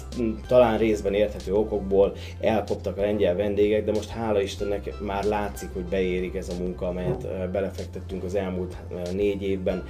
talán 0.47 0.77
részben 0.77 1.13
érthető 1.13 1.53
okokból 1.53 2.15
elkoptak 2.39 2.97
a 2.97 3.01
lengyel 3.01 3.35
vendégek, 3.35 3.72
vendégek, 3.73 3.85
de 3.85 3.91
most 3.91 4.09
hála 4.09 4.41
Istennek 4.41 4.99
már 4.99 5.23
látszik, 5.23 5.69
hogy 5.73 5.83
beérik 5.83 6.35
ez 6.35 6.49
a 6.49 6.57
munka, 6.57 6.87
amelyet 6.87 7.51
belefektettünk 7.51 8.23
az 8.23 8.35
elmúlt 8.35 8.77
négy 9.11 9.41
évben 9.41 9.83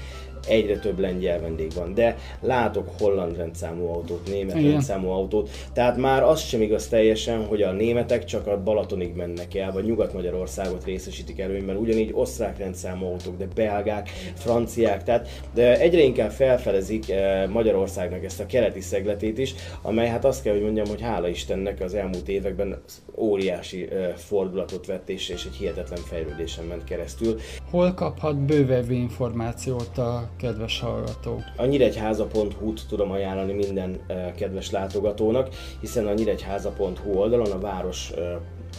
egyre 0.48 0.78
több 0.80 1.00
lengyel 1.00 1.40
vendég 1.40 1.72
van, 1.76 1.94
de 1.94 2.18
látok 2.42 2.90
holland 3.00 3.38
rendszámú 3.38 3.88
autót, 3.88 4.28
német 4.28 4.58
Igen. 4.58 4.72
rendszámú 4.72 5.10
autót, 5.10 5.50
tehát 5.74 5.98
már 5.98 6.24
az 6.24 6.42
sem 6.42 6.62
igaz 6.62 6.88
teljesen, 6.88 7.46
hogy 7.46 7.62
a 7.62 7.72
németek 7.72 8.26
csak 8.26 8.48
a 8.48 8.64
Balatonig 8.64 9.16
mennek 9.16 9.56
el, 9.56 9.72
vagy 9.72 9.86
Nyugat-Magyarországot 9.86 10.84
részesítik 10.86 11.40
előnyben, 11.40 11.76
ugyanígy 11.76 12.12
osztrák 12.14 12.58
rendszámú 12.58 13.06
autók, 13.06 13.38
de 13.38 13.48
belgák, 13.56 14.10
franciák, 14.34 15.04
tehát 15.04 15.28
de 15.54 15.80
egyre 15.80 16.02
inkább 16.02 16.32
felfelezik 16.32 17.10
eh, 17.10 17.48
Magyarországnak 17.48 18.24
ezt 18.24 18.40
a 18.40 18.46
keleti 18.46 18.82
szegletét 18.82 19.38
is, 19.38 19.56
amely 19.82 20.08
hát 20.08 20.26
azt 20.26 20.44
kell, 20.44 20.54
hogy 20.54 20.64
mondjam, 20.64 20.88
hogy 20.88 21.02
hála 21.02 21.28
Istennek 21.28 21.82
az 21.82 21.94
elmúlt 21.94 22.28
években 22.28 22.82
óriási 23.16 23.88
eh, 23.92 24.14
fordulatot 24.16 24.86
vett 24.86 25.10
és, 25.10 25.30
és 25.30 25.46
egy 25.46 25.56
hihetetlen 25.56 26.00
fejlődésen 26.00 26.66
ment 26.66 26.84
keresztül. 26.84 27.40
Hol 27.70 27.94
kaphat 27.94 28.38
bővebb 28.38 28.92
információt 28.92 29.98
a 29.98 30.30
kedves 30.38 30.80
hallgató. 30.80 31.42
A 31.58 31.66
nyíregyháza.hu-t 31.66 32.82
tudom 32.90 33.12
ajánlani 33.12 33.54
minden 33.54 34.00
kedves 34.36 34.72
látogatónak, 34.72 35.50
hiszen 35.80 36.08
a 36.08 36.14
nyíregyháza.hu 36.14 37.12
oldalon 37.12 37.52
a 37.52 37.60
város 37.60 38.12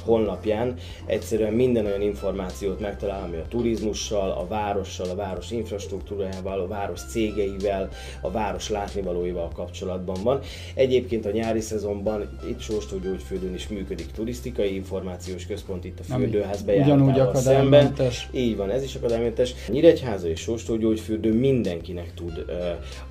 honlapján 0.05 0.75
egyszerűen 1.07 1.53
minden 1.53 1.87
olyan 1.87 2.03
információt 2.03 2.81
megtalál, 2.81 3.23
ami 3.23 3.37
a 3.37 3.49
turizmussal, 3.49 4.31
a 4.31 4.47
várossal, 4.47 5.09
a 5.09 5.15
város 5.15 5.51
infrastruktúrájával, 5.51 6.61
a 6.61 6.67
város 6.67 7.01
cégeivel, 7.01 7.89
a 8.21 8.31
város 8.31 8.69
látnivalóival 8.69 9.49
kapcsolatban 9.55 10.17
van. 10.23 10.41
Egyébként 10.75 11.27
a 11.27 11.31
nyári 11.31 11.61
szezonban 11.61 12.39
itt 12.49 12.61
Sóstó 12.61 12.99
Gyógyfürdőn 12.99 13.55
is 13.55 13.69
működik 13.69 14.11
turisztikai 14.11 14.75
információs 14.75 15.47
központ 15.47 15.85
itt 15.85 15.99
a 15.99 16.03
fürdőház 16.03 16.63
bejártával 16.63 17.35
szemben. 17.35 17.95
Így 18.31 18.57
van, 18.57 18.71
ez 18.71 18.83
is 18.83 18.95
akadálymentes. 18.95 19.55
Nyíregyháza 19.69 20.29
és 20.29 20.41
Sóstó 20.41 20.77
Gyógyfürdő 20.77 21.33
mindenkinek 21.33 22.15
tud 22.15 22.45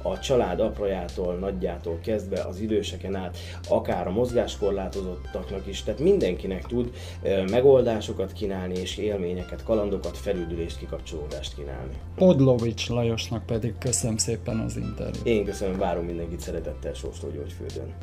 a 0.02 0.20
család 0.20 0.60
aprajától, 0.60 1.34
nagyjától 1.34 2.00
kezdve 2.04 2.42
az 2.42 2.60
időseken 2.60 3.16
át, 3.16 3.38
akár 3.70 4.08
a 4.08 4.12
mozgáskorlátozottaknak 4.12 5.68
is, 5.68 5.84
tehát 5.84 6.00
mindenkinek 6.00 6.66
tud 6.66 6.83
megoldásokat 7.52 8.34
kínálni 8.34 8.76
és 8.80 8.98
élményeket, 8.98 9.64
kalandokat, 9.64 10.18
felüdülést, 10.18 10.78
kikapcsolódást 10.78 11.56
kínálni. 11.56 11.94
Podlovics 12.16 12.90
Lajosnak 12.90 13.46
pedig 13.46 13.74
köszönöm 13.80 14.18
szépen 14.18 14.60
az 14.60 14.78
interjút. 14.78 15.28
Én 15.28 15.46
köszönöm, 15.46 15.78
várom 15.78 16.06
mindenkit 16.06 16.40
szeretettel 16.40 16.94
Sóstó 16.94 17.28
Gyógyfürdőn. 17.30 17.94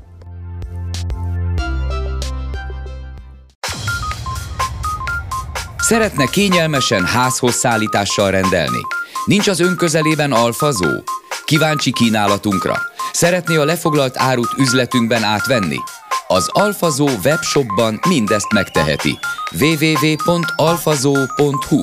Szeretne 5.79 6.27
kényelmesen 6.27 7.05
házhoz 7.05 7.55
szállítással 7.55 8.31
rendelni? 8.31 8.81
Nincs 9.25 9.49
az 9.49 9.61
ön 9.61 9.77
közelében 9.77 10.33
alfazó? 10.33 10.89
Kíváncsi 11.45 11.93
kínálatunkra? 11.93 12.75
Szeretné 13.13 13.57
a 13.57 13.65
lefoglalt 13.65 14.15
árut 14.17 14.55
üzletünkben 14.59 15.23
átvenni? 15.23 15.77
Az 16.33 16.49
Alfazó 16.53 17.09
webshopban 17.25 18.01
mindezt 18.09 18.53
megteheti. 18.53 19.19
www.alfazó.hu 19.61 21.83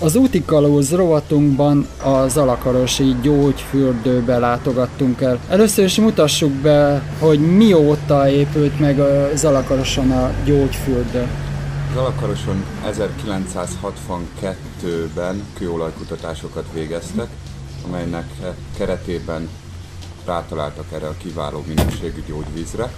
Az 0.00 0.16
úti 0.16 0.44
kalóz 0.44 0.94
rovatunkban 0.94 1.86
a 2.02 2.28
Zalakarosi 2.28 3.16
gyógyfürdőbe 3.22 4.38
látogattunk 4.38 5.20
el. 5.20 5.38
Először 5.48 5.84
is 5.84 5.98
mutassuk 5.98 6.52
be, 6.52 7.02
hogy 7.18 7.56
mióta 7.56 8.28
épült 8.28 8.80
meg 8.80 9.00
a 9.00 9.28
Zalakaroson 9.34 10.10
a 10.10 10.30
gyógyfürdő. 10.44 11.26
Zalakaroson 11.92 12.64
1962-ben 12.86 15.46
kőolajkutatásokat 15.54 16.72
végeztek, 16.72 17.28
amelynek 17.86 18.26
keretében 18.76 19.48
rátaláltak 20.24 20.92
erre 20.92 21.06
a 21.06 21.16
kiváló 21.16 21.64
minőségű 21.66 22.22
gyógyvízre, 22.26 22.92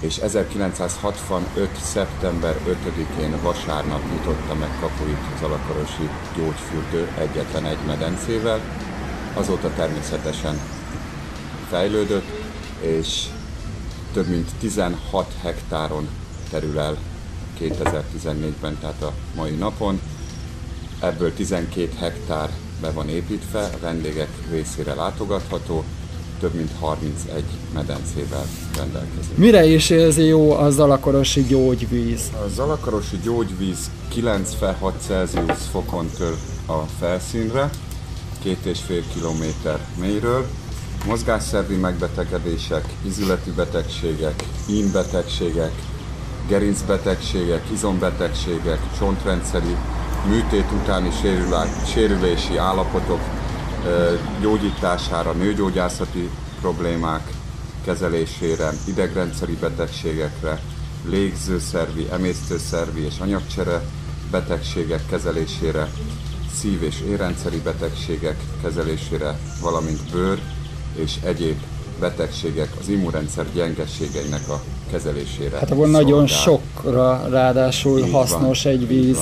és 0.00 0.16
1965. 0.16 1.68
szeptember 1.82 2.56
5-én 2.68 3.42
vasárnap 3.42 4.10
nyitotta 4.10 4.54
meg 4.54 4.70
kapuit 4.80 5.18
az 5.34 5.42
Alakarosi 5.42 6.08
gyógyfürdő 6.36 7.08
egyetlen 7.18 7.66
egy 7.66 7.84
medencével. 7.86 8.60
Azóta 9.34 9.74
természetesen 9.74 10.60
fejlődött, 11.68 12.28
és 12.80 13.26
több 14.12 14.26
mint 14.26 14.50
16 14.58 15.34
hektáron 15.42 16.08
terül 16.50 16.78
el 16.78 16.96
2014-ben, 17.60 18.78
tehát 18.80 19.02
a 19.02 19.12
mai 19.36 19.50
napon. 19.50 20.00
Ebből 21.00 21.34
12 21.34 21.90
hektár 21.98 22.50
be 22.80 22.90
van 22.90 23.08
építve, 23.08 23.60
a 23.60 23.78
vendégek 23.80 24.28
részére 24.50 24.94
látogatható, 24.94 25.84
több 26.40 26.54
mint 26.54 26.70
31 26.80 27.44
medencével 27.74 28.44
rendelkezik. 28.76 29.36
Mire 29.36 29.64
is 29.64 29.90
érzi 29.90 30.24
jó 30.24 30.52
a 30.52 30.70
zalakarosi 30.70 31.42
gyógyvíz? 31.42 32.30
A 32.44 32.48
zalakarosi 32.48 33.18
gyógyvíz 33.22 33.90
96 34.08 34.94
Celsius 35.06 35.58
fokon 35.70 36.10
tör 36.16 36.34
a 36.66 36.78
felszínre, 36.98 37.70
két 38.42 38.64
és 38.64 38.80
fél 38.80 39.02
kilométer 39.14 39.78
mélyről. 40.00 40.46
Mozgásszervi 41.06 41.76
megbetegedések, 41.76 42.84
izületi 43.06 43.50
betegségek, 43.50 44.44
ímbetegségek, 44.68 45.72
gerincbetegségek, 46.48 47.70
izombetegségek, 47.72 48.78
csontrendszeri, 48.98 49.76
műtét 50.28 50.70
utáni 50.82 51.10
sérülési 51.86 52.56
állapotok 52.56 53.20
gyógyítására, 54.40 55.32
nőgyógyászati 55.32 56.30
problémák 56.60 57.30
kezelésére, 57.84 58.70
idegrendszeri 58.86 59.56
betegségekre, 59.60 60.60
légzőszervi, 61.08 62.08
emésztőszervi 62.12 63.00
és 63.00 63.18
anyagcsere 63.18 63.82
betegségek 64.30 65.06
kezelésére, 65.06 65.90
szív- 66.54 66.82
és 66.82 67.00
érrendszeri 67.00 67.60
betegségek 67.60 68.36
kezelésére, 68.62 69.38
valamint 69.60 70.10
bőr 70.10 70.38
és 70.96 71.16
egyéb 71.24 71.62
betegségek, 72.04 72.68
az 72.80 72.88
immunrendszer 72.88 73.44
gyengeségeinek 73.54 74.48
a 74.48 74.60
kezelésére. 74.90 75.58
Hát 75.58 75.70
akkor 75.70 75.88
nagyon 75.88 76.26
sokra 76.26 77.28
ráadásul 77.30 77.98
így 77.98 78.10
hasznos 78.12 78.62
van, 78.62 78.72
egy 78.72 78.88
víz. 78.88 79.18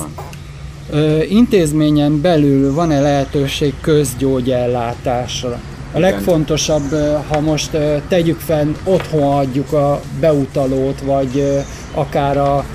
Ö, 0.89 1.21
intézményen 1.21 2.21
belül 2.21 2.73
van-e 2.73 3.01
lehetőség 3.01 3.73
közgyógyellátásra? 3.81 5.59
A 5.93 5.99
legfontosabb, 5.99 6.91
ha 7.27 7.39
most 7.39 7.77
tegyük 8.07 8.39
fenn, 8.39 8.73
otthon 8.83 9.37
adjuk 9.37 9.73
a 9.73 10.01
beutalót, 10.19 11.01
vagy 11.01 11.63
akár 11.93 12.37
a 12.37 12.65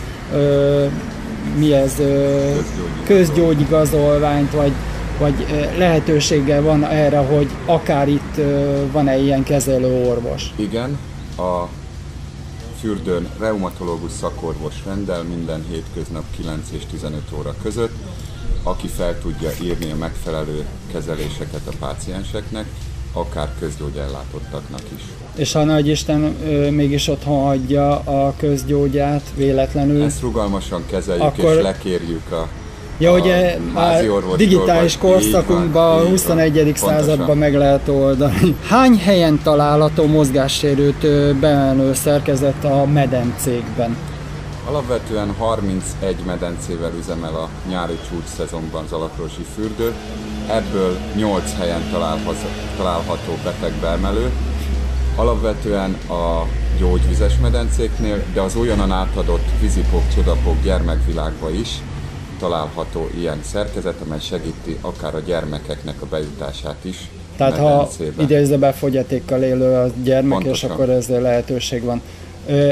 mi 1.58 1.72
ez, 1.72 1.92
közgyógyigazolványt, 3.04 4.52
vagy, 4.52 4.72
vagy 5.18 5.46
lehetősége 5.76 6.60
van 6.60 6.84
erre, 6.84 7.18
hogy 7.18 7.48
akár 7.66 8.08
itt 8.08 8.34
van-e 8.92 9.18
ilyen 9.18 9.42
kezelő 9.42 10.08
orvos? 10.08 10.52
Igen, 10.56 10.98
a 11.36 11.68
fürdőn 12.80 13.28
reumatológus 13.38 14.12
szakorvos 14.12 14.74
rendel 14.84 15.22
minden 15.22 15.64
hétköznap 15.70 16.24
9 16.36 16.68
és 16.70 16.82
15 16.90 17.20
óra 17.38 17.54
között, 17.62 17.94
aki 18.62 18.86
fel 18.86 19.18
tudja 19.18 19.50
írni 19.62 19.90
a 19.90 19.96
megfelelő 19.96 20.66
kezeléseket 20.92 21.66
a 21.66 21.72
pácienseknek, 21.78 22.66
akár 23.12 23.48
közgyógyellátottaknak 23.58 24.82
is. 24.96 25.02
És 25.34 25.52
ha 25.52 25.64
Nagy 25.64 25.88
Isten 25.88 26.36
ö, 26.44 26.70
mégis 26.70 27.08
otthon 27.08 27.48
adja 27.48 27.98
a 27.98 28.34
közgyógyát 28.36 29.22
véletlenül? 29.36 30.02
Ezt 30.02 30.20
rugalmasan 30.20 30.84
kezeljük 30.86 31.24
akkor... 31.24 31.56
és 31.56 31.62
lekérjük 31.62 32.32
a 32.32 32.48
Ja, 33.00 33.12
ugye 33.12 33.58
már 33.74 34.04
digitális 34.36 34.96
korszakunkban, 34.96 35.98
a 35.98 36.08
21. 36.08 36.72
században 36.74 37.36
meg 37.36 37.54
lehet 37.54 37.88
oldani. 37.88 38.56
Hány 38.68 38.98
helyen 38.98 39.40
található 39.42 40.06
mozgássérült 40.06 41.00
bemenő 41.38 41.94
szerkezet 41.94 42.64
a 42.64 42.86
medencékben? 42.86 43.96
Alapvetően 44.68 45.34
31 45.38 46.16
medencével 46.26 46.92
üzemel 46.98 47.34
a 47.34 47.48
nyári 47.68 47.98
csúcs 48.08 48.26
szezonban 48.36 48.84
Zalakrosi 48.88 49.44
fürdő, 49.54 49.92
ebből 50.48 50.96
8 51.16 51.56
helyen 51.58 51.82
található 52.76 53.32
betegbeemelő, 53.44 54.30
alapvetően 55.16 55.92
a 56.08 56.46
gyógyvizes 56.78 57.38
medencéknél, 57.42 58.24
de 58.34 58.40
az 58.40 58.56
olyanan 58.56 58.92
átadott 58.92 59.46
vízipok, 59.60 60.02
csodapok 60.14 60.62
gyermekvilágba 60.62 61.50
is, 61.50 61.68
található 62.38 63.08
ilyen 63.18 63.40
szerkezet, 63.42 64.00
amely 64.06 64.20
segíti 64.20 64.78
akár 64.80 65.14
a 65.14 65.20
gyermekeknek 65.20 66.02
a 66.02 66.06
bejutását 66.06 66.76
is. 66.82 67.08
Tehát 67.36 67.56
ha 67.58 67.88
idézőben 68.18 68.72
fogyatékkal 68.72 69.42
élő 69.42 69.74
a 69.74 69.90
gyermek, 70.02 70.38
Pontosan. 70.38 70.68
és 70.68 70.74
akkor 70.74 70.90
ezzel 70.90 71.20
lehetőség 71.20 71.82
van. 71.82 72.02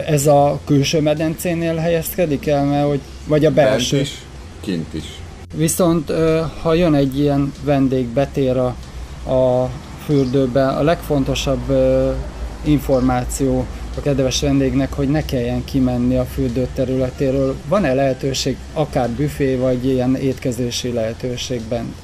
Ez 0.06 0.26
a 0.26 0.58
külső 0.64 1.00
medencénél 1.00 1.76
helyezkedik 1.76 2.46
el, 2.46 2.64
mert 2.64 2.86
hogy, 2.86 3.00
vagy 3.26 3.44
a 3.44 3.50
belső? 3.50 3.96
Bent 3.96 4.08
is, 4.08 4.22
kint 4.60 4.94
is. 4.94 5.04
Viszont 5.54 6.12
ha 6.62 6.74
jön 6.74 6.94
egy 6.94 7.18
ilyen 7.18 7.52
vendég, 7.64 8.06
betér 8.06 8.56
a, 8.56 8.74
a 9.32 9.70
fürdőbe, 10.04 10.68
a 10.68 10.82
legfontosabb 10.82 11.72
információ 12.64 13.66
a 13.96 14.00
kedves 14.00 14.40
vendégnek, 14.40 14.92
hogy 14.92 15.08
ne 15.08 15.24
kelljen 15.24 15.64
kimenni 15.64 16.16
a 16.16 16.24
fürdő 16.24 16.68
területéről. 16.74 17.56
Van-e 17.68 17.94
lehetőség, 17.94 18.56
akár 18.72 19.10
büfé, 19.10 19.56
vagy 19.56 19.86
ilyen 19.86 20.16
étkezési 20.16 20.92
lehetőségben? 20.92 21.94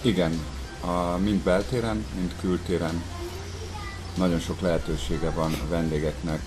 Igen, 0.00 0.40
a, 0.80 1.16
mind 1.18 1.40
beltéren, 1.40 2.04
mind 2.18 2.34
kültéren 2.40 3.02
nagyon 4.16 4.40
sok 4.40 4.60
lehetősége 4.60 5.30
van 5.30 5.52
a 5.52 5.68
vendégeknek 5.70 6.40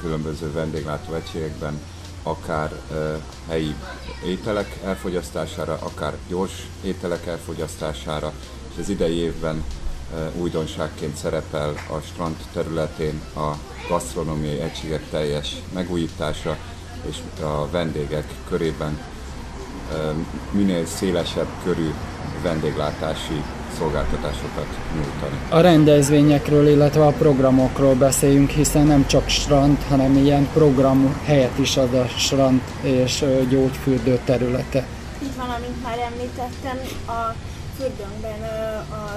különböző 0.00 0.52
vendéglátó 0.52 1.14
egységekben, 1.14 1.80
akár 2.22 2.72
helyi 3.48 3.74
ételek 4.24 4.78
elfogyasztására, 4.84 5.78
akár 5.82 6.14
gyors 6.28 6.66
ételek 6.82 7.26
elfogyasztására, 7.26 8.32
és 8.72 8.78
az 8.80 8.88
idei 8.88 9.16
évben 9.16 9.64
újdonságként 10.40 11.16
szerepel 11.16 11.68
a 11.68 12.00
strand 12.12 12.36
területén 12.52 13.20
a 13.36 13.50
gasztronómiai 13.88 14.60
egységek 14.60 15.02
teljes 15.10 15.56
megújítása, 15.74 16.56
és 17.08 17.16
a 17.42 17.68
vendégek 17.70 18.24
körében 18.48 18.98
minél 20.50 20.86
szélesebb 20.86 21.48
körű 21.64 21.90
vendéglátási 22.42 23.42
szolgáltatásokat 23.78 24.66
nyújtani. 24.94 25.38
A 25.48 25.60
rendezvényekről, 25.60 26.68
illetve 26.68 27.06
a 27.06 27.10
programokról 27.10 27.94
beszéljünk, 27.94 28.50
hiszen 28.50 28.86
nem 28.86 29.06
csak 29.06 29.28
strand, 29.28 29.82
hanem 29.88 30.16
ilyen 30.16 30.48
program 30.52 31.20
helyet 31.24 31.58
is 31.58 31.76
ad 31.76 31.94
a 31.94 32.06
strand 32.06 32.60
és 32.82 33.24
gyógyfürdő 33.48 34.20
területe. 34.24 34.86
Így 35.22 35.36
van, 35.36 35.50
amint 35.50 35.82
már 35.82 35.98
említettem, 36.12 36.78
a 37.06 37.34
fürdőnkben 37.80 38.40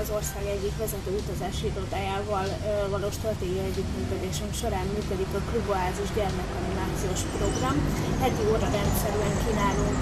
az 0.02 0.08
ország 0.17 0.45
egyik 0.56 0.76
vezető 0.84 1.12
utazási 1.21 1.65
irodájával 1.71 2.47
való 2.93 3.08
stratégiai 3.19 3.69
együttműködésünk 3.71 4.54
során 4.62 4.88
működik 4.96 5.31
a 5.40 5.46
Kluboázis 5.50 6.10
gyermekanimációs 6.17 7.21
program. 7.38 7.75
Heti 8.21 8.44
óra 8.54 8.67
rendszerűen 8.79 9.35
kínálunk 9.44 10.02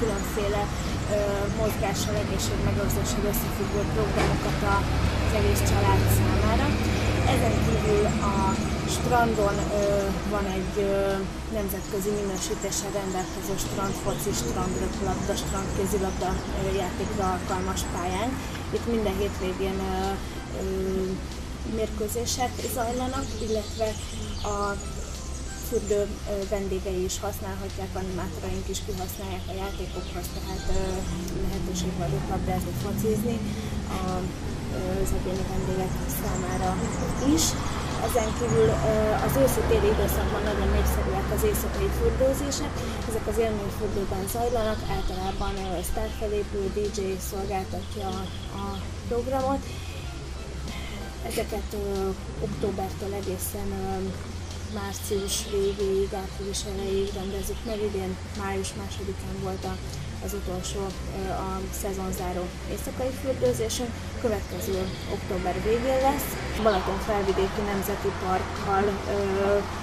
különféle 0.00 0.62
mozgással, 1.60 2.14
egészségmegőrzéssel 2.24 3.24
összefüggő 3.32 3.82
programokat 3.96 4.60
az 5.26 5.32
egész 5.38 5.62
család 5.70 6.00
számára. 6.16 6.66
Ezen 7.26 7.54
kívül 7.64 8.06
a 8.06 8.54
strandon 8.88 9.54
ö, 9.54 9.82
van 10.30 10.46
egy 10.46 10.76
ö, 10.76 11.12
nemzetközi 11.52 12.10
minősítéssel 12.20 12.92
rendelkező 13.00 13.54
strandfoci, 13.66 14.32
strandröplabda, 14.42 15.34
strandkézilabda 15.34 16.30
ö, 16.30 16.76
játékra 16.76 17.24
alkalmas 17.32 17.80
pályán. 17.94 18.30
Itt 18.74 18.86
minden 18.94 19.16
hétvégén 19.18 19.78
ö, 19.92 20.04
ö, 20.60 20.64
mérkőzések 21.74 22.52
zajlanak, 22.74 23.26
illetve 23.48 23.88
a 24.54 24.56
fürdő 25.68 26.06
vendégei 26.50 27.04
is 27.04 27.20
használhatják, 27.20 27.88
animátoraink 27.94 28.68
is 28.68 28.80
kihasználják 28.86 29.46
a 29.48 29.54
játékokhoz, 29.62 30.26
tehát 30.36 30.66
lehetőség 31.42 31.92
van 31.98 32.12
ott 32.18 32.28
labdázni, 32.30 32.72
focizni 32.84 33.38
az 34.00 34.51
egyéni 35.18 35.44
vendégek 35.52 35.92
számára 36.22 36.70
is. 37.34 37.44
Ezen 38.08 38.30
kívül 38.38 38.68
az 39.26 39.34
őszi-téli 39.42 39.88
időszakban 39.94 40.42
nagyon 40.50 40.68
népszerűek 40.76 41.28
az 41.36 41.42
éjszakai 41.50 41.90
fürdőzések. 41.98 42.72
Ezek 43.08 43.26
az 43.32 43.38
élményfürdőben 43.44 44.24
zajlanak, 44.34 44.80
általában 44.96 45.54
sztárfelépő 45.90 46.60
DJ 46.74 47.00
szolgáltatja 47.30 48.08
a 48.62 48.66
programot. 49.08 49.62
Ezeket 51.30 51.68
októbertől 52.46 53.12
egészen 53.20 53.68
március 54.74 55.36
végéig, 55.50 56.10
április 56.22 56.60
elejéig 56.72 57.10
rendezzük 57.14 57.60
meg. 57.68 57.78
Idén 57.88 58.16
május 58.42 58.70
másodikán 58.80 59.36
volt 59.42 59.66
az 60.24 60.32
utolsó 60.40 60.80
a 61.46 61.50
szezonzáró 61.82 62.44
éjszakai 62.70 63.12
fürdőzésünk, 63.22 63.90
következő 64.24 64.78
október 65.16 65.54
végén 65.68 66.00
lesz. 66.08 66.28
Balaton 66.62 67.00
felvidéki 67.08 67.62
Nemzeti 67.72 68.10
Parkkal 68.22 68.84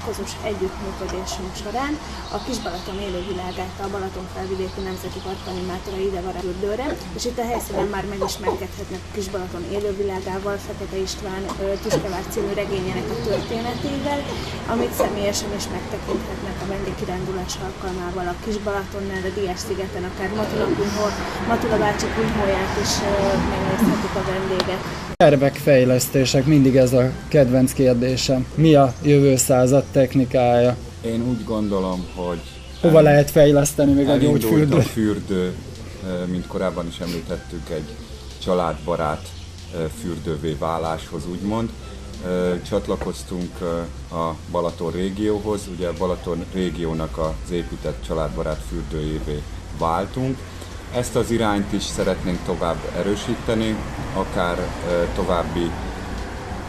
közös 0.05 0.31
együttműködésünk 0.49 1.51
során 1.61 1.93
a 2.35 2.37
Kis 2.45 2.57
Balaton 2.65 2.97
élővilágát 3.07 3.75
a 3.85 3.87
Balaton 3.95 4.27
felvidéki 4.35 4.81
Nemzeti 4.89 5.19
Park 5.25 5.43
animátora 5.53 5.97
ide 6.07 6.21
fürdőre, 6.43 6.87
és 7.17 7.23
itt 7.29 7.39
a 7.43 7.49
helyszínen 7.51 7.89
már 7.95 8.05
megismerkedhetnek 8.13 9.01
a 9.07 9.11
Kis 9.15 9.27
Balaton 9.33 9.63
élővilágával, 9.75 10.57
Fekete 10.67 10.97
István 11.07 11.43
Tüskevár 11.83 12.25
című 12.33 12.53
regényének 12.61 13.07
a 13.15 13.17
történetével, 13.29 14.19
amit 14.73 14.93
személyesen 15.01 15.51
is 15.59 15.65
megtekinthetnek 15.75 16.57
a 16.63 16.69
vendégkirándulás 16.73 17.53
alkalmával 17.65 18.27
a 18.33 18.39
Kis 18.43 18.57
Balatonnál, 18.65 19.23
a 19.29 19.31
Diás 19.37 19.61
szigeten, 19.67 20.03
akár 20.09 20.29
Matula, 20.39 20.65
kunyhó, 20.77 21.05
Matula 21.51 21.77
bácsi 21.83 22.07
kunyhóját 22.15 22.73
is 22.85 22.93
megnézhetik 23.51 24.15
a 24.21 24.27
vendégek. 24.29 24.79
Tervek, 25.15 25.55
fejlesztések, 25.55 26.45
mindig 26.45 26.75
ez 26.75 26.93
a 26.93 27.11
kedvenc 27.27 27.73
kérdésem. 27.73 28.45
Mi 28.55 28.75
a 28.75 28.93
jövő 29.03 29.35
század 29.35 29.83
technikája? 29.91 30.75
Én 31.01 31.27
úgy 31.29 31.43
gondolom, 31.43 32.05
hogy 32.15 32.39
Hova 32.81 33.01
lehet 33.01 33.31
fejleszteni 33.31 33.93
még 33.93 34.07
a 34.07 34.15
gyógyfürdő? 34.15 34.75
a 34.75 34.81
fürdő, 34.81 35.53
mint 36.25 36.47
korábban 36.47 36.87
is 36.87 36.99
említettük, 36.99 37.69
egy 37.69 37.95
családbarát 38.43 39.29
fürdővé 40.01 40.55
váláshoz, 40.59 41.21
úgymond. 41.31 41.69
Csatlakoztunk 42.69 43.61
a 44.11 44.35
Balaton 44.51 44.91
régióhoz, 44.91 45.61
ugye 45.75 45.87
a 45.87 45.93
Balaton 45.97 46.45
régiónak 46.53 47.17
az 47.17 47.51
épített 47.51 48.03
családbarát 48.07 48.61
fürdőjévé 48.69 49.41
váltunk. 49.79 50.37
Ezt 50.93 51.15
az 51.15 51.31
irányt 51.31 51.73
is 51.73 51.83
szeretnénk 51.83 52.39
tovább 52.45 52.77
erősíteni, 52.97 53.75
akár 54.15 54.57
további 55.15 55.71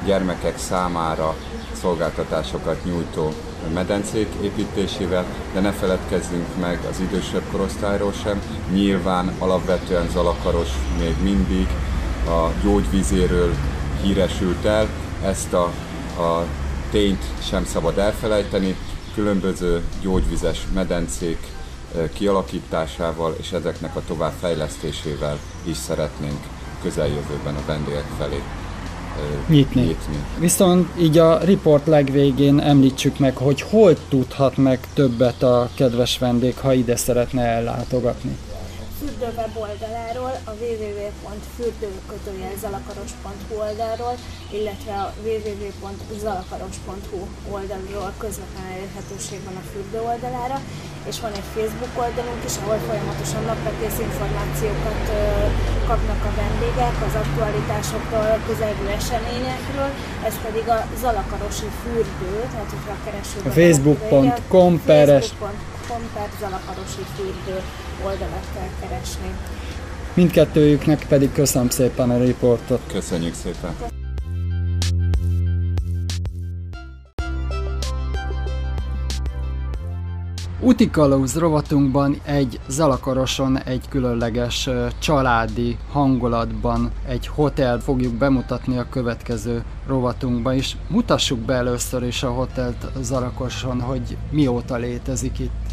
gyermekek 0.04 0.58
számára 0.58 1.36
szolgáltatásokat 1.72 2.84
nyújtó 2.84 3.32
medencék 3.74 4.28
építésével, 4.42 5.24
de 5.52 5.60
ne 5.60 5.72
feledkezzünk 5.72 6.46
meg 6.60 6.78
az 6.90 7.00
idősebb 7.00 7.42
korosztályról 7.50 8.12
sem. 8.12 8.42
Nyilván 8.72 9.34
alapvetően 9.38 10.08
Zalakaros 10.08 10.70
még 10.98 11.14
mindig 11.22 11.66
a 12.26 12.50
gyógyvízéről 12.62 13.54
híresült 14.02 14.64
el, 14.64 14.88
ezt 15.24 15.52
a, 15.52 15.64
a 16.22 16.44
tényt 16.90 17.24
sem 17.42 17.64
szabad 17.64 17.98
elfelejteni. 17.98 18.76
Különböző 19.14 19.82
gyógyvizes 20.02 20.66
medencék 20.74 21.38
kialakításával 22.12 23.36
és 23.40 23.52
ezeknek 23.52 23.96
a 23.96 24.02
továbbfejlesztésével 24.06 25.38
is 25.62 25.76
szeretnénk 25.76 26.38
közeljövőben 26.82 27.54
a 27.54 27.66
vendégek 27.66 28.06
felé 28.18 28.42
nyitni. 29.48 29.80
nyitni. 29.80 30.24
Viszont 30.38 30.88
így 31.00 31.18
a 31.18 31.38
riport 31.38 31.86
legvégén 31.86 32.60
említsük 32.60 33.18
meg, 33.18 33.36
hogy 33.36 33.60
hol 33.60 33.96
tudhat 34.08 34.56
meg 34.56 34.78
többet 34.94 35.42
a 35.42 35.70
kedves 35.74 36.18
vendég, 36.18 36.58
ha 36.58 36.72
ide 36.72 36.96
szeretne 36.96 37.42
ellátogatni 37.42 38.36
fürdőweb 39.00 39.54
oldaláról, 39.66 40.34
a 40.50 40.52
www.fürdőkötőjelzalakaros.hu 40.62 43.52
oldalról, 43.64 44.16
illetve 44.58 44.94
a 45.04 45.06
www.zalakaros.hu 45.24 47.20
oldalról 47.54 48.10
közvetlen 48.24 48.66
elérhetőség 48.74 49.38
van 49.48 49.56
a 49.62 49.64
fürdő 49.72 49.98
oldalára, 50.10 50.58
és 51.10 51.16
van 51.24 51.32
egy 51.40 51.48
Facebook 51.54 51.94
oldalunk 52.04 52.42
is, 52.48 52.54
ahol 52.62 52.78
folyamatosan 52.88 53.42
naprakész 53.50 53.98
információkat 54.08 55.02
kapnak 55.90 56.22
a 56.30 56.32
vendégek 56.40 56.96
az 57.08 57.14
aktualitásokról, 57.22 58.28
a 58.38 58.40
közelgő 58.48 58.86
eseményekről, 59.00 59.90
ez 60.28 60.36
pedig 60.46 60.64
a 60.76 60.78
Zalakarosi 61.02 61.68
fürdő, 61.82 62.34
tehát 62.52 62.70
hogyha 62.76 62.94
keresünk 63.04 63.42
a 63.46 63.48
facebook.com 63.58 64.72
peres. 64.84 65.26
Facebook.com 65.26 65.69
per 65.98 66.28
Zalakarosi 66.40 67.02
fürdő 67.16 67.60
oldalat 68.04 68.46
kell 68.54 68.68
keresni. 68.80 69.34
Mindkettőjüknek 70.14 71.06
pedig 71.08 71.32
köszönöm 71.32 71.68
szépen 71.68 72.10
a 72.10 72.18
riportot. 72.18 72.80
Köszönjük 72.86 73.34
szépen. 73.34 73.74
Úti 80.62 80.90
Kalauz 80.90 81.38
rovatunkban 81.38 82.20
egy 82.24 82.60
Zalakaroson 82.68 83.58
egy 83.62 83.88
különleges 83.88 84.68
családi 84.98 85.76
hangulatban 85.92 86.90
egy 87.08 87.26
hotel 87.26 87.78
fogjuk 87.78 88.14
bemutatni 88.14 88.78
a 88.78 88.88
következő 88.90 89.62
rovatunkban 89.86 90.54
is. 90.54 90.76
Mutassuk 90.88 91.38
be 91.38 91.54
először 91.54 92.02
is 92.02 92.22
a 92.22 92.30
hotelt 92.30 92.86
Zalakoson, 93.00 93.80
hogy 93.80 94.16
mióta 94.30 94.76
létezik 94.76 95.38
itt. 95.38 95.69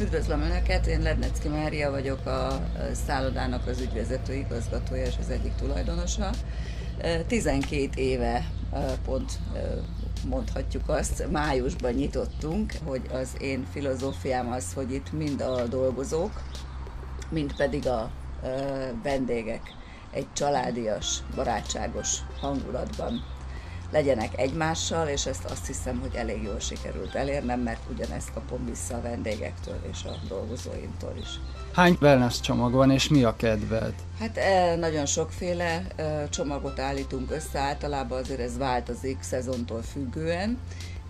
Üdvözlöm 0.00 0.40
Önöket, 0.40 0.86
én 0.86 1.00
Lednecki 1.00 1.48
Mária 1.48 1.90
vagyok, 1.90 2.26
a 2.26 2.60
szállodának 3.06 3.66
az 3.66 3.80
ügyvezető 3.80 4.34
igazgatója 4.34 5.02
és 5.02 5.14
az 5.20 5.30
egyik 5.30 5.54
tulajdonosa. 5.54 6.30
12 7.26 7.88
éve 7.94 8.50
pont 9.04 9.32
mondhatjuk 10.28 10.88
azt, 10.88 11.30
májusban 11.30 11.92
nyitottunk, 11.92 12.72
hogy 12.84 13.02
az 13.12 13.28
én 13.40 13.66
filozófiám 13.72 14.52
az, 14.52 14.72
hogy 14.72 14.92
itt 14.92 15.12
mind 15.12 15.40
a 15.40 15.66
dolgozók, 15.66 16.42
mind 17.30 17.56
pedig 17.56 17.86
a 17.86 18.10
vendégek 19.02 19.62
egy 20.10 20.32
családias, 20.32 21.18
barátságos 21.34 22.18
hangulatban 22.40 23.24
legyenek 23.90 24.38
egymással, 24.38 25.08
és 25.08 25.26
ezt 25.26 25.44
azt 25.44 25.66
hiszem, 25.66 26.00
hogy 26.00 26.14
elég 26.14 26.42
jól 26.42 26.58
sikerült 26.58 27.14
elérnem, 27.14 27.60
mert 27.60 27.80
ugyanezt 27.90 28.32
kapom 28.32 28.64
vissza 28.66 28.96
a 28.96 29.00
vendégektől 29.00 29.80
és 29.90 30.04
a 30.04 30.14
dolgozóimtól 30.28 31.14
is. 31.20 31.28
Hány 31.72 31.96
wellness 32.00 32.40
csomag 32.40 32.72
van, 32.72 32.90
és 32.90 33.08
mi 33.08 33.24
a 33.24 33.36
kedved? 33.36 33.94
Hát 34.18 34.36
e, 34.36 34.76
nagyon 34.76 35.06
sokféle 35.06 35.86
e, 35.96 36.28
csomagot 36.28 36.78
állítunk 36.78 37.30
össze, 37.30 37.58
általában 37.58 38.18
azért 38.18 38.40
ez 38.40 38.58
változik 38.58 39.22
szezontól 39.22 39.82
függően, 39.82 40.58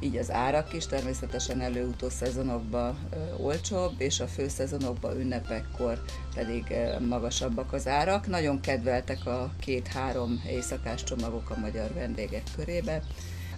így 0.00 0.16
az 0.16 0.30
árak 0.30 0.72
is 0.72 0.86
természetesen 0.86 1.60
előutó 1.60 2.08
szezonokban 2.08 2.98
olcsóbb, 3.36 3.92
és 3.98 4.20
a 4.20 4.26
főszezonokban, 4.26 5.20
ünnepekkor 5.20 6.00
pedig 6.34 6.64
magasabbak 7.08 7.72
az 7.72 7.86
árak. 7.86 8.26
Nagyon 8.26 8.60
kedveltek 8.60 9.26
a 9.26 9.50
két-három 9.60 10.42
éjszakás 10.46 11.04
csomagok 11.04 11.50
a 11.50 11.60
magyar 11.60 11.92
vendégek 11.94 12.42
körébe. 12.56 13.02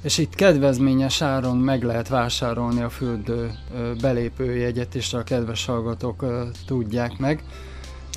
És 0.02 0.18
itt 0.18 0.34
kedvezményes 0.34 1.22
áron 1.22 1.56
meg 1.56 1.82
lehet 1.82 2.08
vásárolni 2.08 2.80
a 2.80 2.90
fürdő 2.90 3.50
belépőjegyet, 4.00 4.94
és 4.94 5.12
a 5.12 5.22
kedves 5.22 5.64
hallgatók 5.64 6.24
tudják 6.66 7.18
meg. 7.18 7.44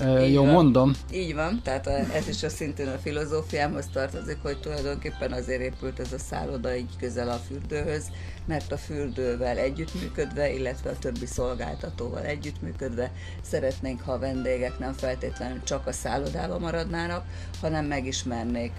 Így 0.02 0.34
Jó, 0.34 0.44
van. 0.44 0.54
mondom. 0.54 0.94
Így 1.12 1.34
van, 1.34 1.62
tehát 1.64 1.88
ez 1.88 2.28
is 2.28 2.44
a 2.44 2.50
szintén 2.50 2.88
a 2.88 2.98
filozófiámhoz 2.98 3.86
tartozik, 3.94 4.38
hogy 4.42 4.60
tulajdonképpen 4.60 5.32
azért 5.32 5.62
épült 5.62 6.00
ez 6.00 6.14
a 6.14 6.18
szálloda 6.18 6.76
így 6.76 6.98
közel 7.00 7.30
a 7.30 7.42
fürdőhöz, 7.48 8.06
mert 8.46 8.72
a 8.72 8.78
fürdővel 8.78 9.58
együttműködve, 9.58 10.54
illetve 10.54 10.90
a 10.90 10.98
többi 11.00 11.26
szolgáltatóval 11.26 12.24
együttműködve 12.24 13.12
szeretnénk, 13.42 14.02
ha 14.02 14.12
a 14.12 14.20
vendégek 14.20 14.80
nem 14.80 14.94
feltétlenül 14.94 15.64
csak 15.64 15.88
a 15.88 15.92
szállodában 15.92 16.60
maradnának, 16.60 17.26
hanem 17.62 17.86
megismernék 17.86 18.74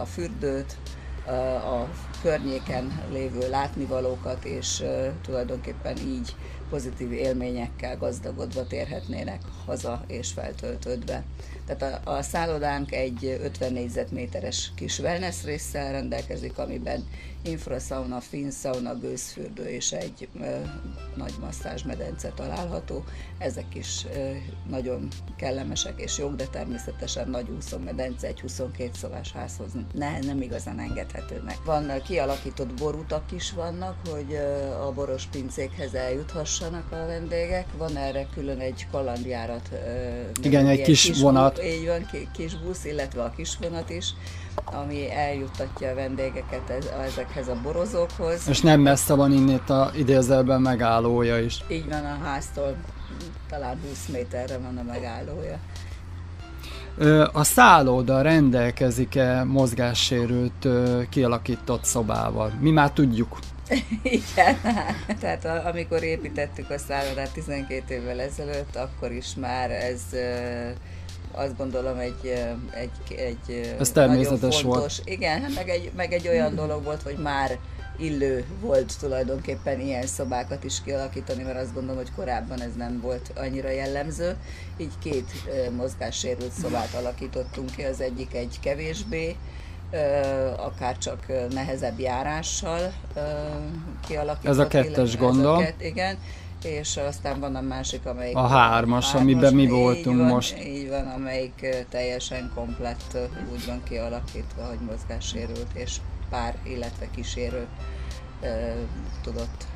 a 0.00 0.04
fürdőt, 0.04 0.76
a 1.64 1.88
környéken 2.22 3.00
lévő 3.12 3.50
látnivalókat, 3.50 4.44
és 4.44 4.82
tulajdonképpen 5.22 5.96
így 5.96 6.34
pozitív 6.70 7.12
élményekkel 7.12 7.96
gazdagodva 7.96 8.66
térhetnének 8.66 9.40
haza 9.66 10.04
és 10.06 10.32
feltöltődve. 10.32 11.24
Tehát 11.76 12.06
a, 12.06 12.10
a 12.10 12.22
szállodánk 12.22 12.92
egy 12.92 13.38
50 13.42 13.72
négyzetméteres 13.72 14.72
kis 14.74 14.98
wellness 14.98 15.44
résszel 15.44 15.92
rendelkezik, 15.92 16.58
amiben 16.58 17.04
infrasauna, 17.42 18.20
finsauna, 18.20 18.98
gőzfürdő 18.98 19.64
és 19.68 19.92
egy 19.92 20.28
ö, 20.40 20.46
nagy 21.16 21.32
masszázsmedence 21.40 22.28
található. 22.28 23.04
Ezek 23.38 23.74
is 23.74 24.06
ö, 24.14 24.30
nagyon 24.70 25.08
kellemesek 25.36 26.00
és 26.00 26.18
jók, 26.18 26.34
de 26.34 26.44
természetesen 26.44 27.28
nagy 27.28 27.48
úszómedence 27.56 28.26
egy 28.26 28.40
22 28.40 28.90
szobás 28.94 29.32
házhoz 29.32 29.70
ne, 29.94 30.18
nem 30.18 30.42
igazán 30.42 30.78
engedhető 30.78 31.42
meg. 31.44 31.56
Van 31.64 32.02
kialakított 32.06 32.74
borutak 32.74 33.32
is 33.32 33.52
vannak, 33.52 33.96
hogy 34.10 34.32
ö, 34.32 34.70
a 34.70 34.92
boros 34.92 35.26
pincékhez 35.26 35.94
eljuthassanak 35.94 36.92
a 36.92 37.06
vendégek. 37.06 37.66
Van 37.76 37.96
erre 37.96 38.26
külön 38.34 38.58
egy 38.58 38.86
kalandjárat. 38.90 39.68
Ö, 39.72 40.20
Igen, 40.42 40.66
egy 40.66 40.82
kis, 40.82 41.02
kis 41.02 41.20
vonat. 41.20 41.58
Így 41.64 41.86
van, 41.86 42.06
kis 42.32 42.54
busz, 42.56 42.84
illetve 42.84 43.22
a 43.22 43.30
kis 43.36 43.56
vonat 43.60 43.90
is 43.90 44.14
ami 44.64 45.12
eljuttatja 45.12 45.90
a 45.90 45.94
vendégeket 45.94 46.86
ezekhez 47.06 47.48
a 47.48 47.56
borozókhoz. 47.62 48.48
És 48.48 48.60
nem 48.60 48.80
messze 48.80 49.14
van 49.14 49.32
innét 49.32 49.70
a 49.70 49.90
idézelben 49.96 50.60
megállója 50.60 51.38
is. 51.38 51.64
Így 51.68 51.88
van, 51.88 52.04
a 52.04 52.24
háztól 52.24 52.76
talán 53.48 53.78
20 53.88 54.06
méterre 54.12 54.58
van 54.58 54.78
a 54.78 54.82
megállója. 54.82 55.58
A 57.32 57.44
szálloda 57.44 58.22
rendelkezik-e 58.22 59.44
mozgássérült 59.44 60.68
kialakított 61.08 61.84
szobával? 61.84 62.52
Mi 62.60 62.70
már 62.70 62.90
tudjuk. 62.90 63.38
Igen, 64.02 64.56
tehát 65.20 65.66
amikor 65.66 66.02
építettük 66.02 66.70
a 66.70 66.78
szállodát 66.78 67.32
12 67.32 67.94
évvel 67.94 68.20
ezelőtt, 68.20 68.76
akkor 68.76 69.12
is 69.12 69.34
már 69.34 69.70
ez 69.70 70.00
azt 71.40 71.56
gondolom 71.56 71.98
egy, 71.98 72.44
egy, 72.70 73.14
egy 73.16 73.74
Ez 73.78 73.90
természetes 73.90 74.60
fontos, 74.60 74.96
volt. 74.96 75.00
Igen, 75.04 75.40
hát 75.40 75.54
meg 75.54 75.68
egy, 75.68 75.90
meg 75.96 76.12
egy 76.12 76.28
olyan 76.28 76.54
dolog 76.54 76.84
volt, 76.84 77.02
hogy 77.02 77.16
már 77.16 77.58
illő 77.98 78.44
volt 78.60 78.98
tulajdonképpen 78.98 79.80
ilyen 79.80 80.06
szobákat 80.06 80.64
is 80.64 80.82
kialakítani, 80.84 81.42
mert 81.42 81.58
azt 81.58 81.74
gondolom, 81.74 81.96
hogy 81.96 82.12
korábban 82.16 82.60
ez 82.60 82.74
nem 82.76 83.00
volt 83.00 83.32
annyira 83.36 83.70
jellemző. 83.70 84.36
Így 84.76 84.92
két 85.02 85.30
mozgássérült 85.76 86.52
szobát 86.52 86.94
alakítottunk 86.94 87.70
ki, 87.76 87.82
az 87.82 88.00
egyik 88.00 88.34
egy 88.34 88.58
kevésbé, 88.60 89.36
akár 90.56 90.98
csak 90.98 91.26
nehezebb 91.52 91.98
járással 91.98 92.92
kialakított. 94.06 94.50
Ez 94.50 94.58
a 94.58 94.66
kettes 94.66 95.16
gondol. 95.16 95.66
igen, 95.78 96.18
és 96.64 96.96
aztán 96.96 97.40
van 97.40 97.54
a 97.54 97.60
másik, 97.60 98.06
amelyik... 98.06 98.36
A 98.36 98.46
hármas, 98.46 99.04
hármas 99.04 99.14
amiben 99.14 99.54
mi 99.54 99.66
voltunk 99.66 100.18
van, 100.18 100.26
most. 100.26 100.58
Így 100.64 100.88
van, 100.88 101.06
amelyik 101.06 101.86
teljesen 101.88 102.50
komplett 102.54 103.18
úgy 103.52 103.66
van 103.66 103.82
kialakítva, 103.82 104.66
hogy 104.68 104.78
mozgássérült, 104.90 105.68
és 105.72 105.96
pár, 106.30 106.56
illetve 106.62 107.10
kísérő 107.14 107.66
tudott 109.22 109.66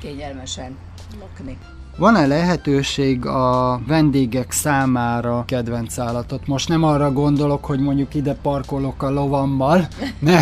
kényelmesen 0.00 0.76
lakni. 1.20 1.58
Van-e 1.96 2.26
lehetőség 2.26 3.26
a 3.26 3.80
vendégek 3.86 4.50
számára 4.52 5.44
kedvenc 5.46 5.98
állatot? 5.98 6.46
Most 6.46 6.68
nem 6.68 6.82
arra 6.82 7.12
gondolok, 7.12 7.64
hogy 7.64 7.80
mondjuk 7.80 8.14
ide 8.14 8.34
parkolok 8.34 9.02
a 9.02 9.10
lovammal, 9.10 9.88
ne, 10.18 10.38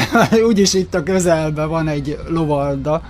úgyis 0.47 0.75
itt 0.75 0.95
a 0.95 1.03
közelben 1.03 1.68
van 1.68 1.89
egy 1.89 2.18
lovalda, 2.29 3.03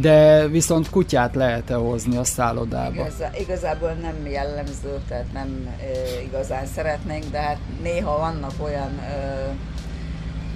de 0.00 0.46
viszont 0.48 0.90
kutyát 0.90 1.34
lehet-e 1.34 1.74
hozni 1.74 2.16
a 2.16 2.24
szállodába? 2.24 2.94
Igazá, 2.94 3.30
igazából 3.40 3.90
nem 3.90 4.26
jellemző, 4.26 5.00
tehát 5.08 5.32
nem 5.32 5.68
e, 5.80 6.20
igazán 6.22 6.66
szeretnénk, 6.66 7.24
de 7.30 7.40
hát 7.40 7.58
néha 7.82 8.18
vannak 8.18 8.52
olyan 8.62 8.98
e, 8.98 9.54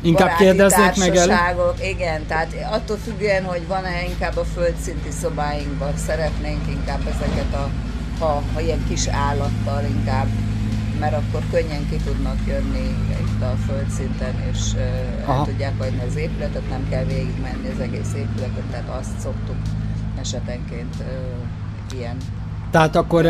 Inkább 0.02 0.36
kérdeznék 0.36 0.96
meg 0.96 1.16
el. 1.16 1.74
Igen, 1.82 2.26
tehát 2.26 2.54
attól 2.70 2.96
függően, 2.96 3.44
hogy 3.44 3.66
van-e 3.66 4.04
inkább 4.08 4.36
a 4.36 4.44
földszinti 4.44 5.10
szobáinkban 5.10 5.96
szeretnénk 5.96 6.66
inkább 6.68 7.00
ezeket 7.00 7.54
a, 7.54 7.70
ha, 8.18 8.42
ha 8.54 8.60
ilyen 8.60 8.84
kis 8.88 9.06
állattal 9.06 9.84
inkább 9.84 10.26
mert 11.00 11.14
akkor 11.14 11.42
könnyen 11.50 11.88
ki 11.90 11.96
tudnak 11.96 12.38
jönni 12.46 12.94
a 13.42 13.56
földszinten, 13.66 14.34
és 14.52 14.58
Aha. 15.24 15.38
el 15.38 15.44
tudják 15.44 15.78
hagyni 15.78 16.02
az 16.08 16.16
épületet, 16.16 16.68
nem 16.68 16.88
kell 16.88 17.04
végigmenni 17.04 17.68
az 17.74 17.80
egész 17.80 18.14
épületet, 18.14 18.64
tehát 18.70 18.98
azt 19.00 19.18
szoktuk 19.18 19.56
esetenként 20.20 20.96
ilyen 21.94 22.16
tehát 22.70 22.96
akkor 22.96 23.26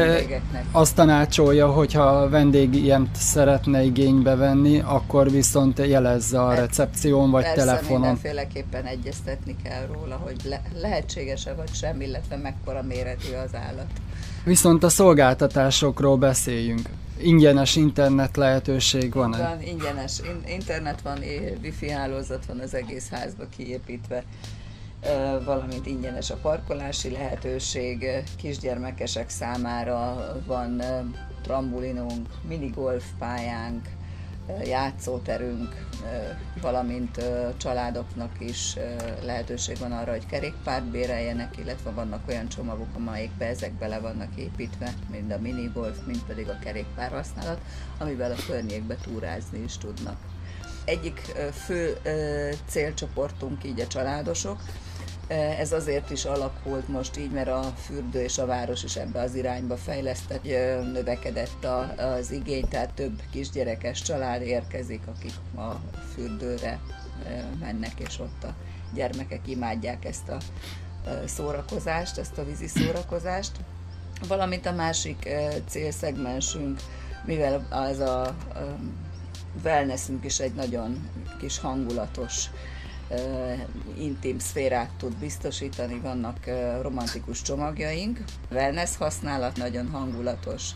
azt 0.73 0.95
tanácsolja, 0.95 1.71
hogyha 1.73 2.03
a 2.03 2.29
vendég 2.29 2.75
ilyent 2.75 3.17
szeretne 3.17 3.83
igénybe 3.83 4.35
venni, 4.35 4.81
akkor 4.81 5.31
viszont 5.31 5.79
jelezze 5.79 6.43
a 6.43 6.55
recepción 6.55 7.31
vagy 7.31 7.43
Persze, 7.43 7.59
telefonon. 7.65 8.01
mindenféleképpen 8.01 8.85
egyeztetni 8.85 9.57
kell 9.63 9.87
róla, 9.93 10.17
hogy 10.17 10.37
le- 10.45 10.63
lehetséges-e 10.81 11.55
vagy 11.55 11.75
sem, 11.75 12.01
illetve 12.01 12.37
mekkora 12.37 12.83
méretű 12.83 13.33
az 13.45 13.55
állat. 13.55 13.87
Viszont 14.45 14.83
a 14.83 14.89
szolgáltatásokról 14.89 16.17
beszéljünk 16.17 16.89
ingyenes 17.23 17.77
internet 17.77 18.37
lehetőség 18.37 19.15
van? 19.15 19.31
Van, 19.31 19.63
ingyenes 19.63 20.21
internet 20.47 21.01
van, 21.03 21.19
wifi 21.63 21.91
hálózat 21.91 22.47
van 22.47 22.59
az 22.59 22.75
egész 22.75 23.09
házba 23.09 23.45
kiépítve, 23.57 24.25
valamint 25.45 25.87
ingyenes 25.87 26.31
a 26.31 26.37
parkolási 26.37 27.11
lehetőség, 27.11 28.07
kisgyermekesek 28.37 29.29
számára 29.29 30.33
van 30.47 30.83
trambulinunk, 31.43 32.29
minigolf 32.49 33.05
pályánk, 33.19 33.89
játszóterünk, 34.65 35.89
valamint 36.61 37.21
családoknak 37.57 38.33
is 38.39 38.77
lehetőség 39.23 39.79
van 39.79 39.93
arra, 39.93 40.11
hogy 40.11 40.27
kerékpárt 40.27 40.85
béreljenek, 40.85 41.57
illetve 41.57 41.91
vannak 41.91 42.29
olyan 42.29 42.49
csomagok, 42.49 42.89
amelyekbe 42.95 43.47
ezek 43.47 43.73
bele 43.73 43.99
vannak 43.99 44.37
építve, 44.37 44.95
mind 45.11 45.31
a 45.31 45.39
minigolf, 45.39 45.99
mind 46.07 46.23
pedig 46.23 46.49
a 46.49 46.59
kerékpár 46.59 47.11
használat, 47.11 47.61
amivel 47.99 48.33
a 48.33 48.43
környékbe 48.47 48.97
túrázni 49.03 49.63
is 49.63 49.79
tudnak. 49.79 50.17
Egyik 50.85 51.19
fő 51.65 51.97
célcsoportunk 52.67 53.65
így 53.65 53.81
a 53.81 53.87
családosok, 53.87 54.61
ez 55.59 55.73
azért 55.73 56.11
is 56.11 56.25
alakult 56.25 56.89
most 56.89 57.17
így, 57.17 57.31
mert 57.31 57.49
a 57.49 57.63
fürdő 57.63 58.23
és 58.23 58.39
a 58.39 58.47
város 58.47 58.83
is 58.85 58.97
ebbe 58.97 59.21
az 59.21 59.35
irányba 59.35 59.77
fejlesztett, 59.77 60.43
növekedett 60.93 61.65
az 61.97 62.31
igény, 62.31 62.69
tehát 62.69 62.93
több 62.93 63.23
kisgyerekes 63.31 64.03
család 64.03 64.43
érkezik, 64.43 65.03
akik 65.07 65.33
a 65.57 65.81
fürdőre 66.15 66.81
mennek, 67.61 68.01
és 68.01 68.19
ott 68.19 68.45
a 68.45 68.55
gyermekek 68.95 69.49
imádják 69.49 70.05
ezt 70.05 70.29
a 70.29 70.37
szórakozást, 71.27 72.19
ezt 72.19 72.39
a 72.39 72.45
vízi 72.45 72.67
szórakozást. 72.67 73.53
Valamint 74.29 74.67
a 74.67 74.73
másik 74.73 75.29
célszegmensünk, 75.67 76.81
mivel 77.25 77.67
az 77.71 77.99
a 77.99 78.37
wellnessünk 79.65 80.25
is 80.25 80.39
egy 80.39 80.55
nagyon 80.55 81.09
kis 81.39 81.59
hangulatos 81.59 82.45
intim 83.99 84.39
szférát 84.39 84.91
tud 84.99 85.15
biztosítani, 85.17 86.01
vannak 86.01 86.37
romantikus 86.81 87.43
csomagjaink, 87.43 88.19
wellness 88.51 88.97
használat, 88.97 89.57
nagyon 89.57 89.89
hangulatos, 89.89 90.71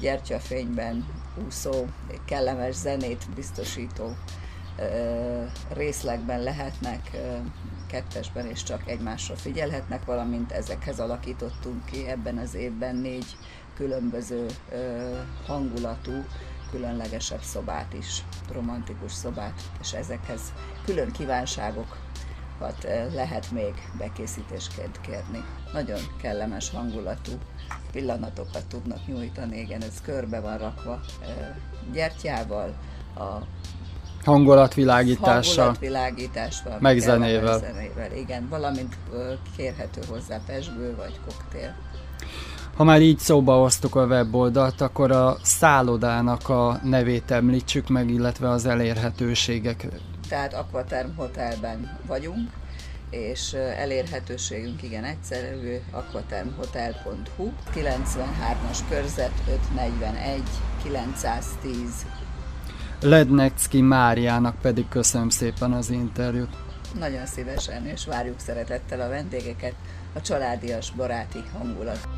gyertyafényben 0.00 1.06
úszó, 1.46 1.86
kellemes 2.24 2.74
zenét 2.74 3.28
biztosító 3.34 4.16
részlegben 5.72 6.42
lehetnek, 6.42 7.10
kettesben 7.86 8.46
és 8.46 8.62
csak 8.62 8.88
egymásra 8.88 9.36
figyelhetnek, 9.36 10.04
valamint 10.04 10.52
ezekhez 10.52 11.00
alakítottunk 11.00 11.84
ki 11.84 12.08
ebben 12.08 12.38
az 12.38 12.54
évben 12.54 12.96
négy 12.96 13.36
különböző 13.76 14.46
hangulatú 15.46 16.24
különlegesebb 16.74 17.42
szobát 17.42 17.92
is, 17.98 18.22
romantikus 18.52 19.12
szobát, 19.12 19.60
és 19.80 19.92
ezekhez 19.92 20.40
külön 20.84 21.12
kívánságokat 21.12 22.84
eh, 22.84 23.06
lehet 23.12 23.50
még 23.50 23.74
bekészítésként 23.98 25.00
kérni. 25.00 25.44
Nagyon 25.72 26.00
kellemes 26.20 26.70
hangulatú 26.70 27.32
pillanatokat 27.92 28.66
tudnak 28.68 29.06
nyújtani, 29.06 29.58
igen, 29.58 29.82
ez 29.82 30.00
körbe 30.00 30.40
van 30.40 30.58
rakva 30.58 31.00
eh, 31.22 31.54
gyertyával, 31.92 32.74
a 33.16 33.38
hangulatvilágítással, 34.24 35.64
hangulatvilágítással 35.64 36.78
meg 36.80 36.98
zenével. 36.98 37.58
zenével. 37.58 38.12
Igen, 38.12 38.48
valamint 38.48 38.96
eh, 39.12 39.38
kérhető 39.56 40.00
hozzá 40.08 40.40
pesgő 40.46 40.94
vagy 40.96 41.20
koktél. 41.26 41.74
Ha 42.76 42.84
már 42.84 43.00
így 43.00 43.18
szóba 43.18 43.54
hoztuk 43.54 43.94
a 43.94 44.04
weboldalt, 44.04 44.80
akkor 44.80 45.10
a 45.10 45.36
szállodának 45.42 46.48
a 46.48 46.80
nevét 46.82 47.30
említsük 47.30 47.88
meg, 47.88 48.10
illetve 48.10 48.48
az 48.48 48.66
elérhetőségek. 48.66 49.86
Tehát 50.28 50.54
Aquaterm 50.54 51.08
Hotelben 51.16 51.98
vagyunk, 52.06 52.50
és 53.10 53.52
elérhetőségünk 53.52 54.82
igen 54.82 55.04
egyszerű, 55.04 55.76
aquatermhotel.hu, 55.90 57.50
93-as 57.74 58.78
körzet 58.88 59.32
541 59.48 60.42
910. 60.82 62.06
Lednecki 63.00 63.80
Máriának 63.80 64.60
pedig 64.60 64.88
köszönöm 64.88 65.28
szépen 65.28 65.72
az 65.72 65.90
interjút. 65.90 66.56
Nagyon 66.98 67.26
szívesen, 67.26 67.86
és 67.86 68.06
várjuk 68.06 68.40
szeretettel 68.40 69.00
a 69.00 69.08
vendégeket, 69.08 69.74
a 70.14 70.20
családias, 70.20 70.90
baráti 70.90 71.42
hangulat. 71.58 72.08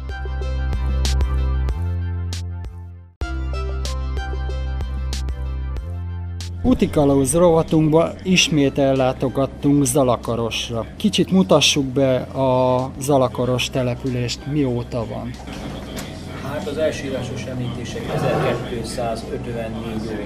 Utikalauz 6.63 7.35
rovatunkba 7.35 8.13
ismét 8.23 8.79
ellátogattunk 8.79 9.85
Zalakarosra. 9.85 10.87
Kicsit 10.97 11.31
mutassuk 11.31 11.85
be 11.85 12.17
a 12.17 12.91
Zalakaros 13.01 13.71
települést, 13.71 14.47
mióta 14.47 15.07
van. 15.07 15.31
Hát 16.57 16.67
az 16.67 16.79
elsírásos 16.79 17.45
említések 17.45 18.03
1254 18.15 19.71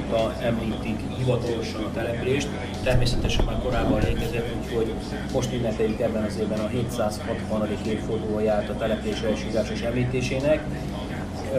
óta 0.09 0.35
említik 0.41 0.97
hivatalosan 1.19 1.85
a 1.85 1.91
települést. 1.95 2.49
Természetesen 2.83 3.45
már 3.45 3.59
korábban 3.63 4.01
létezett, 4.01 4.55
úgyhogy 4.63 4.95
most 5.33 5.53
ünnepeljük 5.53 6.01
ebben 6.01 6.25
az 6.25 6.39
évben 6.41 6.59
a 6.59 6.69
760. 6.69 7.69
évfordulóját 7.87 8.69
a 8.69 8.77
település 8.77 9.21
elsírásos 9.21 9.81
említésének. 9.81 10.61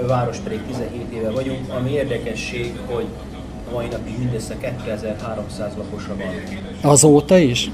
Város 0.08 0.38
pedig 0.38 0.62
17 0.68 1.12
éve 1.14 1.30
vagyunk, 1.30 1.70
ami 1.70 1.92
érdekesség, 1.92 2.74
hogy 2.86 3.06
a 3.70 3.74
mai 3.74 3.88
napig 3.88 4.18
mindössze 4.18 4.58
2300 4.58 5.74
lakosa 5.78 6.16
van. 6.16 6.34
Azóta 6.92 7.38
is? 7.38 7.70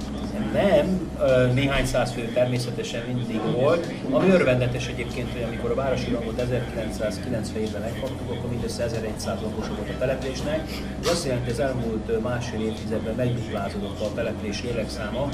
Nem, 0.53 1.11
néhány 1.53 1.85
száz 1.85 2.11
fő 2.11 2.21
természetesen 2.33 3.03
mindig 3.13 3.41
volt. 3.51 3.87
Ami 4.11 4.29
örvendetes 4.29 4.87
egyébként, 4.87 5.31
hogy 5.31 5.41
amikor 5.41 5.71
a 5.71 5.75
városi 5.75 6.11
rangot 6.11 6.41
1997-ben 6.41 7.81
megkaptuk, 7.81 8.31
akkor 8.31 8.49
mindössze 8.49 8.83
1100 8.83 9.41
lakosa 9.41 9.75
volt 9.75 9.89
a 9.89 9.97
településnek. 9.99 10.69
Ez 11.01 11.07
azt 11.07 11.25
jelenti, 11.25 11.43
hogy 11.43 11.53
az 11.53 11.59
elmúlt 11.59 12.21
másfél 12.21 12.61
évtizedben 12.61 13.15
megduplázódott 13.15 14.01
a 14.01 14.13
település 14.15 14.63
lélekszáma, 14.63 15.29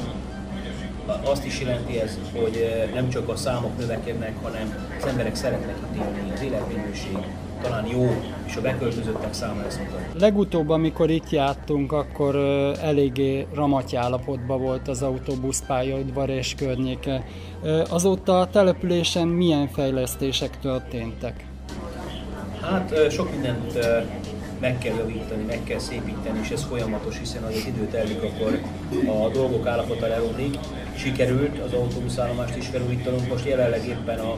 azt 1.23 1.45
is 1.45 1.59
jelenti 1.59 1.99
ez, 1.99 2.17
hogy 2.31 2.89
nem 2.93 3.09
csak 3.09 3.29
a 3.29 3.35
számok 3.35 3.77
növekednek, 3.77 4.33
hanem 4.41 4.87
az 4.99 5.05
emberek 5.07 5.35
szeretnek 5.35 5.75
itt 5.91 6.01
élni, 6.01 6.31
az 6.33 6.41
életminőség 6.41 7.17
talán 7.63 7.87
jó, 7.87 8.15
és 8.45 8.55
a 8.55 8.61
beköltözöttek 8.61 9.33
száma 9.33 9.65
ezt 9.67 9.79
mutatja. 9.79 10.19
Legutóbb, 10.19 10.69
amikor 10.69 11.09
itt 11.09 11.29
jártunk, 11.29 11.91
akkor 11.91 12.35
eléggé 12.81 13.47
ramaty 13.53 13.95
állapotban 13.95 14.61
volt 14.61 14.87
az 14.87 15.01
autóbuszpályaudvar 15.01 16.29
és 16.29 16.55
környéke. 16.55 17.23
Azóta 17.89 18.39
a 18.39 18.49
településen 18.49 19.27
milyen 19.27 19.67
fejlesztések 19.67 20.59
történtek? 20.59 21.45
Hát 22.61 23.11
sok 23.11 23.31
mindent 23.31 23.79
meg 24.59 24.77
kell 24.77 24.95
javítani, 24.95 25.43
meg 25.43 25.59
kell 25.63 25.79
szépíteni, 25.79 26.39
és 26.41 26.49
ez 26.49 26.63
folyamatos, 26.63 27.19
hiszen 27.19 27.43
az 27.43 27.65
idő 27.67 27.87
telik, 27.91 28.23
akkor 28.23 28.59
a 29.07 29.29
dolgok 29.29 29.67
állapota 29.67 30.07
leromlik. 30.07 30.57
Sikerült 30.95 31.59
az 31.59 31.73
autóbuszállomást 31.73 32.55
is 32.55 32.67
felújítanunk, 32.67 33.29
most 33.29 33.45
jelenleg 33.45 33.87
éppen 33.87 34.19
a 34.19 34.35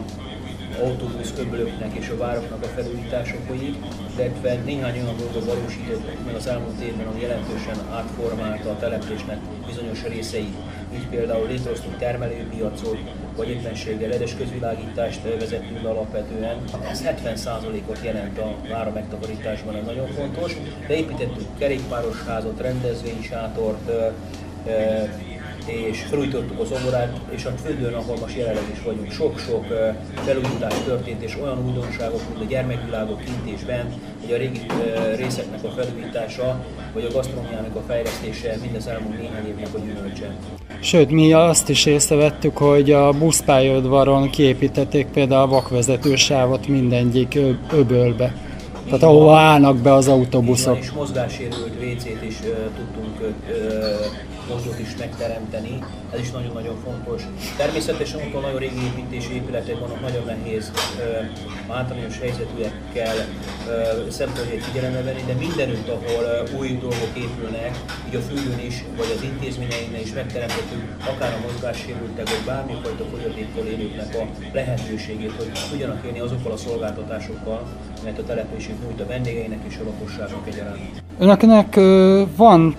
autóbusz 0.81 1.33
öblöknek 1.39 1.93
és 1.93 2.09
a 2.09 2.17
vároknak 2.17 2.63
a 2.63 2.67
felújítása 2.67 3.35
folyik, 3.47 3.75
illetve 4.15 4.55
néhány 4.65 5.01
olyan 5.01 5.17
dolgot 5.17 5.45
valósítottunk 5.45 6.25
meg 6.25 6.35
az 6.35 6.47
elmúlt 6.47 6.81
évben, 6.81 7.07
ami 7.07 7.21
jelentősen 7.21 7.77
átformálta 7.91 8.69
a 8.69 8.77
településnek 8.77 9.37
bizonyos 9.65 10.03
részeit. 10.03 10.55
Így 10.93 11.07
például 11.07 11.47
létrehoztunk 11.47 11.97
termelőpiacot, 11.97 12.97
vagy 13.35 13.49
éppenséggel 13.49 14.09
ledes 14.09 14.35
közvilágítást 14.35 15.21
vezettünk 15.39 15.81
be 15.81 15.89
alapvetően. 15.89 16.57
Ez 16.89 17.03
70%-ot 17.05 17.99
jelent 18.03 18.37
a 18.37 18.55
vára 18.69 18.91
megtakarításban, 18.91 19.75
ez 19.75 19.85
nagyon 19.85 20.07
fontos. 20.07 20.57
Beépítettünk 20.87 21.57
kerékpáros 21.57 22.23
házat, 22.23 22.61
rendezvénysátort, 22.61 23.91
és 25.65 26.01
felújítottuk 26.09 26.59
az 26.59 26.71
omorát, 26.71 27.19
és 27.29 27.45
a 27.45 27.51
földön, 27.63 27.93
ahol 27.93 28.15
most 28.21 28.37
jelenleg 28.37 28.63
is 28.73 28.81
vagyunk, 28.83 29.11
sok-sok 29.11 29.65
felújítás 30.25 30.73
történt, 30.85 31.21
és 31.21 31.37
olyan 31.41 31.65
újdonságok, 31.65 32.21
mint 32.29 32.41
a 32.41 32.47
gyermekvilágok 32.49 33.23
kint 33.23 33.59
és 33.59 33.63
bent, 33.63 33.93
hogy 34.21 34.33
a 34.33 34.37
régi 34.37 34.61
részeknek 35.15 35.63
a 35.63 35.69
felújítása, 35.69 36.65
vagy 36.93 37.07
a 37.09 37.13
gasztronómiának 37.13 37.75
a 37.75 37.81
fejlesztése 37.87 38.57
mindez 38.61 38.87
elmúlt 38.87 39.19
néhány 39.19 39.47
évnek 39.47 39.73
a 39.73 39.77
gyümölcse. 39.77 40.35
Sőt, 40.79 41.11
mi 41.11 41.33
azt 41.33 41.69
is 41.69 41.85
észrevettük, 41.85 42.57
hogy 42.57 42.91
a 42.91 43.11
buszpályaudvaron 43.11 44.29
kiépítették 44.29 45.07
például 45.07 45.41
a 45.41 45.47
vakvezetősávot 45.47 46.67
mindegyik 46.67 47.39
öbölbe. 47.73 48.33
Tehát 48.85 49.03
ahova 49.03 49.37
állnak 49.37 49.77
be 49.77 49.93
az 49.93 50.07
autóbuszok. 50.07 50.77
És 50.77 50.91
mozgássérült 50.91 51.71
WC-t 51.81 52.23
is 52.27 52.39
uh, 52.39 52.55
tudtunk 52.75 53.19
uh, 53.19 53.35
mozgót 54.49 54.79
is 54.79 54.95
megteremteni, 54.99 55.83
ez 56.13 56.19
is 56.19 56.31
nagyon-nagyon 56.31 56.77
fontos. 56.83 57.21
Természetesen 57.57 58.19
ott 58.19 58.41
nagyon 58.41 58.59
régi 58.59 58.83
építési 58.85 59.33
épületek 59.33 59.79
vannak, 59.79 60.01
nagyon 60.01 60.25
nehéz 60.25 60.71
uh, 60.75 61.75
általános 61.75 62.19
helyzetűekkel 62.19 63.15
szempontjait 64.09 64.63
figyelembe 64.63 65.01
venni, 65.03 65.23
de 65.25 65.33
mindenütt, 65.33 65.87
ahol 65.87 66.23
uh, 66.23 66.59
új 66.59 66.67
dolgok 66.67 67.11
épülnek, 67.13 67.73
így 68.07 68.15
a 68.15 68.19
fülön 68.19 68.59
is, 68.65 68.83
vagy 68.97 69.11
az 69.15 69.23
intézményeinknél 69.23 70.01
is 70.01 70.13
megteremtettük 70.13 70.83
akár 71.13 71.33
a 71.33 71.45
mozgássérültek, 71.47 72.29
vagy 72.29 72.45
bármifajta 72.45 73.03
fogyatékkal 73.11 73.65
élőknek 73.65 74.15
a 74.15 74.23
lehetőségét, 74.53 75.33
hogy 75.37 75.51
tudjanak 75.69 76.05
élni 76.05 76.19
azokkal 76.19 76.51
a 76.51 76.57
szolgáltatásokkal, 76.57 77.63
mert 78.03 78.19
a 78.19 78.23
településük 78.23 78.81
nyújt 78.83 79.01
a 79.01 79.05
vendégeinek 79.05 79.59
és 79.67 79.77
a 79.81 79.83
lakosságnak 79.83 80.47
egyaránt. 80.47 81.03
Önöknek 81.19 81.75
van 82.35 82.75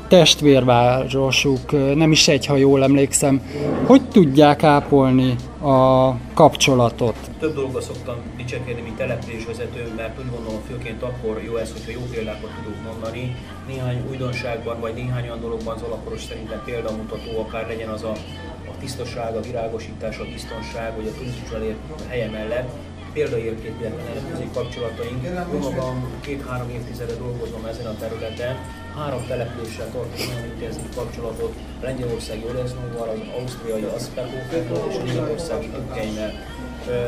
testvérvárosuk, 1.56 1.96
nem 1.96 2.12
is 2.12 2.28
egy, 2.28 2.46
ha 2.46 2.56
jól 2.56 2.82
emlékszem. 2.82 3.40
Hogy 3.86 4.08
tudják 4.08 4.62
ápolni 4.62 5.34
a 5.60 6.10
kapcsolatot? 6.34 7.16
Több 7.40 7.54
dolgot 7.54 7.82
szoktam 7.82 8.16
dicsekedni, 8.36 8.82
mint 8.82 8.96
településvezető, 8.96 9.92
mert 9.96 10.18
úgy 10.18 10.30
gondolom 10.30 10.60
főként 10.68 11.02
akkor 11.02 11.42
jó 11.44 11.56
ez, 11.56 11.72
hogyha 11.72 11.90
jó 11.90 12.00
példákat 12.10 12.50
tudunk 12.56 12.82
mondani. 12.84 13.36
Néhány 13.68 14.04
újdonságban, 14.10 14.80
vagy 14.80 14.94
néhány 14.94 15.24
olyan 15.24 15.40
dologban 15.40 15.74
az 15.74 15.82
alaporos 15.82 16.22
szerintem 16.22 16.62
példamutató, 16.64 17.40
akár 17.40 17.66
legyen 17.66 17.88
az 17.88 18.02
a, 18.02 18.12
a 18.72 18.78
tisztaság, 18.80 19.36
a 19.36 19.40
virágosítás, 19.40 20.18
a 20.18 20.24
biztonság, 20.32 20.96
vagy 20.96 21.06
a 21.06 21.18
turizmusra 21.18 21.58
helye 22.08 22.30
mellett, 22.30 22.68
példaértékűek 23.12 23.96
nemzetközi 23.96 24.48
kapcsolataink. 24.54 25.24
Jó 25.52 25.58
magam 25.58 25.96
két-három 26.20 26.68
évtizede 26.70 27.14
dolgozom 27.14 27.64
ezen 27.64 27.86
a 27.86 27.96
területen, 27.96 28.56
három 28.96 29.26
településsel 29.26 29.86
nagyon 29.86 30.44
intenzív 30.44 30.94
kapcsolatot, 30.94 31.54
lengyelországi 31.80 32.44
Oleznóval, 32.52 33.08
az 33.08 33.18
ausztriai 33.38 33.82
Aspergóferrel 33.82 34.90
és 34.90 34.96
a 34.96 35.02
németországi 35.02 35.68
Tükkeinnel. 35.68 36.32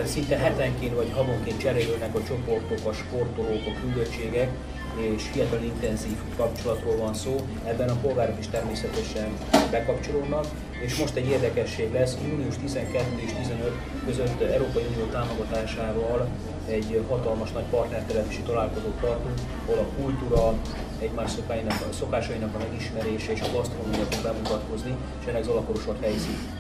Szinte 0.05 0.37
hetenként 0.37 0.95
vagy 0.95 1.11
havonként 1.15 1.61
cserélődnek 1.61 2.15
a 2.15 2.23
csoportok, 2.29 2.79
a 2.87 2.93
sportolók, 2.93 3.63
a 3.67 3.81
küldöttségek, 3.81 4.49
és 4.97 5.23
hihetetlen 5.33 5.65
intenzív 5.65 6.17
kapcsolatról 6.37 6.97
van 6.97 7.15
szó. 7.15 7.37
Ebben 7.65 7.89
a 7.89 7.95
polgárok 7.95 8.39
is 8.39 8.49
természetesen 8.49 9.29
bekapcsolódnak, 9.71 10.47
és 10.85 10.97
most 10.97 11.17
egy 11.17 11.29
érdekesség 11.29 11.93
lesz, 11.93 12.17
június 12.29 12.57
12 12.57 13.05
és 13.17 13.33
15 13.33 13.73
között 14.07 14.41
Európai 14.41 14.85
Unió 14.95 15.05
támogatásával 15.05 16.29
egy 16.69 17.05
hatalmas 17.09 17.53
nagy 17.53 17.65
partnertelepési 17.71 18.41
találkozót 18.41 19.01
tartunk, 19.01 19.39
ahol 19.67 19.79
a 19.79 20.03
kultúra, 20.03 20.55
egymás 21.01 21.31
szokásainak, 21.31 21.93
szokásainak 21.93 22.55
a 22.55 22.59
megismerése 22.59 23.33
és 23.33 23.41
a 23.41 23.53
gasztronómia 23.53 24.05
fog 24.11 24.23
bemutatkozni, 24.23 24.95
és 25.21 25.27
ennek 25.27 25.45
Zalakorosat 25.45 26.01
helyzik. 26.01 26.58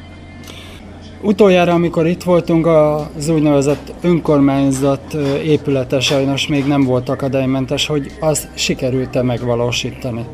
Utoljára, 1.22 1.72
amikor 1.72 2.06
itt 2.06 2.22
voltunk, 2.22 2.66
az 2.66 3.28
úgynevezett 3.28 3.92
önkormányzat 4.00 5.14
épülete 5.44 6.00
sajnos 6.00 6.46
még 6.46 6.66
nem 6.66 6.84
volt 6.84 7.08
akadálymentes, 7.08 7.86
hogy 7.86 8.16
az 8.20 8.48
sikerült-e 8.54 9.22
megvalósítani? 9.22 10.26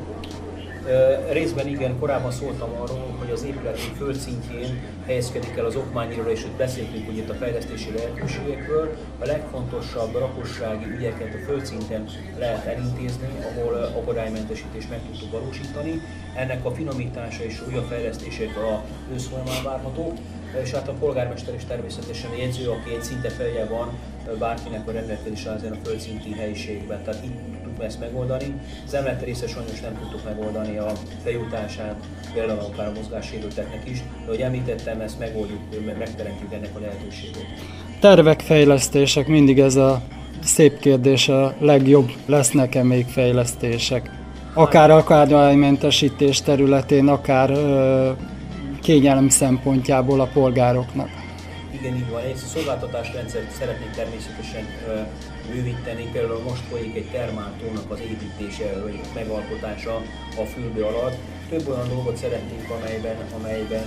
Részben 1.33 1.69
igen, 1.69 1.99
korábban 1.99 2.31
szóltam 2.31 2.69
arról, 2.83 3.15
hogy 3.19 3.31
az 3.31 3.45
épületünk 3.45 3.97
földszintjén 3.97 4.83
helyezkedik 5.07 5.57
el 5.57 5.65
az 5.65 5.77
okmányról, 5.77 6.27
és 6.27 6.41
itt 6.41 6.57
beszéltünk 6.57 7.07
hogy 7.07 7.17
itt 7.17 7.31
a 7.31 7.35
fejlesztési 7.35 7.91
lehetőségekről. 7.97 8.97
A 9.19 9.27
legfontosabb 9.27 10.13
lakossági 10.13 10.85
ügyeket 10.97 11.35
a 11.35 11.45
földszinten 11.47 12.05
lehet 12.39 12.67
elintézni, 12.67 13.29
ahol 13.51 13.75
akadálymentesítést 14.03 14.91
meg 14.91 15.01
tudtuk 15.11 15.31
valósítani. 15.31 16.01
Ennek 16.37 16.65
a 16.65 16.71
finomítása 16.71 17.45
és 17.45 17.63
újabb 17.69 17.87
fejlesztések 17.89 18.57
a 18.57 18.83
ősz 19.15 19.31
várhatók. 19.65 20.13
És 20.63 20.71
hát 20.71 20.89
a 20.89 20.93
polgármester 20.93 21.55
is 21.55 21.65
természetesen 21.65 22.31
a 22.31 22.37
jegyző, 22.37 22.69
aki 22.69 22.95
egy 22.95 23.03
szinte 23.03 23.29
felje 23.29 23.67
van 23.67 23.99
bárkinek 24.39 24.89
a 24.89 24.93
rendelkezésre 24.93 25.51
ezen 25.51 25.73
a 25.73 25.79
földszinti 25.85 26.33
helyiségben. 26.33 27.03
Tehát 27.05 27.25
itt 27.25 27.63
tudtuk 27.75 27.85
ezt 27.85 28.01
megoldani. 28.01 28.55
Az 28.87 28.95
emlete 28.95 29.25
része 29.25 29.47
sajnos 29.47 29.81
nem 29.81 29.99
tudtuk 29.99 30.25
megoldani 30.25 30.77
a 30.77 30.93
bejutását 31.25 31.95
például 32.35 32.59
akár 32.59 32.87
a 32.87 32.93
mozgássérülteknek 32.97 33.91
is, 33.91 33.99
de 33.99 34.27
ahogy 34.27 34.41
említettem, 34.41 35.01
ezt 35.01 35.19
megoldjuk, 35.19 35.61
megteremtjük 35.99 36.53
ennek 36.53 36.71
a 36.77 36.81
lehetőségét. 36.81 37.47
Tervek, 38.01 38.41
fejlesztések, 38.41 39.27
mindig 39.27 39.59
ez 39.59 39.77
a 39.77 40.03
szép 40.43 40.79
kérdés, 40.79 41.29
a 41.29 41.55
legjobb 41.59 42.11
lesznek-e 42.27 42.83
még 42.83 43.07
fejlesztések? 43.07 44.11
Akár 44.55 44.91
akadállymentesítés 44.91 46.43
területén, 46.43 47.09
akár 47.09 47.51
ö, 48.85 48.93
kényelem 48.93 49.29
szempontjából 49.29 50.21
a 50.21 50.27
polgároknak. 50.27 51.09
Igen, 51.71 51.97
így 51.97 52.11
van. 52.11 52.23
Egy 52.23 52.37
szolgáltatásrendszert 52.37 53.51
szeretnénk 53.51 53.91
természetesen 53.91 54.67
bővíteni. 55.51 56.09
Például 56.13 56.43
most 56.49 56.63
folyik 56.71 56.97
egy 56.97 57.11
termáltónak 57.13 57.91
az 57.91 58.01
építése, 58.01 58.81
vagy 58.83 59.01
megalkotása 59.15 60.03
a 60.37 60.45
fürdő 60.55 60.83
alatt. 60.83 61.17
Több 61.49 61.69
olyan 61.69 61.89
dolgot 61.89 62.17
szeretnénk, 62.17 62.71
amelyben, 62.71 63.17
amelyben 63.39 63.85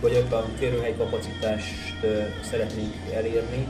vagy 0.00 0.14
ott 0.14 0.32
a 0.32 0.44
férőhely 0.58 0.94
kapacitást 0.98 2.06
szeretnénk 2.50 2.94
elérni, 3.14 3.66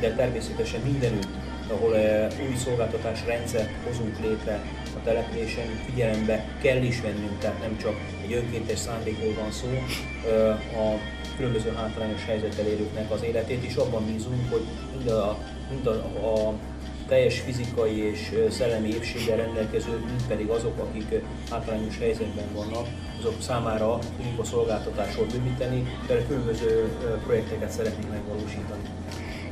de 0.00 0.14
természetesen 0.14 0.80
mindenütt, 0.80 1.28
ahol 1.70 1.92
új 2.48 2.56
szolgáltatás 2.56 3.26
rendszert 3.26 3.70
hozunk 3.86 4.18
létre 4.22 4.60
a 4.83 4.83
településen, 5.04 5.66
figyelembe 5.86 6.44
kell 6.62 6.82
is 6.82 7.00
vennünk, 7.00 7.38
tehát 7.38 7.60
nem 7.60 7.78
csak 7.78 7.94
egy 8.24 8.32
önkéntes 8.32 8.78
szándékról 8.78 9.34
van 9.40 9.50
szó, 9.50 9.68
a 10.74 10.98
különböző 11.36 11.72
hátrányos 11.76 12.24
helyzettel 12.24 12.66
élőknek 12.66 13.10
az 13.10 13.22
életét, 13.22 13.64
és 13.64 13.74
abban 13.74 14.06
bízunk, 14.06 14.50
hogy 14.50 14.62
mind 14.96 15.08
a, 15.08 15.38
mind 15.70 15.86
a, 15.86 15.90
a 16.26 16.52
teljes 17.08 17.40
fizikai 17.40 18.10
és 18.10 18.32
szellemi 18.50 18.88
épséggel 18.88 19.36
rendelkező, 19.36 19.90
mint 19.90 20.26
pedig 20.28 20.48
azok, 20.48 20.78
akik 20.78 21.20
hátrányos 21.50 21.98
helyzetben 21.98 22.44
vannak, 22.54 22.86
azok 23.18 23.34
számára 23.38 23.98
tudjuk 24.16 24.40
a 24.40 24.44
szolgáltatásról 24.44 25.26
bővíteni, 25.32 25.86
de 26.06 26.26
különböző 26.28 26.88
projekteket 27.26 27.70
szeretnénk 27.70 28.10
megvalósítani. 28.10 28.82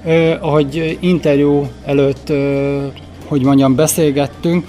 Eh, 0.05 0.45
ahogy 0.45 0.99
interjú 1.01 1.69
előtt, 1.85 2.31
eh, 2.31 2.93
hogy 3.27 3.43
mondjam, 3.43 3.75
beszélgettünk, 3.75 4.67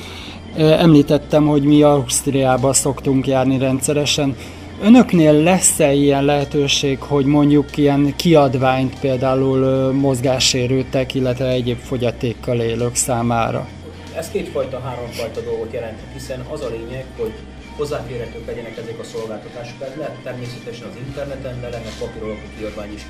említettem, 0.57 1.47
hogy 1.47 1.63
mi 1.63 1.83
Ausztriába 1.83 2.73
szoktunk 2.73 3.27
járni 3.27 3.57
rendszeresen. 3.57 4.35
Önöknél 4.81 5.33
lesz-e 5.33 5.93
ilyen 5.93 6.23
lehetőség, 6.25 6.99
hogy 6.99 7.25
mondjuk 7.25 7.77
ilyen 7.77 8.13
kiadványt 8.15 8.99
például 8.99 9.91
mozgássérültek, 9.91 11.13
illetve 11.13 11.47
egyéb 11.47 11.77
fogyatékkal 11.77 12.59
élők 12.59 12.95
számára? 12.95 13.67
Ez 14.15 14.29
kétfajta, 14.31 14.79
háromfajta 14.79 15.41
dolgot 15.41 15.73
jelent, 15.73 15.99
hiszen 16.13 16.39
az 16.51 16.61
a 16.61 16.69
lényeg, 16.69 17.05
hogy 17.17 17.33
hozzáférhetők 17.77 18.45
legyenek 18.45 18.77
ezek 18.77 18.99
a 18.99 19.03
szolgáltatások. 19.03 19.81
Ez 19.81 19.95
lehet 19.97 20.17
természetesen 20.23 20.87
az 20.91 20.95
interneten, 21.05 21.61
de 21.61 21.69
lehet 21.69 21.99
papíralapú 21.99 22.47
kiadvány 22.57 22.93
is. 22.93 23.03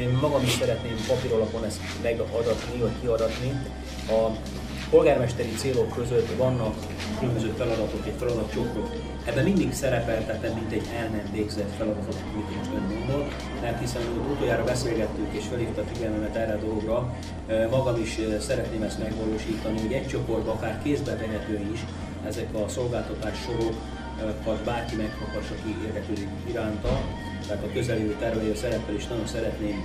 Én 0.00 0.18
magam 0.20 0.42
is 0.42 0.54
szeretném 0.60 0.96
papíralapon 1.08 1.64
ezt 1.64 1.80
megadatni, 2.02 2.78
vagy 2.80 2.96
kiadatni. 3.00 3.50
A 4.18 4.20
polgármesteri 4.90 5.52
célok 5.56 5.94
között 5.94 6.36
vannak 6.36 6.74
különböző 7.18 7.54
feladatok, 7.56 8.06
egy 8.06 8.18
feladatcsokrok. 8.18 8.90
Ebben 9.24 9.44
mindig 9.44 9.72
szerepeltetem, 9.72 10.54
mint 10.54 10.72
egy 10.72 10.88
el 10.96 11.08
nem 11.08 11.28
végzett 11.32 11.72
feladatot, 11.76 12.16
amit 12.32 12.56
most 12.56 12.70
ön 12.74 12.82
mondott, 12.82 13.32
mert 13.60 13.80
hiszen 13.80 14.02
utoljára 14.32 14.64
beszélgettünk 14.64 15.32
és 15.32 15.44
felhívta 15.50 15.84
figyelmemet 15.92 16.36
erre 16.36 16.52
a 16.52 16.58
dologra. 16.58 17.16
Magam 17.70 18.00
is 18.00 18.18
szeretném 18.40 18.82
ezt 18.82 18.98
megvalósítani, 18.98 19.80
hogy 19.80 19.92
egy 19.92 20.06
csoportban 20.06 20.56
akár 20.56 20.80
kézbe 20.82 21.16
vehető 21.16 21.68
is 21.72 21.80
ezek 22.26 22.54
a 22.54 22.68
szolgáltatás 22.68 23.36
sorokat 23.44 24.64
bárki 24.64 24.96
meghakas, 24.96 25.50
aki 25.50 25.76
érdeklődik 25.86 26.28
iránta. 26.50 27.00
Tehát 27.46 27.64
a 27.64 27.72
közeljövő 27.72 28.16
tervei 28.18 28.50
a 28.50 28.56
szereppel 28.56 28.94
is 28.94 29.06
nagyon 29.06 29.26
szeretném 29.26 29.76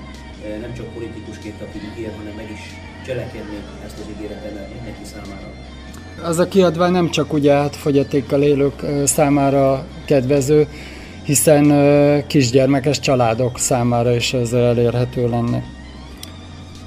nem 0.62 0.74
csak 0.74 0.94
politikusként, 0.94 1.62
aki 1.62 1.80
ígér, 1.92 2.12
hanem 2.18 2.34
meg 2.36 2.52
is 2.52 2.64
cselekedni 3.06 3.58
ezt 3.86 3.98
az 4.00 4.06
ígéretemet 4.18 4.74
mindenki 4.74 5.04
számára. 5.04 5.48
Az 6.24 6.40
a 6.40 6.48
kiadvány 6.48 6.92
nem 6.92 7.10
csak 7.10 7.34
ugye 7.34 7.54
hát 7.54 7.76
fogyatékkal 7.76 8.42
élők 8.42 8.82
számára 9.06 9.86
kedvező, 10.06 10.68
hiszen 11.24 12.28
kisgyermekes 12.28 13.00
családok 13.00 13.60
számára 13.60 14.16
is 14.16 14.34
ez 14.34 14.54
elérhető 14.54 15.30
lenne. 15.30 15.64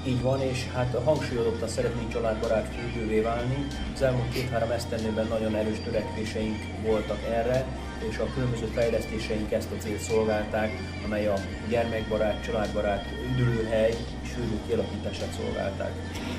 Így 0.06 0.22
van, 0.22 0.40
és 0.40 0.58
hát 0.74 0.96
hangsúlyozottan 1.04 1.68
szeretnénk 1.68 2.12
családbarát 2.12 2.68
fürdővé 2.74 3.20
válni. 3.20 3.66
Az 3.94 4.02
elmúlt 4.02 4.32
két-három 4.32 4.70
esztendőben 4.70 5.26
nagyon 5.28 5.54
erős 5.56 5.76
törekvéseink 5.84 6.56
voltak 6.86 7.18
erre, 7.30 7.64
és 8.10 8.18
a 8.18 8.26
különböző 8.34 8.66
fejlesztéseink 8.74 9.52
ezt 9.52 9.68
a 9.78 9.82
célt 9.82 10.00
szolgálták, 10.00 10.70
amely 11.04 11.26
a 11.26 11.34
gyermekbarát, 11.68 12.44
családbarát 12.44 13.04
üdülőhely 13.32 13.94
fürdő 14.36 14.58
kialakítását 14.66 15.28
szolgálták. 15.40 15.92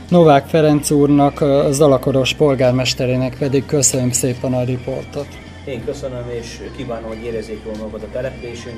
Novák 0.10 0.48
Ferenc 0.48 0.92
úrnak, 0.92 1.42
az 1.42 1.76
Zalakoros 1.76 2.34
polgármesterének 2.34 3.38
pedig 3.38 3.66
köszönöm 3.66 4.12
szépen 4.12 4.54
a 4.54 4.64
riportot. 4.64 5.28
Én 5.66 5.86
köszönöm, 5.86 6.30
és 6.30 6.62
kívánom, 6.76 7.08
hogy 7.08 7.24
érezzék 7.24 7.62
jól 7.66 7.76
magad 7.76 8.04
a 8.04 8.12
településünk. 8.12 8.76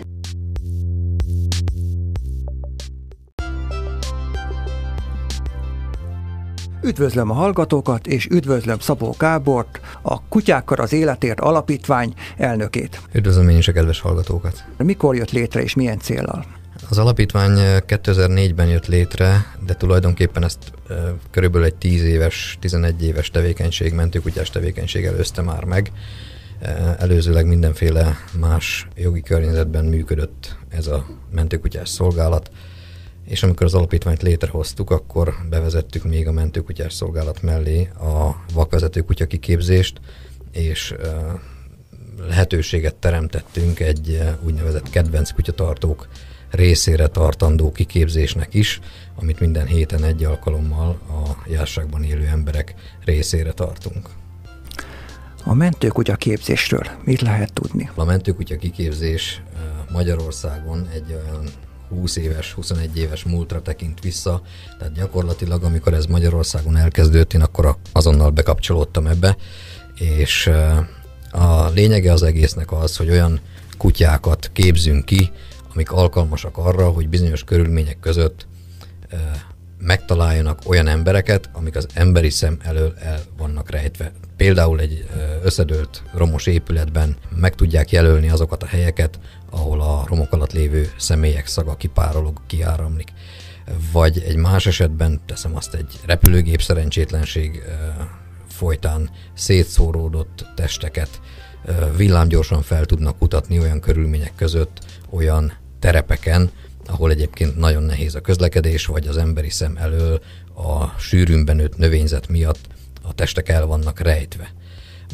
Üdvözlöm 6.83 7.29
a 7.29 7.33
hallgatókat, 7.33 8.07
és 8.07 8.25
üdvözlöm 8.25 8.79
Szabó 8.79 9.15
Kábort, 9.17 9.79
a 10.01 10.27
Kutyákkal 10.27 10.77
az 10.77 10.93
Életért 10.93 11.39
Alapítvány 11.39 12.13
elnökét. 12.37 13.01
Üdvözlöm 13.13 13.49
én 13.49 13.57
is 13.57 13.67
a 13.67 13.71
kedves 13.71 13.99
hallgatókat. 13.99 14.63
Mikor 14.77 15.15
jött 15.15 15.31
létre, 15.31 15.61
és 15.61 15.73
milyen 15.75 15.99
célral? 15.99 16.45
Az 16.89 16.97
alapítvány 16.97 17.51
2004-ben 17.87 18.67
jött 18.67 18.85
létre, 18.85 19.55
de 19.65 19.73
tulajdonképpen 19.73 20.43
ezt 20.43 20.73
körülbelül 21.31 21.65
egy 21.65 21.75
10 21.75 22.03
éves, 22.03 22.57
11 22.59 23.03
éves 23.03 23.29
tevékenység, 23.29 23.93
mentőkutyás 23.93 24.49
tevékenység 24.49 25.05
előzte 25.05 25.41
már 25.41 25.63
meg. 25.63 25.91
Előzőleg 26.97 27.45
mindenféle 27.45 28.17
más 28.39 28.87
jogi 28.95 29.21
környezetben 29.21 29.85
működött 29.85 30.55
ez 30.69 30.87
a 30.87 31.05
mentőkutyás 31.31 31.89
szolgálat, 31.89 32.51
és 33.25 33.43
amikor 33.43 33.65
az 33.65 33.73
alapítványt 33.73 34.21
létrehoztuk, 34.21 34.89
akkor 34.89 35.33
bevezettük 35.49 36.03
még 36.03 36.27
a 36.27 36.31
mentőkutyás 36.31 36.93
szolgálat 36.93 37.41
mellé 37.41 37.89
a 37.99 38.43
vakvezető 38.53 39.01
kutya 39.01 39.25
kiképzést, 39.25 39.99
és 40.51 40.95
lehetőséget 42.27 42.95
teremtettünk 42.95 43.79
egy 43.79 44.21
úgynevezett 44.43 44.89
kedvenc 44.89 45.31
kutyatartók 45.31 46.07
részére 46.51 47.07
tartandó 47.07 47.71
kiképzésnek 47.71 48.53
is, 48.53 48.79
amit 49.15 49.39
minden 49.39 49.65
héten 49.65 50.03
egy 50.03 50.23
alkalommal 50.23 50.89
a 50.89 51.49
járságban 51.49 52.03
élő 52.03 52.25
emberek 52.25 52.73
részére 53.05 53.51
tartunk. 53.51 54.09
A 55.43 55.53
mentőkutya 55.53 56.15
képzésről 56.15 56.83
mit 57.03 57.21
lehet 57.21 57.53
tudni? 57.53 57.89
A 57.95 58.03
mentőkutya 58.03 58.57
kiképzés 58.57 59.41
Magyarországon 59.91 60.87
egy 60.93 61.13
olyan 61.13 61.43
20 61.89 62.15
éves, 62.15 62.53
21 62.53 62.97
éves 62.97 63.23
múltra 63.23 63.61
tekint 63.61 63.99
vissza, 64.01 64.41
tehát 64.77 64.93
gyakorlatilag 64.93 65.63
amikor 65.63 65.93
ez 65.93 66.05
Magyarországon 66.05 66.77
elkezdődött, 66.77 67.33
én 67.33 67.41
akkor 67.41 67.77
azonnal 67.91 68.29
bekapcsolódtam 68.29 69.07
ebbe, 69.07 69.37
és 69.95 70.49
a 71.31 71.69
lényege 71.69 72.11
az 72.11 72.23
egésznek 72.23 72.71
az, 72.71 72.97
hogy 72.97 73.09
olyan 73.09 73.39
kutyákat 73.77 74.49
képzünk 74.53 75.05
ki, 75.05 75.31
amik 75.79 75.91
alkalmasak 75.91 76.57
arra, 76.57 76.89
hogy 76.89 77.09
bizonyos 77.09 77.43
körülmények 77.43 77.99
között 77.99 78.47
megtaláljanak 79.77 80.61
olyan 80.65 80.87
embereket, 80.87 81.49
amik 81.53 81.75
az 81.75 81.87
emberi 81.93 82.29
szem 82.29 82.57
elől 82.63 82.93
el 82.99 83.19
vannak 83.37 83.69
rejtve. 83.69 84.11
Például 84.37 84.79
egy 84.79 85.07
összedőlt 85.43 86.03
romos 86.13 86.45
épületben 86.45 87.15
meg 87.35 87.55
tudják 87.55 87.91
jelölni 87.91 88.29
azokat 88.29 88.63
a 88.63 88.65
helyeket, 88.65 89.19
ahol 89.49 89.81
a 89.81 90.05
romok 90.07 90.33
alatt 90.33 90.51
lévő 90.51 90.91
személyek 90.97 91.47
szaga 91.47 91.75
kipárolog, 91.75 92.41
kiáramlik. 92.47 93.13
Vagy 93.91 94.23
egy 94.27 94.35
más 94.35 94.65
esetben, 94.65 95.21
teszem 95.25 95.55
azt, 95.55 95.73
egy 95.73 95.99
repülőgép 96.05 96.61
szerencsétlenség 96.61 97.63
folytán 98.47 99.09
szétszóródott 99.33 100.45
testeket 100.55 101.21
villámgyorsan 101.95 102.61
fel 102.61 102.85
tudnak 102.85 103.17
kutatni 103.17 103.59
olyan 103.59 103.79
körülmények 103.79 104.31
között, 104.35 104.79
olyan 105.09 105.53
terepeken, 105.79 106.51
ahol 106.85 107.11
egyébként 107.11 107.57
nagyon 107.57 107.83
nehéz 107.83 108.15
a 108.15 108.21
közlekedés, 108.21 108.85
vagy 108.85 109.07
az 109.07 109.17
emberi 109.17 109.49
szem 109.49 109.77
elől 109.77 110.21
a 110.55 110.99
sűrűn 110.99 111.45
benőtt 111.45 111.77
növényzet 111.77 112.27
miatt 112.27 112.59
a 113.01 113.13
testek 113.13 113.49
el 113.49 113.65
vannak 113.65 113.99
rejtve. 113.99 114.53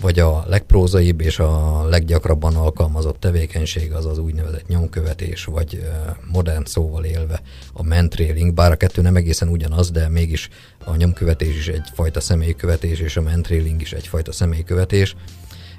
vagy 0.02 0.20
a 0.20 0.46
legprózaibb 0.48 1.22
és 1.22 1.40
a 1.40 1.84
leggyakrabban 1.88 2.56
alkalmazott 2.56 3.20
tevékenység 3.20 3.94
az 3.94 4.06
az 4.06 4.18
úgynevezett 4.18 4.68
nyomkövetés, 4.68 5.46
vagy 5.46 5.90
modern 6.32 6.66
szóval 6.66 7.04
élve 7.04 7.42
a 7.74 7.84
mentrailing, 7.84 8.54
bár 8.54 8.72
a 8.72 8.76
kettő 8.76 9.02
nem 9.02 9.16
egészen 9.16 9.48
ugyanaz, 9.48 9.92
de 9.92 10.10
mégis 10.10 10.50
a 10.86 10.96
nyomkövetés 10.96 11.56
is 11.56 11.68
egyfajta 11.68 12.20
személykövetés, 12.20 13.00
és 13.00 13.18
a 13.18 13.22
mentrailing 13.22 13.82
is 13.82 13.94
egyfajta 13.94 14.32
személykövetés. 14.32 15.16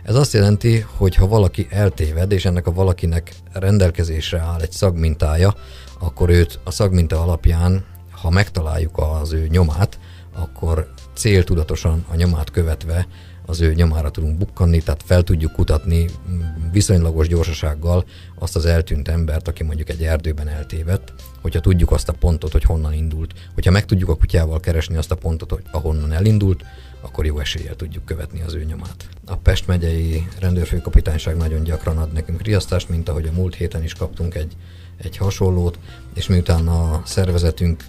Ez 0.06 0.14
azt 0.14 0.32
jelenti, 0.32 0.86
hogy 0.96 1.14
ha 1.14 1.26
valaki 1.26 1.66
eltéved, 1.70 2.32
és 2.32 2.44
ennek 2.44 2.66
a 2.66 2.72
valakinek 2.72 3.34
rendelkezésre 3.52 4.38
áll 4.38 4.60
egy 4.60 4.72
szagmintája, 4.72 5.54
akkor 5.98 6.28
őt 6.30 6.58
a 6.64 6.70
szagminta 6.70 7.22
alapján, 7.22 7.84
ha 8.10 8.30
megtaláljuk 8.30 8.98
az 8.98 9.32
ő 9.32 9.46
nyomát, 9.46 9.98
akkor 10.34 10.92
céltudatosan 11.14 12.04
a 12.08 12.14
nyomát 12.16 12.50
követve 12.50 13.06
az 13.46 13.60
ő 13.60 13.72
nyomára 13.72 14.10
tudunk 14.10 14.38
bukkanni, 14.38 14.82
tehát 14.82 15.02
fel 15.02 15.22
tudjuk 15.22 15.52
kutatni 15.52 16.06
viszonylagos 16.72 17.28
gyorsasággal 17.28 18.04
azt 18.38 18.56
az 18.56 18.66
eltűnt 18.66 19.08
embert, 19.08 19.48
aki 19.48 19.62
mondjuk 19.62 19.88
egy 19.88 20.02
erdőben 20.02 20.48
eltévedt, 20.48 21.12
hogyha 21.42 21.60
tudjuk 21.60 21.90
azt 21.90 22.08
a 22.08 22.12
pontot, 22.12 22.52
hogy 22.52 22.64
honnan 22.64 22.92
indult. 22.92 23.34
Hogyha 23.54 23.70
meg 23.70 23.84
tudjuk 23.84 24.08
a 24.08 24.16
kutyával 24.16 24.60
keresni 24.60 24.96
azt 24.96 25.10
a 25.10 25.16
pontot, 25.16 25.50
hogy 25.50 25.62
ahonnan 25.70 26.12
elindult, 26.12 26.64
akkor 27.06 27.26
jó 27.26 27.38
eséllyel 27.38 27.76
tudjuk 27.76 28.04
követni 28.04 28.42
az 28.42 28.54
ő 28.54 28.64
nyomát. 28.64 29.08
A 29.26 29.36
Pest 29.36 29.66
megyei 29.66 30.28
rendőrfőkapitányság 30.38 31.36
nagyon 31.36 31.62
gyakran 31.62 31.98
ad 31.98 32.12
nekünk 32.12 32.42
riasztást, 32.42 32.88
mint 32.88 33.08
ahogy 33.08 33.26
a 33.26 33.32
múlt 33.32 33.54
héten 33.54 33.82
is 33.82 33.92
kaptunk 33.92 34.34
egy, 34.34 34.56
egy 34.96 35.16
hasonlót, 35.16 35.78
és 36.14 36.26
miután 36.26 36.68
a 36.68 37.02
szervezetünk 37.04 37.84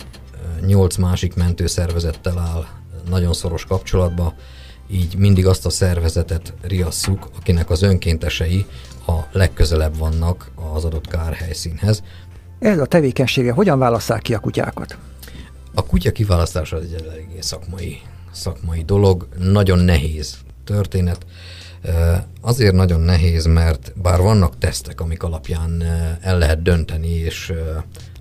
nyolc 0.65 0.95
másik 0.95 1.35
mentőszervezettel 1.35 2.39
áll 2.39 2.65
nagyon 3.09 3.33
szoros 3.33 3.65
kapcsolatba, 3.65 4.33
így 4.89 5.17
mindig 5.17 5.45
azt 5.45 5.65
a 5.65 5.69
szervezetet 5.69 6.53
riasszuk, 6.61 7.29
akinek 7.37 7.69
az 7.69 7.81
önkéntesei 7.81 8.65
a 9.07 9.19
legközelebb 9.31 9.97
vannak 9.97 10.51
az 10.73 10.85
adott 10.85 11.07
kárhelyszínhez. 11.07 12.03
Ez 12.59 12.79
a 12.79 12.85
tevékenysége 12.85 13.51
hogyan 13.51 13.79
válasszák 13.79 14.21
ki 14.21 14.33
a 14.33 14.39
kutyákat? 14.39 14.97
A 15.73 15.85
kutya 15.85 16.11
kiválasztása 16.11 16.79
egy 16.79 16.93
eléggé 16.93 17.39
szakmai, 17.39 18.01
szakmai 18.37 18.83
dolog, 18.83 19.27
nagyon 19.39 19.79
nehéz 19.79 20.37
történet. 20.63 21.25
Azért 22.41 22.73
nagyon 22.73 22.99
nehéz, 22.99 23.45
mert 23.45 23.93
bár 24.01 24.21
vannak 24.21 24.57
tesztek, 24.57 25.01
amik 25.01 25.23
alapján 25.23 25.83
el 26.21 26.37
lehet 26.37 26.61
dönteni, 26.61 27.09
és 27.09 27.53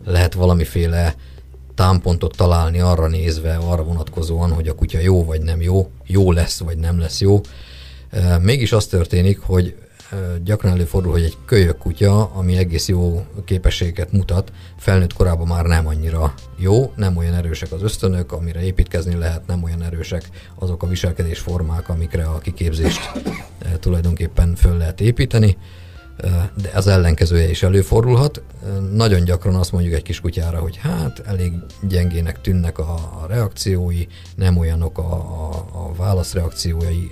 lehet 0.04 0.34
valamiféle 0.34 1.14
támpontot 1.74 2.36
találni 2.36 2.80
arra 2.80 3.06
nézve, 3.06 3.56
arra 3.56 3.82
vonatkozóan, 3.82 4.52
hogy 4.52 4.68
a 4.68 4.74
kutya 4.74 4.98
jó 4.98 5.24
vagy 5.24 5.40
nem 5.40 5.60
jó, 5.60 5.90
jó 6.06 6.32
lesz 6.32 6.58
vagy 6.58 6.78
nem 6.78 6.98
lesz 6.98 7.20
jó. 7.20 7.40
Mégis 8.40 8.72
az 8.72 8.86
történik, 8.86 9.38
hogy 9.38 9.76
gyakran 10.44 10.72
előfordul, 10.72 11.12
hogy 11.12 11.22
egy 11.22 11.36
kölyök 11.44 11.78
kutya, 11.78 12.24
ami 12.24 12.57
egész 12.57 12.88
jó 12.88 13.26
képességet 13.44 14.12
mutat, 14.12 14.52
felnőtt 14.76 15.12
korában 15.12 15.46
már 15.46 15.64
nem 15.64 15.86
annyira 15.86 16.34
jó, 16.57 16.92
nem 16.96 17.16
olyan 17.16 17.34
erősek 17.34 17.72
az 17.72 17.82
ösztönök, 17.82 18.32
amire 18.32 18.62
építkezni 18.62 19.14
lehet, 19.14 19.46
nem 19.46 19.62
olyan 19.62 19.82
erősek 19.82 20.28
azok 20.54 20.82
a 20.82 20.86
viselkedésformák, 20.86 21.88
amikre 21.88 22.24
a 22.24 22.38
kiképzést 22.38 23.11
tulajdonképpen 23.80 24.54
föl 24.54 24.76
lehet 24.76 25.00
építeni 25.00 25.57
de 26.54 26.70
az 26.74 26.86
ellenkezője 26.86 27.50
is 27.50 27.62
előfordulhat. 27.62 28.42
Nagyon 28.92 29.24
gyakran 29.24 29.54
azt 29.54 29.72
mondjuk 29.72 29.94
egy 29.94 30.02
kis 30.02 30.20
kutyára, 30.20 30.58
hogy 30.58 30.76
hát 30.76 31.22
elég 31.26 31.52
gyengének 31.82 32.40
tűnnek 32.40 32.78
a, 32.78 33.24
reakciói, 33.28 34.06
nem 34.36 34.56
olyanok 34.56 34.98
a, 34.98 35.12
a, 35.12 35.68
a 35.72 35.94
válaszreakciói 35.96 37.10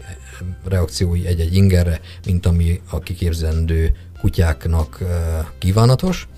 reakciói 0.64 1.26
egy-egy 1.26 1.54
ingerre, 1.54 2.00
mint 2.26 2.46
ami 2.46 2.80
a 2.90 2.98
kiképzendő 2.98 3.96
kutyáknak 4.20 4.98
kívánatos 5.58 6.28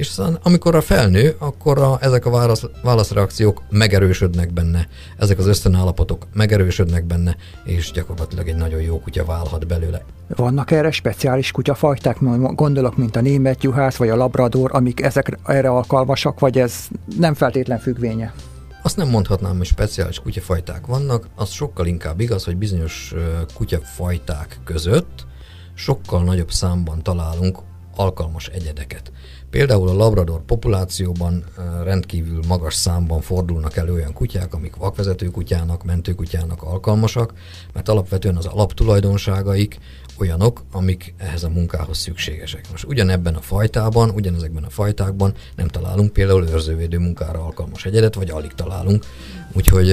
és 0.00 0.08
aztán 0.08 0.38
amikor 0.42 0.74
a 0.74 0.80
felnő, 0.80 1.34
akkor 1.38 1.78
a, 1.78 1.98
ezek 2.00 2.26
a 2.26 2.30
válasz, 2.30 2.64
válaszreakciók 2.82 3.62
megerősödnek 3.70 4.52
benne, 4.52 4.88
ezek 5.18 5.38
az 5.38 5.46
ösztönállapotok 5.46 6.26
megerősödnek 6.32 7.04
benne, 7.04 7.36
és 7.64 7.90
gyakorlatilag 7.90 8.48
egy 8.48 8.56
nagyon 8.56 8.80
jó 8.80 9.00
kutya 9.00 9.24
válhat 9.24 9.66
belőle. 9.66 10.04
Vannak 10.28 10.70
erre 10.70 10.90
speciális 10.90 11.50
kutyafajták, 11.50 12.16
gondolok, 12.54 12.96
mint 12.96 13.16
a 13.16 13.20
német 13.20 13.62
juhász 13.62 13.96
vagy 13.96 14.08
a 14.08 14.16
labrador, 14.16 14.70
amik 14.74 15.02
ezek 15.02 15.38
erre 15.44 15.68
alkalmasak, 15.68 16.40
vagy 16.40 16.58
ez 16.58 16.74
nem 17.18 17.34
feltétlen 17.34 17.78
függvénye? 17.78 18.34
Azt 18.82 18.96
nem 18.96 19.08
mondhatnám, 19.08 19.56
hogy 19.56 19.66
speciális 19.66 20.18
kutyafajták 20.18 20.86
vannak, 20.86 21.28
az 21.34 21.50
sokkal 21.50 21.86
inkább 21.86 22.20
igaz, 22.20 22.44
hogy 22.44 22.56
bizonyos 22.56 23.14
kutyafajták 23.54 24.60
között 24.64 25.26
sokkal 25.74 26.24
nagyobb 26.24 26.50
számban 26.50 27.02
találunk 27.02 27.58
alkalmas 27.96 28.46
egyedeket. 28.46 29.12
Például 29.50 29.88
a 29.88 29.92
Labrador 29.92 30.40
populációban 30.44 31.44
rendkívül 31.82 32.40
magas 32.48 32.74
számban 32.74 33.20
fordulnak 33.20 33.76
elő 33.76 33.92
olyan 33.92 34.12
kutyák, 34.12 34.54
amik 34.54 34.76
vakvezető 34.76 35.26
kutyának, 35.26 35.84
mentőkutyának 35.84 36.62
alkalmasak, 36.62 37.32
mert 37.72 37.88
alapvetően 37.88 38.36
az 38.36 38.46
alaptulajdonságaik 38.46 39.78
olyanok, 40.18 40.64
amik 40.72 41.14
ehhez 41.16 41.44
a 41.44 41.48
munkához 41.48 41.98
szükségesek. 41.98 42.70
Most 42.70 42.84
ugyanebben 42.84 43.34
a 43.34 43.40
fajtában, 43.40 44.10
ugyanezekben 44.10 44.64
a 44.64 44.70
fajtákban 44.70 45.34
nem 45.56 45.68
találunk 45.68 46.12
például 46.12 46.48
őrzővédő 46.48 46.98
munkára 46.98 47.44
alkalmas 47.44 47.84
egyedet, 47.84 48.14
vagy 48.14 48.30
alig 48.30 48.52
találunk, 48.52 49.04
úgyhogy 49.52 49.90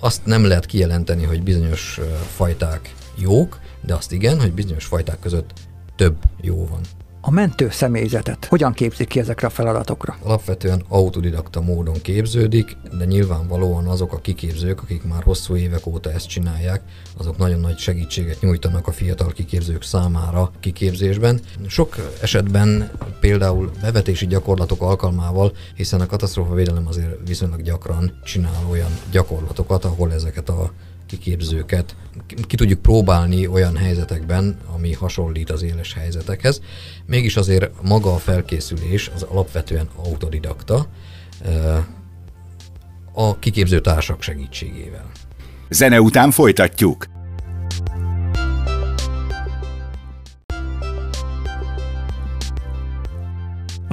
azt 0.00 0.24
nem 0.24 0.44
lehet 0.44 0.66
kijelenteni, 0.66 1.24
hogy 1.24 1.42
bizonyos 1.42 2.00
fajták 2.36 2.94
jók, 3.16 3.58
de 3.80 3.94
azt 3.94 4.12
igen, 4.12 4.40
hogy 4.40 4.52
bizonyos 4.52 4.84
fajták 4.84 5.18
között 5.20 5.52
több 5.96 6.16
jó 6.40 6.66
van 6.66 6.80
a 7.28 7.30
mentő 7.30 7.70
személyzetet 7.70 8.44
hogyan 8.44 8.72
képzik 8.72 9.08
ki 9.08 9.18
ezekre 9.18 9.46
a 9.46 9.50
feladatokra? 9.50 10.16
Alapvetően 10.22 10.82
autodidakta 10.88 11.60
módon 11.60 12.00
képződik, 12.02 12.76
de 12.98 13.04
nyilvánvalóan 13.04 13.86
azok 13.86 14.12
a 14.12 14.18
kiképzők, 14.18 14.82
akik 14.82 15.04
már 15.04 15.22
hosszú 15.22 15.56
évek 15.56 15.86
óta 15.86 16.12
ezt 16.12 16.28
csinálják, 16.28 16.82
azok 17.18 17.36
nagyon 17.36 17.60
nagy 17.60 17.78
segítséget 17.78 18.40
nyújtanak 18.40 18.86
a 18.86 18.92
fiatal 18.92 19.32
kiképzők 19.32 19.82
számára 19.82 20.50
kiképzésben. 20.60 21.40
Sok 21.66 21.96
esetben 22.22 22.90
például 23.20 23.70
bevetési 23.80 24.26
gyakorlatok 24.26 24.82
alkalmával, 24.82 25.52
hiszen 25.74 26.00
a 26.00 26.06
katasztrófavédelem 26.06 26.86
azért 26.86 27.28
viszonylag 27.28 27.62
gyakran 27.62 28.20
csinál 28.24 28.66
olyan 28.70 28.90
gyakorlatokat, 29.10 29.84
ahol 29.84 30.12
ezeket 30.12 30.48
a 30.48 30.70
kiképzőket 31.08 31.96
ki 32.46 32.56
tudjuk 32.56 32.82
próbálni 32.82 33.46
olyan 33.46 33.76
helyzetekben, 33.76 34.58
ami 34.74 34.92
hasonlít 34.92 35.50
az 35.50 35.62
éles 35.62 35.94
helyzetekhez. 35.94 36.60
Mégis 37.06 37.36
azért 37.36 37.82
maga 37.82 38.14
a 38.14 38.18
felkészülés 38.18 39.10
az 39.14 39.22
alapvetően 39.22 39.88
autodidakta 39.96 40.86
a 43.12 43.38
kiképző 43.38 43.80
társak 43.80 44.22
segítségével. 44.22 45.10
Zene 45.68 46.00
után 46.00 46.30
folytatjuk. 46.30 47.06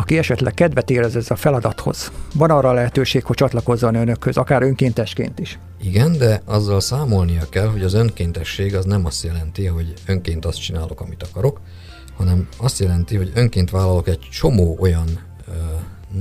Aki 0.06 0.18
esetleg 0.18 0.54
kedvet 0.54 0.90
érez 0.90 1.16
ez 1.16 1.32
a 1.32 1.36
feladathoz, 1.36 2.12
van 2.34 2.50
arra 2.50 2.72
lehetőség, 2.74 3.24
hogy 3.24 3.36
csatlakozzon 3.36 3.96
önökhöz, 3.96 4.38
akár 4.38 4.62
önkéntesként 4.62 5.40
is. 5.40 5.60
Igen, 5.82 6.18
de 6.18 6.42
azzal 6.46 6.80
számolnia 6.80 7.50
kell, 7.50 7.68
hogy 7.68 7.82
az 7.84 7.94
önkéntesség 7.94 8.76
az 8.76 8.86
nem 8.86 9.06
azt 9.06 9.24
jelenti, 9.24 9.66
hogy 9.66 9.94
önként 10.06 10.46
azt 10.46 10.62
csinálok, 10.62 11.02
amit 11.02 11.24
akarok, 11.24 11.62
hanem 12.18 12.48
azt 12.58 12.80
jelenti, 12.80 13.16
hogy 13.16 13.32
önként 13.36 13.70
vállalok 13.70 14.08
egy 14.08 14.20
csomó 14.32 14.78
olyan 14.80 15.20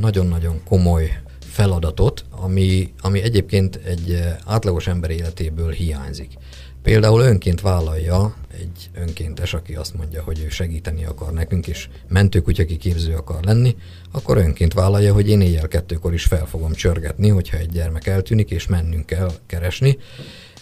nagyon-nagyon 0.01 0.61
komoly 0.69 1.11
feladatot, 1.41 2.25
ami, 2.31 2.93
ami 3.01 3.23
egyébként 3.23 3.77
egy 3.77 4.23
átlagos 4.47 4.87
ember 4.87 5.11
életéből 5.11 5.71
hiányzik. 5.71 6.33
Például 6.85 7.21
önként 7.21 7.61
vállalja 7.61 8.35
egy 8.61 8.91
önkéntes, 8.95 9.55
aki 9.55 9.75
azt 9.75 9.95
mondja, 9.95 10.23
hogy 10.23 10.43
ő 10.45 10.49
segíteni 10.49 11.05
akar 11.05 11.33
nekünk, 11.33 11.67
és 11.67 11.89
mentőkutya 12.09 12.65
kiképző 12.65 13.15
akar 13.15 13.45
lenni, 13.45 13.77
akkor 14.13 14.37
önként 14.37 14.73
vállalja, 14.73 15.13
hogy 15.13 15.29
én 15.29 15.41
éjjel 15.41 15.69
kettőkor 15.69 16.15
is 16.15 16.25
fel 16.25 16.47
fogom 16.47 16.73
csörgetni, 16.73 17.29
hogyha 17.29 17.57
egy 17.57 17.71
gyermek 17.71 18.07
eltűnik, 18.07 18.51
és 18.51 18.67
mennünk 18.67 19.07
kell 19.07 19.31
keresni. 19.47 19.99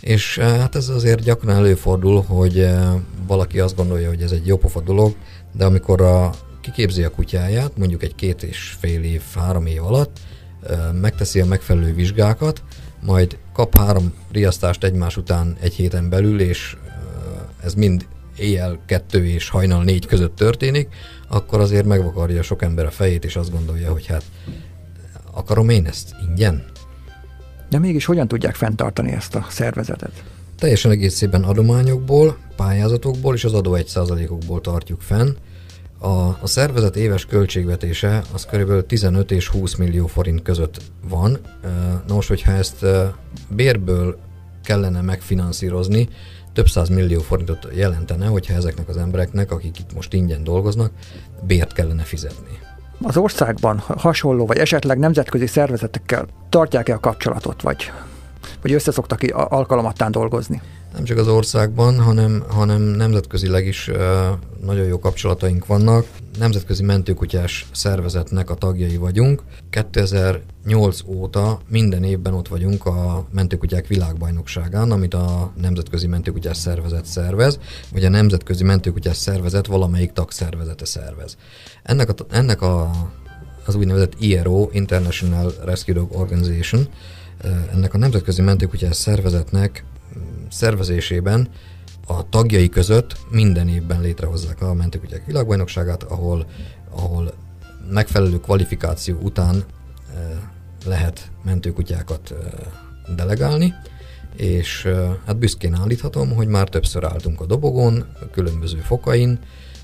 És 0.00 0.38
eh, 0.38 0.58
hát 0.58 0.74
ez 0.74 0.88
azért 0.88 1.22
gyakran 1.22 1.56
előfordul, 1.56 2.22
hogy 2.22 2.58
eh, 2.58 2.92
valaki 3.26 3.60
azt 3.60 3.76
gondolja, 3.76 4.08
hogy 4.08 4.22
ez 4.22 4.32
egy 4.32 4.46
jópofa 4.46 4.80
dolog, 4.80 5.14
de 5.52 5.64
amikor 5.64 6.00
a, 6.00 6.30
kiképzi 6.60 7.02
a 7.02 7.10
kutyáját, 7.10 7.76
mondjuk 7.76 8.02
egy 8.02 8.14
két 8.14 8.42
és 8.42 8.76
fél 8.80 9.02
év, 9.02 9.22
három 9.34 9.66
év 9.66 9.84
alatt, 9.84 10.18
eh, 10.66 10.78
megteszi 10.92 11.40
a 11.40 11.46
megfelelő 11.46 11.94
vizsgákat, 11.94 12.62
majd 13.04 13.38
kap 13.52 13.76
három 13.76 14.14
riasztást 14.32 14.84
egymás 14.84 15.16
után 15.16 15.56
egy 15.60 15.74
héten 15.74 16.08
belül, 16.08 16.40
és 16.40 16.76
ez 17.64 17.74
mind 17.74 18.06
éjjel 18.36 18.78
kettő 18.86 19.26
és 19.26 19.48
hajnal 19.48 19.84
négy 19.84 20.06
között 20.06 20.36
történik, 20.36 20.88
akkor 21.28 21.60
azért 21.60 21.86
megvakarja 21.86 22.42
sok 22.42 22.62
ember 22.62 22.86
a 22.86 22.90
fejét, 22.90 23.24
és 23.24 23.36
azt 23.36 23.50
gondolja, 23.50 23.92
hogy 23.92 24.06
hát 24.06 24.24
akarom 25.30 25.68
én 25.68 25.86
ezt 25.86 26.14
ingyen? 26.28 26.64
De 27.68 27.78
mégis 27.78 28.04
hogyan 28.04 28.28
tudják 28.28 28.54
fenntartani 28.54 29.10
ezt 29.10 29.34
a 29.34 29.46
szervezetet? 29.48 30.24
Teljesen 30.58 30.90
egészében 30.90 31.42
adományokból, 31.42 32.36
pályázatokból 32.56 33.34
és 33.34 33.44
az 33.44 33.52
adó 33.52 33.76
1%-okból 33.78 34.60
tartjuk 34.60 35.00
fenn. 35.00 35.28
A, 36.02 36.38
a 36.40 36.46
szervezet 36.46 36.96
éves 36.96 37.26
költségvetése 37.26 38.22
az 38.32 38.46
kb. 38.46 38.86
15 38.86 39.30
és 39.30 39.48
20 39.48 39.74
millió 39.74 40.06
forint 40.06 40.42
között 40.42 40.76
van. 41.08 41.38
Na 42.06 42.14
most, 42.14 42.28
hogyha 42.28 42.52
ezt 42.52 42.86
bérből 43.48 44.18
kellene 44.64 45.00
megfinanszírozni, 45.00 46.08
több 46.52 46.68
száz 46.68 46.88
millió 46.88 47.20
forintot 47.20 47.68
jelentene, 47.74 48.26
hogyha 48.26 48.54
ezeknek 48.54 48.88
az 48.88 48.96
embereknek, 48.96 49.50
akik 49.50 49.78
itt 49.78 49.94
most 49.94 50.12
ingyen 50.12 50.44
dolgoznak, 50.44 50.90
bért 51.42 51.72
kellene 51.72 52.02
fizetni. 52.02 52.58
Az 53.02 53.16
országban 53.16 53.78
hasonló, 53.78 54.46
vagy 54.46 54.58
esetleg 54.58 54.98
nemzetközi 54.98 55.46
szervezetekkel 55.46 56.26
tartják-e 56.48 56.94
a 56.94 57.00
kapcsolatot, 57.00 57.62
vagy, 57.62 57.92
vagy 58.62 58.72
összeszoktak 58.72 59.20
alkalomattán 59.32 60.10
dolgozni? 60.10 60.62
Nem 60.92 61.04
csak 61.04 61.18
az 61.18 61.28
országban, 61.28 62.00
hanem, 62.00 62.44
hanem 62.48 62.82
nemzetközileg 62.82 63.66
is 63.66 63.90
nagyon 64.64 64.86
jó 64.86 64.98
kapcsolataink 64.98 65.66
vannak. 65.66 66.06
Nemzetközi 66.38 66.82
mentőkutyás 66.82 67.66
szervezetnek 67.72 68.50
a 68.50 68.54
tagjai 68.54 68.96
vagyunk. 68.96 69.42
2008 69.70 71.00
óta 71.06 71.60
minden 71.68 72.04
évben 72.04 72.34
ott 72.34 72.48
vagyunk 72.48 72.86
a 72.86 73.26
mentőkutyák 73.30 73.86
világbajnokságán, 73.86 74.90
amit 74.90 75.14
a 75.14 75.52
Nemzetközi 75.60 76.06
Mentőkutyás 76.06 76.56
Szervezet 76.56 77.04
szervez, 77.04 77.58
vagy 77.92 78.04
a 78.04 78.08
Nemzetközi 78.08 78.64
Mentőkutyás 78.64 79.16
Szervezet 79.16 79.66
valamelyik 79.66 80.12
tagszervezete 80.12 80.84
szervez. 80.84 81.36
Ennek, 81.82 82.08
a, 82.08 82.14
ennek 82.30 82.62
a, 82.62 82.90
az 83.64 83.74
úgynevezett 83.74 84.14
IRO, 84.18 84.68
International 84.72 85.52
Rescue 85.64 85.94
Dog 85.94 86.16
Organization, 86.16 86.88
ennek 87.72 87.94
a 87.94 87.98
Nemzetközi 87.98 88.42
Mentőkutyás 88.42 88.96
Szervezetnek 88.96 89.84
szervezésében 90.52 91.48
a 92.06 92.28
tagjai 92.28 92.68
között 92.68 93.16
minden 93.30 93.68
évben 93.68 94.00
létrehozzák 94.00 94.62
a 94.62 94.74
mentőkutyák 94.74 95.26
világbajnokságát, 95.26 96.02
ahol, 96.02 96.46
ahol 96.90 97.34
megfelelő 97.90 98.40
kvalifikáció 98.40 99.18
után 99.20 99.56
e, 99.56 100.50
lehet 100.86 101.30
mentőkutyákat 101.44 102.30
e, 102.30 102.36
delegálni, 103.14 103.74
és 104.36 104.84
e, 104.84 105.18
hát 105.26 105.38
büszkén 105.38 105.74
állíthatom, 105.74 106.34
hogy 106.34 106.46
már 106.46 106.68
többször 106.68 107.04
álltunk 107.04 107.40
a 107.40 107.46
dobogon, 107.46 108.06
különböző 108.30 108.78
fokain, 108.78 109.38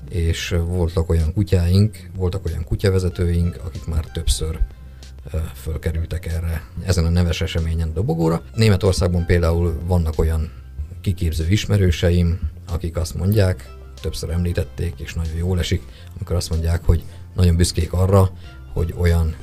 és 0.09 0.55
voltak 0.65 1.09
olyan 1.09 1.33
kutyáink, 1.33 2.09
voltak 2.15 2.45
olyan 2.45 2.63
kutyavezetőink, 2.63 3.59
akik 3.65 3.85
már 3.85 4.05
többször 4.05 4.59
fölkerültek 5.55 6.25
erre, 6.25 6.63
ezen 6.85 7.05
a 7.05 7.09
neves 7.09 7.41
eseményen 7.41 7.93
dobogóra. 7.93 8.41
Németországban 8.55 9.25
például 9.25 9.79
vannak 9.85 10.19
olyan 10.19 10.51
kiképző 11.01 11.47
ismerőseim, 11.49 12.39
akik 12.67 12.97
azt 12.97 13.15
mondják, 13.15 13.77
többször 14.01 14.29
említették, 14.29 14.93
és 14.97 15.13
nagyon 15.13 15.35
jól 15.35 15.59
esik, 15.59 15.81
amikor 16.15 16.35
azt 16.35 16.49
mondják, 16.49 16.85
hogy 16.85 17.03
nagyon 17.35 17.55
büszkék 17.55 17.93
arra, 17.93 18.31
hogy 18.73 18.93
olyan 18.97 19.35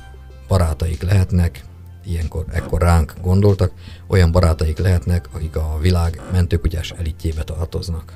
barátaik 0.47 1.01
lehetnek, 1.01 1.63
ilyenkor, 2.05 2.45
ekkor 2.51 2.81
ránk 2.81 3.13
gondoltak, 3.21 3.71
olyan 4.07 4.31
barátaik 4.31 4.77
lehetnek, 4.77 5.27
akik 5.31 5.55
a 5.55 5.77
világ 5.81 6.21
mentőkutyás 6.31 6.91
elitjébe 6.91 7.43
tartoznak. 7.43 8.13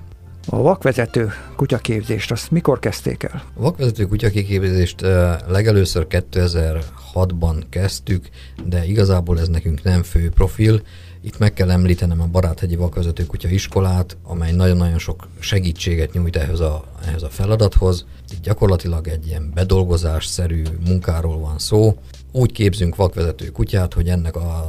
A 0.47 0.61
vakvezető 0.61 1.31
kutyaképzést 1.55 2.31
azt 2.31 2.51
mikor 2.51 2.79
kezdték 2.79 3.23
el? 3.23 3.43
A 3.53 3.61
vakvezető 3.61 4.05
kutyaképzést 4.05 5.01
legelőször 5.47 6.07
2006-ban 6.09 7.63
kezdtük, 7.69 8.29
de 8.65 8.85
igazából 8.85 9.39
ez 9.39 9.47
nekünk 9.47 9.83
nem 9.83 10.03
fő 10.03 10.29
profil. 10.29 10.81
Itt 11.21 11.37
meg 11.37 11.53
kell 11.53 11.71
említenem 11.71 12.21
a 12.21 12.25
Baráthegyi 12.25 12.75
Vakvezető 12.75 13.25
Kutya 13.25 13.47
iskolát, 13.47 14.17
amely 14.23 14.51
nagyon-nagyon 14.51 14.97
sok 14.97 15.27
segítséget 15.39 16.13
nyújt 16.13 16.35
ehhez 16.35 16.59
a, 16.59 16.83
ehhez 17.05 17.23
a 17.23 17.29
feladathoz. 17.29 18.05
Itt 18.31 18.41
gyakorlatilag 18.41 19.07
egy 19.07 19.27
ilyen 19.27 19.51
bedolgozásszerű 19.53 20.63
munkáról 20.85 21.39
van 21.39 21.59
szó. 21.59 21.95
Úgy 22.31 22.51
képzünk 22.51 22.95
vakvezető 22.95 23.47
kutyát, 23.47 23.93
hogy 23.93 24.07
ennek 24.09 24.35
a 24.35 24.65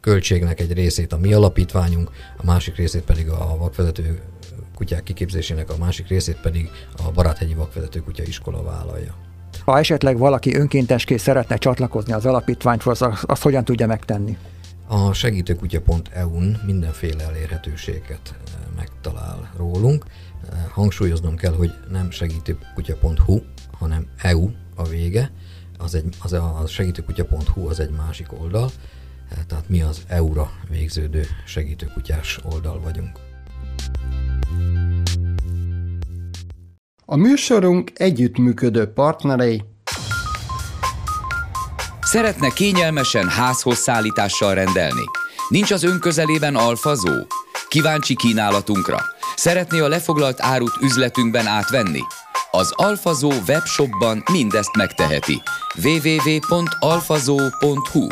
költségnek 0.00 0.60
egy 0.60 0.72
részét 0.72 1.12
a 1.12 1.18
mi 1.18 1.32
alapítványunk, 1.32 2.10
a 2.36 2.44
másik 2.44 2.76
részét 2.76 3.02
pedig 3.02 3.28
a 3.28 3.56
vakvezető 3.58 4.20
kutyák 4.74 5.02
kiképzésének 5.02 5.70
a 5.70 5.76
másik 5.76 6.08
részét 6.08 6.40
pedig 6.40 6.70
a 6.96 7.10
Baráthegyi 7.10 7.54
Vakvezető 7.54 8.00
Kutya 8.00 8.22
Iskola 8.22 8.62
vállalja. 8.62 9.14
Ha 9.64 9.78
esetleg 9.78 10.18
valaki 10.18 10.56
önkéntesként 10.56 11.20
szeretne 11.20 11.56
csatlakozni 11.56 12.12
az 12.12 12.26
alapítványhoz, 12.26 13.02
azt 13.22 13.42
hogyan 13.42 13.64
tudja 13.64 13.86
megtenni? 13.86 14.38
A 14.86 15.12
segítőkutya.eu-n 15.12 16.60
mindenféle 16.66 17.24
elérhetőséget 17.24 18.20
eh, 18.24 18.52
megtalál 18.76 19.50
rólunk. 19.56 20.04
Eh, 20.52 20.58
hangsúlyoznom 20.70 21.36
kell, 21.36 21.54
hogy 21.54 21.70
nem 21.90 22.10
segítőkutya.hu, 22.10 23.40
hanem 23.72 24.06
EU 24.16 24.50
a 24.74 24.84
vége. 24.84 25.30
Az, 25.78 25.94
egy, 25.94 26.16
az 26.22 26.32
a 26.32 26.62
segítőkutya.hu 26.66 27.68
az 27.68 27.80
egy 27.80 27.90
másik 27.90 28.40
oldal, 28.40 28.70
eh, 29.30 29.38
tehát 29.46 29.68
mi 29.68 29.82
az 29.82 30.02
EU-ra 30.06 30.50
végződő 30.68 31.26
segítőkutyás 31.46 32.40
oldal 32.44 32.80
vagyunk. 32.80 33.33
A 37.04 37.16
műsorunk 37.16 37.90
együttműködő 37.94 38.86
partnerei 38.86 39.64
Szeretne 42.00 42.50
kényelmesen 42.50 43.28
házhoz 43.28 43.78
szállítással 43.78 44.54
rendelni? 44.54 45.04
Nincs 45.48 45.70
az 45.70 45.82
ön 45.82 46.00
közelében 46.00 46.56
alfazó? 46.56 47.12
Kíváncsi 47.68 48.14
kínálatunkra? 48.14 48.98
Szeretné 49.36 49.80
a 49.80 49.88
lefoglalt 49.88 50.40
árut 50.40 50.76
üzletünkben 50.80 51.46
átvenni? 51.46 52.00
Az 52.50 52.72
Alfazó 52.76 53.32
webshopban 53.48 54.22
mindezt 54.32 54.76
megteheti. 54.76 55.42
www.alfazó.hu 55.82 58.06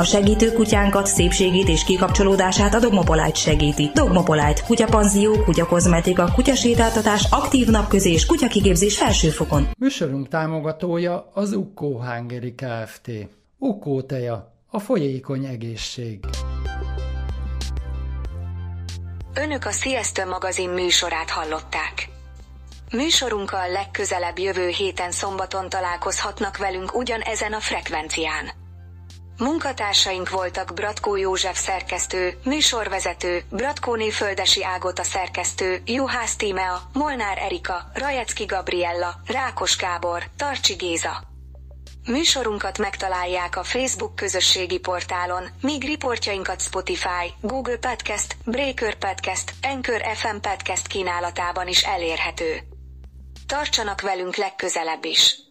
A 0.00 0.04
segítő 0.04 0.52
kutyánkat, 0.52 1.06
szépségét 1.06 1.68
és 1.68 1.84
kikapcsolódását 1.84 2.74
a 2.74 2.78
Dogmopolite 2.78 3.34
segíti. 3.34 3.90
Dogmopolite, 3.94 4.62
kutyapanzió, 4.66 5.42
kutyakozmetika, 5.44 6.32
kutyasétáltatás, 6.34 7.26
aktív 7.30 7.68
napközés, 7.68 8.26
kutyakigépzés 8.26 8.98
felsőfokon. 8.98 9.68
Műsorunk 9.78 10.28
támogatója 10.28 11.30
az 11.34 11.52
Ukkó 11.52 12.02
Hungary 12.02 12.54
Kft. 12.54 13.10
Ukkó 13.58 14.02
teja, 14.02 14.54
a 14.70 14.78
folyékony 14.78 15.44
egészség. 15.44 16.24
Önök 19.34 19.64
a 19.64 19.72
Sziasztő 19.72 20.26
magazin 20.26 20.70
műsorát 20.70 21.30
hallották. 21.30 22.08
Műsorunkkal 22.92 23.70
legközelebb 23.70 24.38
jövő 24.38 24.68
héten 24.68 25.10
szombaton 25.10 25.68
találkozhatnak 25.68 26.56
velünk 26.56 26.96
ugyanezen 26.96 27.52
a 27.52 27.60
frekvencián. 27.60 28.59
Munkatársaink 29.40 30.30
voltak 30.30 30.74
Bratkó 30.74 31.16
József 31.16 31.58
szerkesztő, 31.58 32.38
műsorvezető, 32.44 33.42
Bratkóné 33.50 34.10
Földesi 34.10 34.64
Ágota 34.64 35.02
szerkesztő, 35.02 35.82
Juhász 35.84 36.36
Tímea, 36.36 36.90
Molnár 36.92 37.38
Erika, 37.38 37.90
Rajecki 37.94 38.44
Gabriella, 38.44 39.20
Rákos 39.26 39.76
Gábor, 39.76 40.22
Tarcsi 40.36 40.74
Géza. 40.74 41.22
Műsorunkat 42.06 42.78
megtalálják 42.78 43.56
a 43.56 43.62
Facebook 43.62 44.14
közösségi 44.14 44.78
portálon, 44.78 45.44
míg 45.60 45.84
riportjainkat 45.84 46.60
Spotify, 46.60 47.32
Google 47.40 47.78
Podcast, 47.78 48.36
Breaker 48.44 48.94
Podcast, 48.94 49.52
Anchor 49.62 50.02
FM 50.14 50.36
Podcast 50.40 50.86
kínálatában 50.86 51.68
is 51.68 51.82
elérhető. 51.82 52.60
Tartsanak 53.46 54.00
velünk 54.00 54.36
legközelebb 54.36 55.04
is! 55.04 55.49